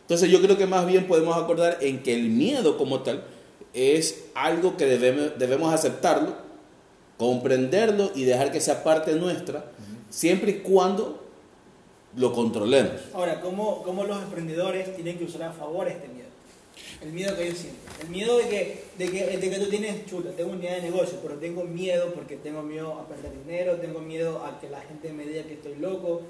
Entonces 0.00 0.30
yo 0.30 0.40
creo 0.42 0.58
que 0.58 0.66
más 0.66 0.86
bien 0.86 1.06
podemos 1.06 1.36
acordar 1.36 1.78
en 1.80 2.02
que 2.02 2.14
el 2.14 2.28
miedo 2.28 2.76
como 2.76 3.00
tal 3.00 3.24
es 3.72 4.24
algo 4.34 4.76
que 4.76 4.86
debemos, 4.86 5.38
debemos 5.38 5.72
aceptarlo, 5.72 6.34
comprenderlo 7.16 8.10
y 8.14 8.24
dejar 8.24 8.52
que 8.52 8.60
sea 8.60 8.84
parte 8.84 9.14
nuestra, 9.14 9.64
siempre 10.10 10.50
y 10.50 10.54
cuando 10.56 11.21
lo 12.16 12.32
controlemos. 12.32 13.00
Ahora, 13.14 13.40
¿cómo, 13.40 13.82
¿cómo 13.82 14.04
los 14.04 14.22
emprendedores 14.22 14.94
tienen 14.94 15.18
que 15.18 15.24
usar 15.24 15.42
a 15.44 15.52
favor 15.52 15.88
este 15.88 16.08
miedo? 16.08 16.28
El 17.02 17.12
miedo 17.12 17.36
que 17.36 17.48
yo 17.48 17.54
siento. 17.56 17.78
El 18.00 18.08
miedo 18.08 18.38
de 18.38 18.48
que, 18.48 18.84
de 18.98 19.10
que, 19.10 19.36
de 19.38 19.50
que 19.50 19.58
tú 19.58 19.68
tienes, 19.68 20.06
chuta, 20.06 20.30
tengo 20.30 20.52
una 20.52 20.60
idea 20.60 20.74
de 20.76 20.82
negocio, 20.82 21.18
pero 21.22 21.34
tengo 21.36 21.64
miedo 21.64 22.12
porque 22.14 22.36
tengo 22.36 22.62
miedo 22.62 22.92
a 22.98 23.08
perder 23.08 23.32
dinero, 23.44 23.76
tengo 23.76 24.00
miedo 24.00 24.44
a 24.44 24.60
que 24.60 24.70
la 24.70 24.80
gente 24.82 25.12
me 25.12 25.24
diga 25.26 25.42
que 25.44 25.54
estoy 25.54 25.76
loco. 25.76 26.22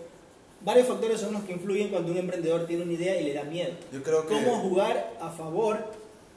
Varios 0.64 0.86
factores 0.86 1.20
son 1.20 1.32
los 1.34 1.42
que 1.42 1.52
influyen 1.52 1.88
cuando 1.88 2.12
un 2.12 2.18
emprendedor 2.18 2.66
tiene 2.66 2.84
una 2.84 2.92
idea 2.92 3.20
y 3.20 3.24
le 3.24 3.34
da 3.34 3.42
miedo. 3.44 3.72
Yo 3.92 4.02
creo 4.02 4.26
que 4.26 4.34
¿Cómo 4.34 4.60
jugar 4.60 5.12
a 5.20 5.30
favor 5.30 5.78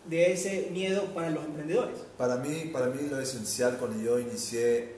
de 0.06 0.34
ese 0.34 0.70
miedo 0.72 1.04
para 1.14 1.30
los 1.30 1.46
emprendedores? 1.46 1.98
para 2.18 2.38
mí, 2.38 2.70
para 2.74 2.88
mí 2.88 3.08
lo 3.10 3.20
esencial 3.20 3.78
cuando 3.78 4.04
yo 4.04 4.20
inicié 4.20 4.96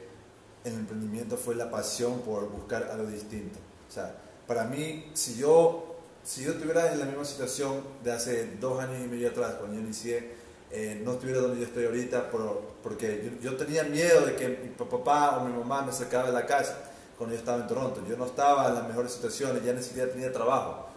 el 0.64 0.74
emprendimiento 0.74 1.38
fue 1.38 1.56
la 1.56 1.70
pasión 1.70 2.22
por 2.22 2.50
buscar 2.50 2.90
algo 2.92 3.08
distinto. 3.08 3.60
O 3.90 3.92
sea, 3.92 4.16
para 4.48 4.64
mí, 4.66 5.12
si 5.14 5.36
yo, 5.38 5.96
si 6.24 6.44
yo 6.44 6.52
estuviera 6.52 6.92
en 6.92 7.00
la 7.00 7.06
misma 7.06 7.26
situación 7.26 7.82
de 8.04 8.12
hace 8.12 8.56
dos 8.60 8.80
años 8.82 8.98
y 9.04 9.08
medio 9.08 9.30
atrás, 9.30 9.56
cuando 9.60 9.76
yo 9.78 9.82
inicié, 9.84 10.32
eh, 10.72 11.02
no 11.04 11.14
estuviera 11.14 11.40
donde 11.42 11.60
yo 11.62 11.66
estoy 11.68 11.86
ahorita, 11.86 12.30
por- 12.32 12.62
porque 12.84 13.32
yo, 13.42 13.52
yo 13.52 13.58
tenía 13.58 13.84
miedo 13.84 14.26
de 14.26 14.36
que 14.36 14.48
mi 14.50 14.70
papá 14.70 15.38
o 15.38 15.46
mi 15.46 15.54
mamá 15.58 15.82
me 15.84 15.92
sacaba 15.92 16.28
de 16.28 16.34
la 16.34 16.46
casa 16.46 16.78
cuando 17.18 17.36
yo 17.36 17.40
estaba 17.40 17.62
en 17.62 17.68
Toronto. 17.68 18.04
Yo 18.08 18.18
no 18.18 18.26
estaba 18.26 18.68
en 18.68 18.76
las 18.76 18.88
mejores 18.88 19.12
situaciones, 19.14 19.64
ya 19.64 19.74
ni 19.74 19.82
siquiera 19.82 20.12
tenía 20.12 20.32
trabajo, 20.32 20.88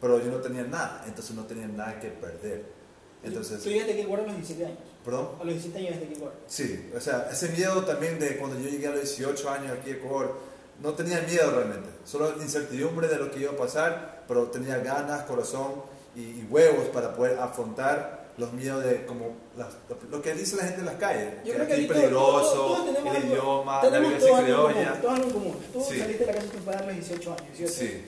pero 0.00 0.18
yo 0.22 0.30
no 0.30 0.38
tenía 0.38 0.62
nada, 0.64 1.04
entonces 1.06 1.34
no 1.36 1.44
tenía 1.44 1.66
nada 1.68 1.98
que 2.00 2.08
perder. 2.08 2.64
Entonces, 3.22 3.62
Tú 3.62 3.68
llegaste 3.68 3.92
aquí 3.92 4.00
a 4.02 4.04
Ecuador 4.04 4.24
a 4.24 4.28
los 4.28 4.36
17 4.36 4.66
años. 4.66 4.78
perdón. 5.04 5.28
A 5.40 5.44
los 5.44 5.54
17 5.54 5.78
años 5.78 5.90
llegaste 5.90 6.14
a 6.14 6.16
Ecuador. 6.16 6.36
Sí, 6.46 6.90
o 6.96 7.00
sea, 7.00 7.28
ese 7.32 7.48
miedo 7.50 7.84
también 7.84 8.18
de 8.18 8.36
cuando 8.36 8.58
yo 8.60 8.68
llegué 8.68 8.86
a 8.86 8.90
los 8.92 9.00
18 9.00 9.50
años 9.50 9.72
aquí 9.78 9.90
a 9.90 9.94
Ecuador, 9.94 10.38
no 10.82 10.92
tenía 10.92 11.20
miedo 11.22 11.50
realmente, 11.50 11.88
solo 12.04 12.32
incertidumbre 12.40 13.08
de 13.08 13.16
lo 13.16 13.30
que 13.30 13.40
iba 13.40 13.52
a 13.52 13.56
pasar, 13.56 14.22
pero 14.28 14.44
tenía 14.48 14.78
ganas, 14.78 15.22
corazón 15.24 15.82
y, 16.16 16.20
y 16.20 16.46
huevos 16.50 16.86
para 16.88 17.14
poder 17.14 17.38
afrontar 17.38 18.18
los 18.38 18.52
miedos 18.52 18.84
de 18.84 19.04
como 19.04 19.34
las- 19.56 19.74
lo 20.10 20.22
que 20.22 20.32
dice 20.34 20.54
la 20.56 20.62
gente 20.64 20.80
en 20.80 20.86
las 20.86 20.94
calles, 20.94 21.34
Yo 21.44 21.54
que 21.56 21.62
aquí 21.62 21.72
es 21.72 21.88
todos- 21.88 22.00
peligroso, 22.00 22.54
todos- 22.54 22.76
todos 22.78 22.86
tenemos 22.94 23.16
el 23.16 23.22
algo- 23.22 23.32
idioma, 23.34 23.82
la 23.82 23.98
violencia 23.98 24.28
todos 24.28 24.42
criolla. 24.44 25.00
todos 25.00 25.14
algo 25.14 25.26
en 25.26 25.32
común. 25.32 25.56
Tú 25.72 25.80
Sí. 25.82 25.98
saliste 25.98 26.24
de 26.24 26.26
la 26.26 26.32
casa 26.32 26.46
de 26.46 26.52
tus 26.52 26.60
padres 26.62 26.80
a 26.82 26.86
los 26.86 26.94
18 26.94 27.32
años, 27.32 27.56
¿cierto? 27.56 27.74
Sí. 27.74 28.04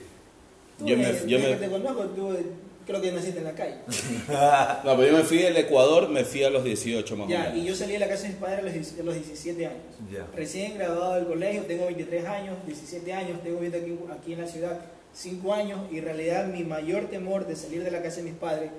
Tú, 0.79 0.85
Yo 0.85 0.97
me- 0.97 1.27
yo 1.27 1.39
me- 1.39 1.55
te 1.57 1.69
conozco, 1.69 2.03
tú 2.05 2.37
creo 2.85 3.01
que 3.01 3.11
naciste 3.11 3.39
en 3.39 3.45
la 3.45 3.53
calle. 3.53 3.75
No, 4.83 4.97
pero 4.97 5.05
yo 5.11 5.17
me 5.17 5.23
fui 5.23 5.37
del 5.37 5.57
Ecuador, 5.57 6.09
me 6.09 6.23
fui 6.23 6.43
a 6.43 6.49
los 6.49 6.63
18 6.63 7.17
más 7.17 7.27
o 7.27 7.29
ya, 7.29 7.39
menos. 7.43 7.57
y 7.57 7.65
yo 7.65 7.75
salí 7.75 7.93
de 7.93 7.99
la 7.99 8.07
casa 8.07 8.23
de 8.23 8.29
mis 8.29 8.37
padres 8.37 8.59
a 8.59 8.61
los, 8.63 8.73
10 8.73 8.99
a 8.99 9.03
los 9.03 9.13
17 9.15 9.65
años. 9.65 9.81
Ya. 10.11 10.27
Recién 10.35 10.77
graduado 10.77 11.15
del 11.15 11.25
colegio, 11.25 11.63
tengo 11.63 11.85
23 11.85 12.25
años, 12.25 12.57
17 12.65 13.13
años, 13.13 13.41
tengo 13.43 13.59
viviendo 13.59 13.77
aquí, 13.77 14.19
aquí 14.19 14.33
en 14.33 14.41
la 14.41 14.47
ciudad 14.47 14.79
5 15.13 15.53
años 15.53 15.79
y 15.91 15.97
en 15.99 16.05
realidad 16.05 16.45
mi 16.47 16.63
mayor 16.63 17.05
temor 17.05 17.45
de 17.47 17.55
salir 17.55 17.83
de 17.83 17.91
la 17.91 18.01
casa 18.01 18.17
de 18.17 18.23
mis 18.23 18.33
padres 18.33 18.71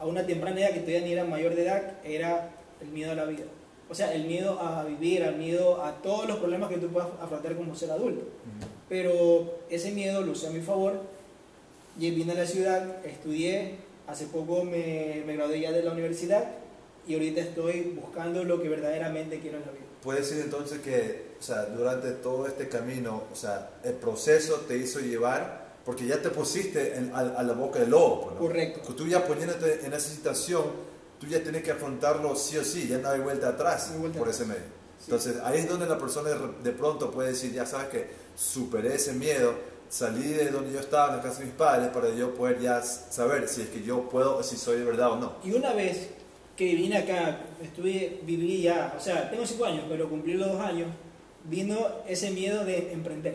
a 0.00 0.06
una 0.06 0.26
temprana 0.26 0.60
edad 0.60 0.70
que 0.70 0.80
todavía 0.80 1.00
ni 1.02 1.12
era 1.12 1.24
mayor 1.24 1.54
de 1.54 1.62
edad 1.62 1.92
era 2.04 2.50
el 2.80 2.88
miedo 2.88 3.12
a 3.12 3.14
la 3.14 3.24
vida. 3.24 3.44
O 3.88 3.94
sea, 3.94 4.14
el 4.14 4.24
miedo 4.24 4.58
a 4.60 4.84
vivir, 4.84 5.22
el 5.22 5.36
miedo 5.36 5.82
a 5.84 6.00
todos 6.02 6.26
los 6.26 6.38
problemas 6.38 6.70
que 6.70 6.78
tú 6.78 6.88
puedas 6.88 7.08
afrontar 7.20 7.54
como 7.54 7.74
ser 7.76 7.90
adulto. 7.90 8.22
Pero 8.88 9.58
ese 9.70 9.90
miedo 9.90 10.22
lo 10.22 10.32
usé 10.32 10.48
a 10.48 10.50
mi 10.50 10.60
favor. 10.60 11.00
Y 11.98 12.10
vine 12.10 12.32
a 12.32 12.36
la 12.36 12.46
ciudad, 12.46 13.04
estudié, 13.06 13.76
hace 14.06 14.26
poco 14.26 14.64
me, 14.64 15.22
me 15.26 15.36
gradué 15.36 15.60
ya 15.60 15.72
de 15.72 15.82
la 15.82 15.92
universidad 15.92 16.44
y 17.06 17.14
ahorita 17.14 17.40
estoy 17.40 17.96
buscando 18.00 18.42
lo 18.44 18.60
que 18.60 18.68
verdaderamente 18.68 19.38
quiero 19.40 19.58
en 19.58 19.66
la 19.66 19.72
vida. 19.72 19.84
Puede 20.02 20.20
decir 20.20 20.40
entonces 20.42 20.80
que, 20.80 21.34
o 21.38 21.42
sea, 21.42 21.66
durante 21.66 22.10
todo 22.12 22.46
este 22.46 22.68
camino, 22.68 23.24
o 23.32 23.36
sea, 23.36 23.70
el 23.84 23.94
proceso 23.94 24.56
te 24.68 24.76
hizo 24.76 25.00
llevar, 25.00 25.64
porque 25.84 26.06
ya 26.06 26.20
te 26.20 26.30
pusiste 26.30 26.96
en- 26.96 27.10
a, 27.14 27.20
a 27.20 27.42
la 27.42 27.52
boca 27.52 27.78
del 27.78 27.90
lobo, 27.90 28.22
pues, 28.22 28.34
¿no? 28.34 28.40
Correcto. 28.40 28.94
Tú 28.94 29.06
ya 29.06 29.24
poniéndote 29.26 29.80
en 29.86 29.92
esa 29.92 30.08
situación, 30.10 30.64
tú 31.20 31.26
ya 31.26 31.42
tienes 31.42 31.62
que 31.62 31.70
afrontarlo 31.70 32.34
sí 32.36 32.56
o 32.58 32.64
sí, 32.64 32.88
ya 32.88 32.98
no 32.98 33.08
hay 33.10 33.20
vuelta 33.20 33.50
atrás 33.50 33.88
No 33.90 33.94
hay 33.94 34.00
vuelta 34.00 34.18
por 34.18 34.28
atrás. 34.28 34.40
ese 34.40 34.48
medio. 34.48 34.64
Sí. 34.98 35.04
Entonces 35.06 35.36
ahí 35.44 35.60
es 35.60 35.68
donde 35.68 35.86
la 35.86 35.98
persona 35.98 36.30
de 36.62 36.72
pronto 36.72 37.10
puede 37.10 37.30
decir, 37.30 37.52
ya 37.52 37.64
sabes 37.66 37.88
que 37.88 38.06
superé 38.34 38.94
ese 38.94 39.12
miedo, 39.12 39.54
salí 39.88 40.22
de 40.22 40.50
donde 40.50 40.72
yo 40.72 40.80
estaba, 40.80 41.10
en 41.10 41.16
la 41.18 41.22
casa 41.22 41.40
de 41.40 41.46
mis 41.46 41.54
padres, 41.54 41.88
para 41.88 42.12
yo 42.14 42.34
poder 42.34 42.60
ya 42.60 42.82
saber 42.82 43.48
si 43.48 43.62
es 43.62 43.68
que 43.68 43.82
yo 43.82 44.08
puedo, 44.08 44.42
si 44.42 44.56
soy 44.56 44.78
de 44.78 44.84
verdad 44.84 45.12
o 45.12 45.16
no. 45.16 45.32
Y 45.44 45.52
una 45.52 45.72
vez 45.72 46.10
que 46.56 46.74
vine 46.74 46.98
acá, 46.98 47.40
estuve, 47.62 48.20
viví 48.22 48.62
ya, 48.62 48.94
o 48.96 49.00
sea, 49.00 49.30
tengo 49.30 49.46
cinco 49.46 49.64
años, 49.64 49.84
pero 49.88 50.08
cumplí 50.08 50.34
los 50.34 50.52
dos 50.52 50.60
años, 50.60 50.88
vino 51.44 51.76
ese 52.08 52.30
miedo 52.30 52.64
de 52.64 52.92
emprender. 52.92 53.34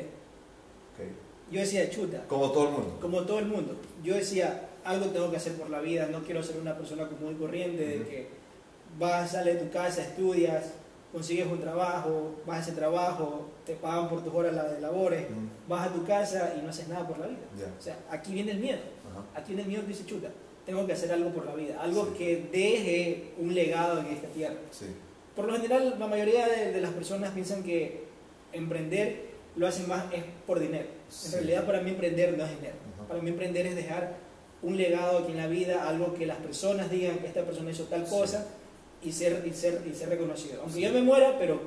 Ok. 0.93 1.05
Yo 1.51 1.59
decía, 1.61 1.89
chuta, 1.89 2.23
Como 2.27 2.51
todo 2.51 2.65
el 2.67 2.71
mundo. 2.73 2.97
como 3.01 3.21
todo 3.23 3.39
el 3.39 3.45
mundo, 3.45 3.75
yo 4.03 4.15
decía, 4.15 4.69
algo 4.83 5.07
tengo 5.07 5.29
que 5.31 5.37
hacer 5.37 5.53
por 5.53 5.69
la 5.69 5.79
vida, 5.81 6.07
no 6.11 6.23
quiero 6.23 6.41
ser 6.43 6.57
una 6.57 6.77
persona 6.77 7.07
común 7.07 7.33
y 7.35 7.39
corriente, 7.39 7.85
de 7.85 7.95
Ujú. 7.97 8.09
que 8.09 8.27
vas, 8.97 9.31
sales 9.31 9.55
de 9.55 9.61
tu 9.65 9.71
casa, 9.71 10.01
estudias, 10.01 10.65
consigues 11.11 11.47
un 11.47 11.59
trabajo, 11.59 12.35
vas 12.45 12.57
a 12.57 12.61
ese 12.61 12.71
trabajo, 12.73 13.49
te 13.65 13.73
pagan 13.75 14.09
por 14.09 14.23
tus 14.23 14.33
horas 14.33 14.53
de 14.75 14.79
labores, 14.81 15.29
Mm, 15.29 15.69
vas 15.69 15.87
a 15.87 15.93
tu 15.93 16.05
casa 16.05 16.53
y 16.57 16.61
no 16.61 16.69
haces 16.69 16.87
nada 16.87 17.07
por 17.07 17.17
la 17.19 17.27
vida. 17.27 17.39
Ya. 17.57 17.65
O 17.77 17.81
sea, 17.81 17.97
aquí 18.11 18.33
viene 18.33 18.51
el 18.51 18.59
miedo. 18.59 18.79
Ajá. 19.11 19.23
Aquí 19.39 19.49
viene 19.53 19.63
el 19.63 19.67
miedo 19.69 19.81
que 19.83 19.89
dice, 19.89 20.05
chuta, 20.05 20.29
tengo 20.65 20.85
que 20.85 20.93
hacer 20.93 21.11
algo 21.11 21.31
por 21.31 21.45
la 21.45 21.55
vida, 21.55 21.81
algo 21.81 22.05
Sí. 22.05 22.11
que 22.17 22.47
deje 22.51 23.31
un 23.39 23.53
legado 23.55 23.99
en 23.99 24.07
esta 24.07 24.27
tierra. 24.27 24.55
Sí. 24.71 24.85
Por 25.35 25.45
lo 25.45 25.53
general, 25.53 25.95
la 25.97 26.07
mayoría 26.07 26.47
de, 26.47 26.71
de 26.73 26.81
las 26.81 26.91
personas 26.91 27.31
piensan 27.31 27.63
que 27.63 28.03
emprender 28.53 29.29
lo 29.55 29.67
hacen 29.67 29.87
más 29.87 30.05
es 30.13 30.23
por 30.45 30.59
dinero. 30.59 30.85
En 30.85 31.11
Sí. 31.11 31.31
realidad, 31.33 31.65
para 31.65 31.81
mí 31.81 31.89
emprender 31.91 32.37
no 32.37 32.43
es 32.45 32.51
dinero. 32.51 32.75
Ajá. 32.97 33.07
Para 33.07 33.21
mí 33.21 33.29
emprender 33.29 33.65
es 33.65 33.75
dejar 33.75 34.15
un 34.61 34.77
legado 34.77 35.19
aquí 35.19 35.31
en 35.31 35.37
la 35.37 35.47
vida, 35.47 35.87
algo 35.87 36.13
que 36.13 36.25
las 36.25 36.37
personas 36.37 36.91
digan 36.91 37.17
que 37.19 37.27
esta 37.27 37.43
persona 37.43 37.71
hizo 37.71 37.85
tal 37.85 38.05
cosa 38.05 38.45
y 39.03 39.11
ser, 39.11 39.43
y 39.45 39.53
ser, 39.53 39.81
y 39.89 39.93
ser 39.95 40.09
reconocido. 40.09 40.59
Aunque 40.61 40.75
Sí. 40.75 40.81
yo 40.81 40.91
me 40.91 41.01
muera, 41.01 41.35
pero 41.39 41.59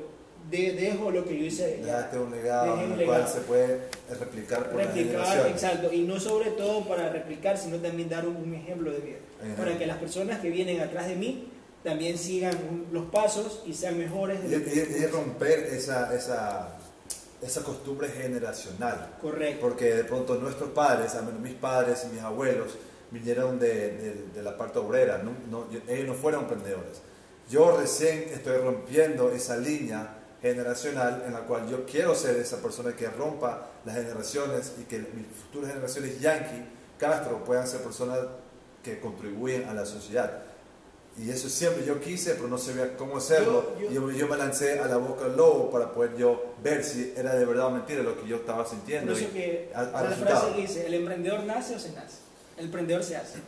de- 0.50 0.72
dejo 0.72 1.10
lo 1.10 1.24
que 1.24 1.38
yo 1.38 1.44
hice 1.46 1.78
ya. 1.80 1.86
Dejaste 1.96 2.18
un 2.18 2.30
legado 2.32 2.80
en 2.82 2.92
el 2.92 3.06
cual 3.06 3.26
se 3.28 3.40
puede 3.40 3.78
replicar 4.18 4.70
por 4.70 4.80
replicar, 4.82 5.46
exacto, 5.48 5.92
y 5.92 6.02
no 6.02 6.18
sobre 6.20 6.50
todo 6.50 6.86
para 6.86 7.08
replicar, 7.10 7.56
sino 7.56 7.76
también 7.78 8.08
dar 8.08 8.26
un, 8.26 8.36
un 8.36 8.54
ejemplo 8.54 8.90
de 8.90 8.98
vida, 8.98 9.18
Ajá. 9.42 9.54
para 9.56 9.78
que 9.78 9.86
las 9.86 9.98
personas 9.98 10.40
que 10.40 10.50
vienen 10.50 10.80
atrás 10.80 11.06
de 11.08 11.14
mí 11.16 11.48
también 11.84 12.18
sigan 12.18 12.56
los 12.92 13.06
pasos 13.06 13.62
y 13.66 13.72
sean 13.72 13.98
mejores 13.98 14.38
Y, 14.44 14.54
y- 14.54 15.02
y 15.02 15.06
romper 15.06 15.60
esa, 15.72 16.14
esa, 16.14 16.76
esa 17.40 17.62
costumbre 17.62 18.08
generacional. 18.08 19.14
correcto. 19.20 19.60
Porque 19.60 19.94
de 19.94 20.04
pronto 20.04 20.34
nuestros 20.36 20.70
padres, 20.70 21.12
mis 21.40 21.54
padres 21.54 22.04
y 22.08 22.14
mis 22.14 22.22
abuelos, 22.22 22.76
vinieron 23.10 23.58
de, 23.58 23.68
de- 23.96 24.24
de 24.34 24.42
la 24.42 24.56
parte 24.56 24.78
obrera, 24.78 25.18
no, 25.18 25.32
no- 25.50 25.66
ellos 25.88 26.06
no 26.06 26.14
fueron 26.14 26.42
emprendedores. 26.42 27.00
Yo 27.50 27.76
recién 27.76 28.28
estoy 28.32 28.56
rompiendo 28.58 29.30
esa 29.30 29.56
línea 29.56 30.18
generacional 30.40 31.22
en 31.26 31.32
la 31.34 31.40
cual 31.40 31.68
yo 31.68 31.84
quiero 31.86 32.14
ser 32.14 32.36
esa 32.36 32.56
persona 32.58 32.96
que 32.96 33.06
rompa 33.08 33.68
las 33.84 33.94
generaciones 33.96 34.72
y 34.80 34.84
que 34.84 34.98
mis 34.98 35.26
futuras 35.44 35.70
generaciones 35.70 36.20
Yankee, 36.20 36.64
Castro, 36.98 37.44
puedan 37.44 37.66
ser 37.66 37.80
personas 37.80 38.18
que 38.82 38.98
contribuyen 39.00 39.68
a 39.68 39.74
la 39.74 39.84
sociedad. 39.86 40.42
Y 41.18 41.28
eso 41.30 41.48
siempre 41.50 41.84
yo 41.84 42.00
quise, 42.00 42.34
pero 42.36 42.48
no 42.48 42.56
sabía 42.56 42.96
cómo 42.96 43.18
hacerlo. 43.18 43.74
Yo- 43.78 43.90
y 43.90 43.94
yo- 43.94 44.10
yo, 44.10 44.16
yo 44.18 44.28
me 44.28 44.36
lancé 44.38 44.78
a 44.80 44.86
la 44.88 44.96
boca 44.96 45.24
del 45.24 45.36
lobo 45.36 45.70
para 45.70 45.92
poder 45.92 46.16
yo 46.16 46.54
ver 46.62 46.82
si 46.82 47.12
era 47.14 47.34
de 47.34 47.44
verdad 47.44 47.66
o 47.66 47.70
mentira 47.70 48.02
lo 48.02 48.18
que 48.20 48.26
yo 48.26 48.36
estaba 48.36 48.64
Por 48.64 48.72
sintiendo. 48.72 49.12
eso 49.12 49.24
y- 49.24 49.26
que 49.26 49.70
al 49.74 49.92
la 49.92 50.02
resultado. 50.04 50.40
frase 50.40 50.54
que 50.56 50.62
dice, 50.62 50.86
el 50.86 50.94
emprendedor 50.94 51.40
nace 51.44 51.76
o 51.76 51.78
se 51.78 51.90
nace. 51.92 52.16
El 52.56 52.64
emprendedor 52.66 53.04
se 53.04 53.16
hace. 53.16 53.38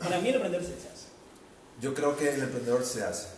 Para 0.00 0.18
mí 0.20 0.28
el 0.30 0.34
emprendedor 0.34 0.66
se 0.66 0.72
hace. 0.72 0.99
Yo 1.80 1.94
creo 1.94 2.16
que 2.16 2.28
el 2.34 2.42
emprendedor 2.42 2.84
se 2.84 3.02
hace. 3.02 3.28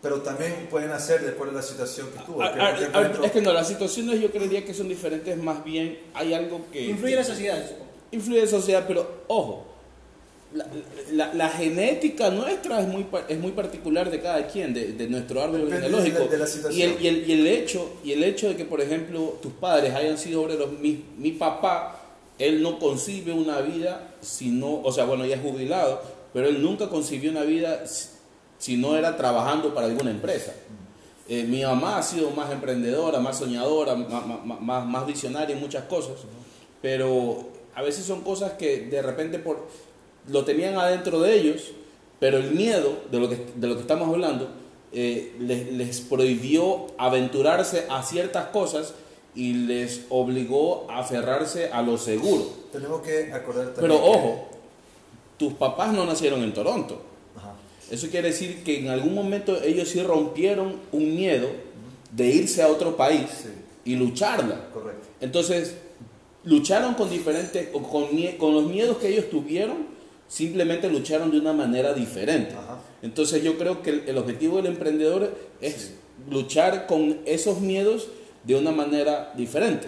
Pero 0.00 0.20
también 0.22 0.68
pueden 0.70 0.90
hacer 0.92 1.22
de 1.22 1.30
acuerdo 1.30 1.52
a 1.54 1.56
la 1.56 1.62
situación 1.62 2.06
que 2.16 2.20
tuvo. 2.24 2.42
A- 2.42 2.52
Que, 2.54 2.60
a- 2.60 2.92
por 2.92 2.96
a- 2.96 3.00
ejemplo, 3.02 3.24
es 3.24 3.32
que 3.32 3.40
no, 3.42 3.52
las 3.52 3.66
situaciones 3.66 4.20
yo 4.20 4.30
creería 4.30 4.64
que 4.64 4.72
son 4.72 4.88
diferentes, 4.88 5.36
más 5.36 5.64
bien 5.64 5.98
hay 6.14 6.34
algo 6.34 6.60
que... 6.72 6.86
Influye 6.86 7.14
en 7.14 7.18
la 7.18 7.24
sociedad, 7.24 7.64
influye 8.12 8.38
en 8.38 8.44
la 8.44 8.50
sociedad, 8.50 8.84
pero 8.86 9.22
ojo, 9.26 9.64
la, 10.54 10.66
la- 11.10 11.34
la 11.34 11.48
genética 11.50 12.30
nuestra 12.30 12.80
es 12.80 12.86
muy, 12.86 13.04
pa- 13.04 13.24
es 13.28 13.38
muy 13.40 13.50
particular 13.50 14.08
de 14.08 14.20
cada 14.20 14.46
quien, 14.46 14.72
de, 14.72 14.92
de 14.92 15.08
nuestro 15.08 15.42
árbol 15.42 15.62
Depende 15.68 15.86
genealógico. 15.88 16.18
de 16.20 16.24
la- 16.26 16.30
de 16.30 16.38
la 16.38 16.44
y, 16.44 16.48
situación. 16.48 16.90
el, 16.92 17.02
y, 17.02 17.08
el, 17.08 17.28
y 17.28 17.32
el 17.32 17.46
hecho, 17.48 17.90
y 18.04 18.12
el 18.12 18.22
hecho 18.22 18.48
de 18.48 18.56
que, 18.56 18.64
por 18.64 18.80
ejemplo, 18.80 19.36
tus 19.42 19.52
padres 19.54 19.92
hayan 19.96 20.16
sido 20.16 20.42
obreros, 20.42 20.70
mi, 20.78 21.04
mi 21.18 21.32
papá, 21.32 22.00
él 22.38 22.62
no 22.62 22.78
concibe 22.78 23.32
una 23.32 23.60
vida 23.62 24.14
si 24.20 24.50
no, 24.50 24.80
o 24.80 24.92
sea, 24.92 25.06
bueno, 25.06 25.26
ya 25.26 25.34
es 25.34 25.42
jubilado, 25.42 26.00
pero 26.32 26.48
él 26.48 26.62
nunca 26.62 26.88
concibió 26.88 27.30
una 27.30 27.42
vida 27.42 27.84
si, 28.58 28.76
no 28.76 28.96
era 28.96 29.16
trabajando 29.16 29.74
para 29.74 29.86
alguna 29.86 30.10
empresa. 30.10 30.52
Eh, 31.28 31.44
mi 31.44 31.62
mamá 31.62 31.98
ha 31.98 32.02
sido 32.02 32.30
más 32.30 32.50
emprendedora, 32.50 33.20
más 33.20 33.38
soñadora, 33.38 33.94
más, 33.94 34.26
más- 34.26 34.60
más, 34.60 34.86
más 34.86 35.06
visionaria 35.06 35.54
en 35.54 35.60
muchas 35.60 35.84
cosas, 35.84 36.14
pero 36.80 37.48
a 37.74 37.82
veces 37.82 38.04
son 38.04 38.22
cosas 38.22 38.52
que 38.52 38.80
de 38.86 39.02
repente 39.02 39.38
por, 39.38 39.66
lo 40.28 40.44
tenían 40.44 40.76
adentro 40.76 41.20
de 41.20 41.34
ellos, 41.38 41.62
pero 42.18 42.38
el 42.38 42.52
miedo 42.52 42.98
de 43.10 43.20
lo 43.20 43.28
que, 43.28 43.46
de 43.54 43.66
lo 43.66 43.74
que 43.74 43.82
estamos 43.82 44.08
hablando 44.08 44.48
eh, 44.92 45.34
les, 45.38 45.70
les 45.72 46.00
prohibió 46.00 46.86
aventurarse 46.98 47.86
a 47.90 48.02
ciertas 48.02 48.46
cosas 48.46 48.94
y 49.34 49.52
les 49.52 50.06
obligó 50.08 50.86
a 50.90 51.00
aferrarse 51.00 51.70
a 51.70 51.82
lo 51.82 51.98
seguro. 51.98 52.44
tenemos 52.72 53.02
que 53.02 53.32
acordar 53.32 53.74
también. 53.74 53.80
Pero 53.92 54.04
ojo, 54.04 54.48
tus 55.38 55.52
papás 55.54 55.92
no 55.92 56.04
nacieron 56.04 56.42
en 56.42 56.52
Toronto. 56.52 57.00
Ajá. 57.36 57.54
Eso 57.90 58.08
quiere 58.08 58.28
decir 58.28 58.62
que 58.64 58.80
en 58.80 58.88
algún 58.88 59.14
momento 59.14 59.62
ellos 59.62 59.88
sí 59.88 60.02
rompieron 60.02 60.76
un 60.92 61.14
miedo 61.14 61.48
de 62.12 62.26
irse 62.28 62.62
a 62.62 62.68
otro 62.68 62.96
país 62.96 63.26
Sí. 63.42 63.48
y 63.84 63.96
lucharla. 63.96 64.68
Correcto. 64.72 65.06
Entonces, 65.20 65.74
lucharon 66.44 66.94
con 66.94 67.08
diferentes, 67.10 67.68
con, 67.68 67.82
con 68.38 68.54
los 68.54 68.66
miedos 68.66 68.98
que 68.98 69.08
ellos 69.08 69.30
tuvieron, 69.30 69.86
simplemente 70.28 70.88
lucharon 70.90 71.30
de 71.30 71.38
una 71.38 71.52
manera 71.52 71.92
diferente. 71.94 72.54
Ajá. 72.54 72.78
Entonces 73.02 73.42
yo 73.42 73.56
creo 73.58 73.82
que 73.82 73.90
el, 73.90 74.02
el 74.08 74.18
objetivo 74.18 74.56
del 74.56 74.66
emprendedor 74.66 75.32
es 75.60 75.92
luchar 76.28 76.86
con 76.86 77.18
esos 77.26 77.60
miedos 77.60 78.08
de 78.44 78.56
una 78.56 78.72
manera 78.72 79.32
diferente. 79.36 79.86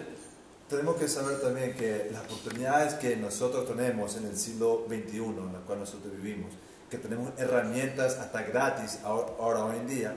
Tenemos 0.70 0.96
que 0.96 1.08
saber 1.08 1.40
también 1.40 1.74
que 1.74 2.08
las 2.12 2.22
oportunidades 2.24 2.94
que 2.94 3.16
nosotros 3.16 3.66
tenemos 3.66 4.14
en 4.16 4.26
el 4.26 4.36
siglo 4.38 4.84
XXI, 4.88 5.16
en 5.18 5.54
el 5.56 5.60
cual 5.66 5.80
nosotros 5.80 6.12
vivimos, 6.14 6.52
que 6.88 6.96
tenemos 6.98 7.30
herramientas 7.38 8.16
hasta 8.18 8.42
gratis 8.42 9.00
ahora, 9.04 9.32
ahora 9.40 9.64
hoy 9.64 9.78
en 9.78 9.88
día, 9.88 10.16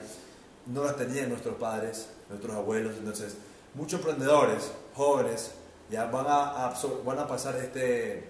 no 0.67 0.83
las 0.83 0.95
tenían 0.95 1.29
nuestros 1.29 1.55
padres, 1.55 2.07
nuestros 2.29 2.55
abuelos. 2.55 2.95
Entonces, 2.99 3.35
muchos 3.73 3.99
emprendedores 3.99 4.71
jóvenes 4.95 5.51
ya 5.89 6.05
van 6.05 6.27
a, 6.27 6.69
absor- 6.71 7.03
van 7.03 7.17
a 7.17 7.27
pasar 7.27 7.55
este, 7.55 8.29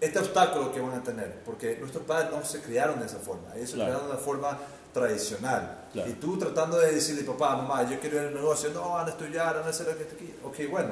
este 0.00 0.18
obstáculo 0.18 0.72
que 0.72 0.80
van 0.80 0.94
a 1.00 1.02
tener, 1.02 1.42
porque 1.44 1.76
nuestros 1.78 2.04
padres 2.04 2.30
no 2.30 2.42
se 2.44 2.62
criaron 2.62 2.98
de 2.98 3.04
esa 3.06 3.18
forma, 3.18 3.54
ellos 3.56 3.68
se 3.70 3.76
Claro. 3.76 3.90
criaron 3.90 4.08
de 4.08 4.14
una 4.14 4.24
forma 4.24 4.58
tradicional. 4.92 5.86
Claro. 5.92 6.10
Y 6.10 6.14
tú 6.14 6.38
tratando 6.38 6.78
de 6.78 6.92
decirle, 6.92 7.22
papá, 7.22 7.56
mamá, 7.56 7.88
yo 7.88 7.98
quiero 7.98 8.16
ir 8.16 8.28
al 8.28 8.34
negocio, 8.34 8.70
no, 8.70 8.90
van 8.90 9.06
a 9.06 9.10
estudiar, 9.10 9.56
van 9.56 9.64
a 9.64 9.68
hacer 9.68 9.86
lo 9.86 9.96
que 9.96 10.04
aquí. 10.04 10.34
Ok, 10.44 10.70
bueno, 10.70 10.90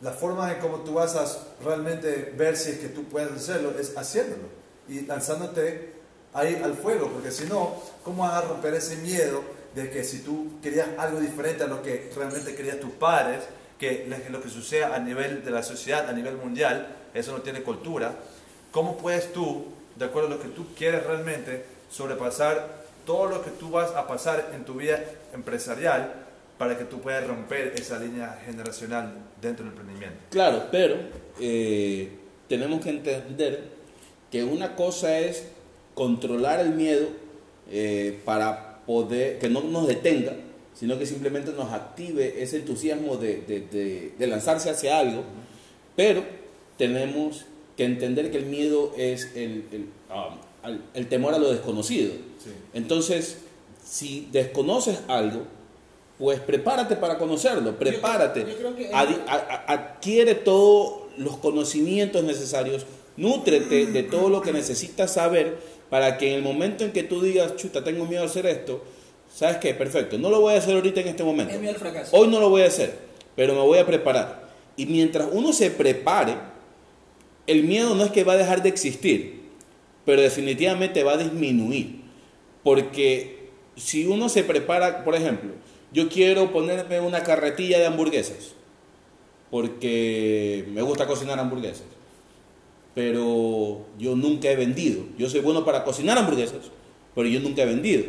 la 0.00 0.12
forma 0.12 0.52
en 0.52 0.60
cómo 0.60 0.78
tú 0.80 0.94
vas 0.94 1.16
a 1.16 1.26
realmente 1.64 2.34
ver 2.36 2.56
si 2.56 2.72
es 2.72 2.78
que 2.78 2.88
tú 2.88 3.04
puedes 3.04 3.32
hacerlo 3.32 3.72
es 3.78 3.96
haciéndolo 3.96 4.44
y 4.88 5.00
lanzándote 5.02 5.94
ahí 6.34 6.60
al 6.62 6.74
fuego, 6.74 7.10
porque 7.10 7.30
si 7.30 7.46
no, 7.46 7.80
¿cómo 8.02 8.24
vas 8.24 8.44
a 8.44 8.48
romper 8.48 8.74
ese 8.74 8.96
miedo 8.96 9.42
de 9.74 9.90
que 9.90 10.04
si 10.04 10.18
tú 10.18 10.60
querías 10.62 10.88
algo 10.98 11.20
diferente 11.20 11.64
a 11.64 11.66
lo 11.66 11.82
que 11.82 12.12
realmente 12.14 12.54
querías 12.54 12.80
tus 12.80 12.90
padres, 12.90 13.44
que 13.78 14.06
lo 14.30 14.40
que 14.42 14.48
sucede 14.48 14.84
a 14.84 14.98
nivel 14.98 15.44
de 15.44 15.50
la 15.50 15.62
sociedad, 15.62 16.08
a 16.08 16.12
nivel 16.12 16.36
mundial, 16.36 16.88
eso 17.12 17.32
no 17.32 17.42
tiene 17.42 17.62
cultura, 17.62 18.14
¿cómo 18.70 18.96
puedes 18.96 19.32
tú, 19.32 19.66
de 19.96 20.04
acuerdo 20.04 20.28
a 20.28 20.30
lo 20.32 20.40
que 20.40 20.48
tú 20.48 20.66
quieres 20.76 21.04
realmente, 21.06 21.64
sobrepasar 21.90 22.83
todo 23.04 23.26
lo 23.28 23.42
que 23.42 23.50
tú 23.50 23.70
vas 23.70 23.90
a 23.92 24.06
pasar 24.06 24.50
en 24.54 24.64
tu 24.64 24.74
vida 24.74 25.02
empresarial 25.34 26.12
para 26.58 26.78
que 26.78 26.84
tú 26.84 27.00
puedas 27.00 27.26
romper 27.26 27.72
esa 27.76 27.98
línea 27.98 28.40
generacional 28.46 29.12
dentro 29.40 29.64
del 29.64 29.72
emprendimiento? 29.74 30.16
Claro, 30.30 30.64
pero 30.70 30.96
eh, 31.40 32.10
tenemos 32.48 32.80
que 32.82 32.90
entender 32.90 33.64
que 34.30 34.44
una 34.44 34.74
cosa 34.76 35.18
es 35.18 35.44
controlar 35.94 36.60
el 36.60 36.70
miedo 36.70 37.08
eh, 37.70 38.20
para 38.24 38.78
poder, 38.86 39.38
que 39.38 39.48
no 39.48 39.62
nos 39.62 39.86
detenga, 39.88 40.32
sino 40.74 40.98
que 40.98 41.06
simplemente 41.06 41.52
nos 41.52 41.72
active 41.72 42.42
ese 42.42 42.56
entusiasmo 42.58 43.16
de, 43.16 43.42
de- 43.42 44.12
de- 44.18 44.26
lanzarse 44.26 44.70
hacia 44.70 44.98
algo, 44.98 45.22
pero 45.96 46.24
tenemos 46.76 47.44
que 47.76 47.84
entender 47.84 48.30
que 48.30 48.38
el 48.38 48.46
miedo 48.46 48.92
es 48.96 49.30
el, 49.36 49.64
el, 49.72 49.88
um, 50.12 50.34
al- 50.64 50.82
el 50.94 51.08
temor 51.08 51.34
a 51.34 51.38
lo 51.38 51.50
desconocido. 51.50 52.12
Sí. 52.42 52.50
Entonces, 52.72 53.38
si 53.84 54.28
desconoces 54.32 54.98
algo, 55.08 55.42
pues 56.18 56.40
prepárate 56.40 56.96
para 56.96 57.18
conocerlo, 57.18 57.76
prepárate, 57.78 58.40
yo 58.60 58.74
que- 58.76 58.90
a- 58.92 59.00
a- 59.00 59.72
adquiere 59.72 60.34
todos 60.34 61.02
los 61.18 61.36
conocimientos 61.36 62.24
necesarios, 62.24 62.86
nútrete 63.16 63.86
de 63.86 64.02
todo 64.02 64.28
lo 64.28 64.40
que 64.40 64.52
necesitas 64.52 65.12
saber 65.12 65.56
para 65.90 66.18
que 66.18 66.30
en 66.30 66.34
el 66.36 66.42
momento 66.42 66.84
en 66.84 66.92
que 66.92 67.02
tú 67.04 67.20
digas, 67.22 67.56
chuta, 67.56 67.84
tengo 67.84 68.06
miedo 68.06 68.22
a 68.22 68.26
hacer 68.26 68.46
esto, 68.46 68.82
¿sabes 69.32 69.58
qué? 69.58 69.74
Perfecto, 69.74 70.18
no 70.18 70.30
lo 70.30 70.40
voy 70.40 70.54
a 70.54 70.58
hacer 70.58 70.74
ahorita 70.74 71.00
en 71.00 71.08
este 71.08 71.22
momento. 71.24 71.54
Al 71.54 71.74
fracaso. 71.76 72.16
Hoy 72.16 72.28
no 72.28 72.40
lo 72.40 72.48
voy 72.48 72.62
a 72.62 72.66
hacer, 72.66 72.96
pero 73.36 73.54
me 73.54 73.60
voy 73.60 73.78
a 73.78 73.86
preparar. 73.86 74.48
Y 74.76 74.86
mientras 74.86 75.28
uno 75.30 75.52
se 75.52 75.70
prepare, 75.70 76.34
el 77.46 77.64
miedo 77.64 77.94
no 77.94 78.04
es 78.04 78.10
que 78.10 78.24
va 78.24 78.32
a 78.32 78.36
dejar 78.36 78.62
de 78.62 78.68
existir, 78.70 79.43
pero 80.04 80.22
definitivamente 80.22 81.02
va 81.02 81.12
a 81.12 81.18
disminuir. 81.18 82.02
Porque 82.62 83.50
si 83.76 84.06
uno 84.06 84.28
se 84.28 84.44
prepara, 84.44 85.04
por 85.04 85.14
ejemplo, 85.14 85.50
yo 85.92 86.08
quiero 86.08 86.52
ponerme 86.52 87.00
una 87.00 87.22
carretilla 87.22 87.78
de 87.78 87.86
hamburguesas, 87.86 88.54
porque 89.50 90.64
me 90.72 90.82
gusta 90.82 91.06
cocinar 91.06 91.38
hamburguesas, 91.38 91.86
pero 92.94 93.86
yo 93.98 94.16
nunca 94.16 94.50
he 94.50 94.56
vendido. 94.56 95.04
Yo 95.18 95.28
soy 95.28 95.40
bueno 95.40 95.64
para 95.64 95.84
cocinar 95.84 96.18
hamburguesas, 96.18 96.70
pero 97.14 97.28
yo 97.28 97.40
nunca 97.40 97.62
he 97.62 97.66
vendido. 97.66 98.04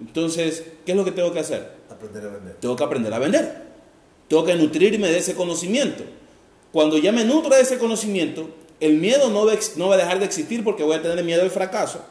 Entonces, 0.00 0.64
¿qué 0.84 0.92
es 0.92 0.96
lo 0.96 1.04
que 1.04 1.12
tengo 1.12 1.32
que 1.32 1.40
hacer? 1.40 1.76
Aprender 1.88 2.24
a 2.24 2.28
vender. 2.28 2.56
tengo 2.60 2.76
que 2.76 2.84
aprender 2.84 3.14
a 3.14 3.18
vender. 3.18 3.66
Tengo 4.28 4.44
que 4.44 4.54
nutrirme 4.54 5.08
de 5.08 5.18
ese 5.18 5.34
conocimiento. 5.34 6.04
Cuando 6.72 6.98
ya 6.98 7.12
me 7.12 7.24
nutro 7.24 7.54
de 7.54 7.62
ese 7.62 7.78
conocimiento, 7.78 8.50
el 8.80 8.94
miedo 8.98 9.30
no 9.30 9.46
va, 9.46 9.54
no 9.76 9.88
va 9.88 9.94
a 9.94 9.98
dejar 9.98 10.18
de 10.18 10.24
existir 10.26 10.62
porque 10.64 10.82
voy 10.82 10.96
a 10.96 11.02
tener 11.02 11.22
miedo 11.24 11.42
al 11.42 11.50
fracaso, 11.50 12.04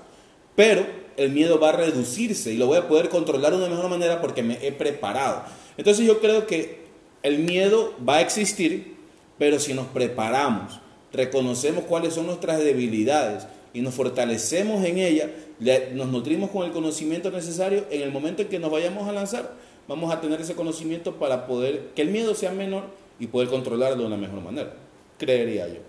pero 0.56 0.86
el 1.18 1.32
miedo 1.32 1.60
va 1.60 1.70
a 1.70 1.74
reducirse 1.74 2.52
y 2.52 2.58
lo 2.58 2.68
voy 2.68 2.78
a 2.78 2.88
poder 2.88 3.10
controlar 3.10 3.52
de 3.52 3.58
una 3.58 3.70
mejor 3.70 3.90
manera 3.90 4.22
porque 4.22 4.44
me 4.44 4.58
he 4.66 4.72
preparado. 4.72 5.44
Entonces 5.78 6.06
yo 6.06 6.20
creo 6.20 6.48
que 6.48 6.86
el 7.24 7.40
miedo 7.40 7.94
va 8.08 8.18
a 8.18 8.22
existir, 8.22 8.96
pero 9.38 9.60
si 9.60 9.74
nos 9.74 9.88
preparamos, 9.88 10.80
reconocemos 11.14 11.86
cuáles 11.86 12.14
son 12.14 12.26
nuestras 12.28 12.60
debilidades 12.64 13.48
y 13.74 13.82
nos 13.82 13.94
fortalecemos 13.94 14.84
en 14.86 14.98
ella, 14.98 15.30
le- 15.60 15.92
nos 15.94 16.08
nutrimos 16.08 16.50
con 16.50 16.66
el 16.66 16.72
conocimiento 16.72 17.32
necesario, 17.32 17.86
en 17.90 18.02
el 18.02 18.12
momento 18.12 18.42
en 18.42 18.48
que 18.50 18.60
nos 18.60 18.72
vayamos 18.72 19.08
a 19.08 19.12
lanzar, 19.12 19.54
vamos 19.88 20.14
a 20.14 20.20
tener 20.22 20.42
ese 20.42 20.56
conocimiento 20.56 21.16
para 21.16 21.46
poder 21.48 21.90
que 21.96 22.02
el 22.02 22.10
miedo 22.10 22.36
sea 22.36 22.52
menor 22.52 22.84
y 23.20 23.28
poder 23.28 23.50
controlarlo 23.50 23.98
de 23.98 24.06
una 24.06 24.18
mejor 24.18 24.42
manera, 24.42 24.74
creería 25.18 25.68
yo. 25.68 25.80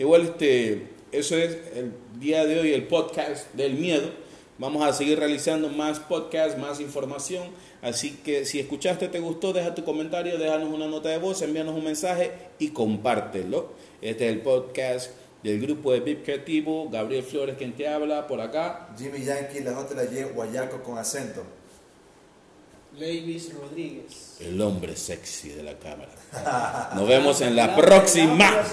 Igual, 0.00 0.22
este, 0.22 0.86
eso 1.12 1.36
es 1.36 1.58
el 1.74 1.92
día 2.18 2.46
de 2.46 2.58
hoy, 2.58 2.72
el 2.72 2.86
podcast 2.86 3.52
del 3.52 3.74
miedo. 3.74 4.08
Vamos 4.56 4.82
a 4.82 4.94
seguir 4.94 5.18
realizando 5.18 5.68
más 5.68 6.00
podcasts, 6.00 6.58
más 6.58 6.80
información. 6.80 7.48
Así 7.82 8.12
que 8.24 8.46
si 8.46 8.60
escuchaste, 8.60 9.08
te 9.08 9.20
gustó, 9.20 9.52
deja 9.52 9.74
tu 9.74 9.84
comentario, 9.84 10.38
déjanos 10.38 10.72
una 10.72 10.86
nota 10.86 11.10
de 11.10 11.18
voz, 11.18 11.42
envíanos 11.42 11.74
un 11.74 11.84
mensaje 11.84 12.32
y 12.58 12.68
compártelo. 12.68 13.72
Este 14.00 14.26
es 14.26 14.32
el 14.32 14.40
podcast 14.40 15.10
del 15.42 15.60
grupo 15.60 15.92
de 15.92 16.00
VIP 16.00 16.24
Creativo. 16.24 16.88
Gabriel 16.88 17.22
Flores, 17.22 17.56
quien 17.58 17.74
te 17.74 17.86
habla 17.86 18.26
por 18.26 18.40
acá. 18.40 18.88
Jimmy 18.96 19.22
Yankee, 19.22 19.60
la 19.60 19.74
J 19.74 19.94
la 19.96 20.04
Y, 20.04 20.22
guayaco 20.32 20.82
con 20.82 20.96
acento. 20.96 21.42
Levis 22.98 23.52
Rodríguez. 23.54 24.36
El 24.40 24.60
hombre 24.60 24.96
sexy 24.96 25.50
de 25.50 25.62
la 25.62 25.78
cámara. 25.78 26.90
Nos 26.94 27.08
vemos 27.08 27.40
en 27.40 27.56
la 27.56 27.74
próxima. 27.76 28.64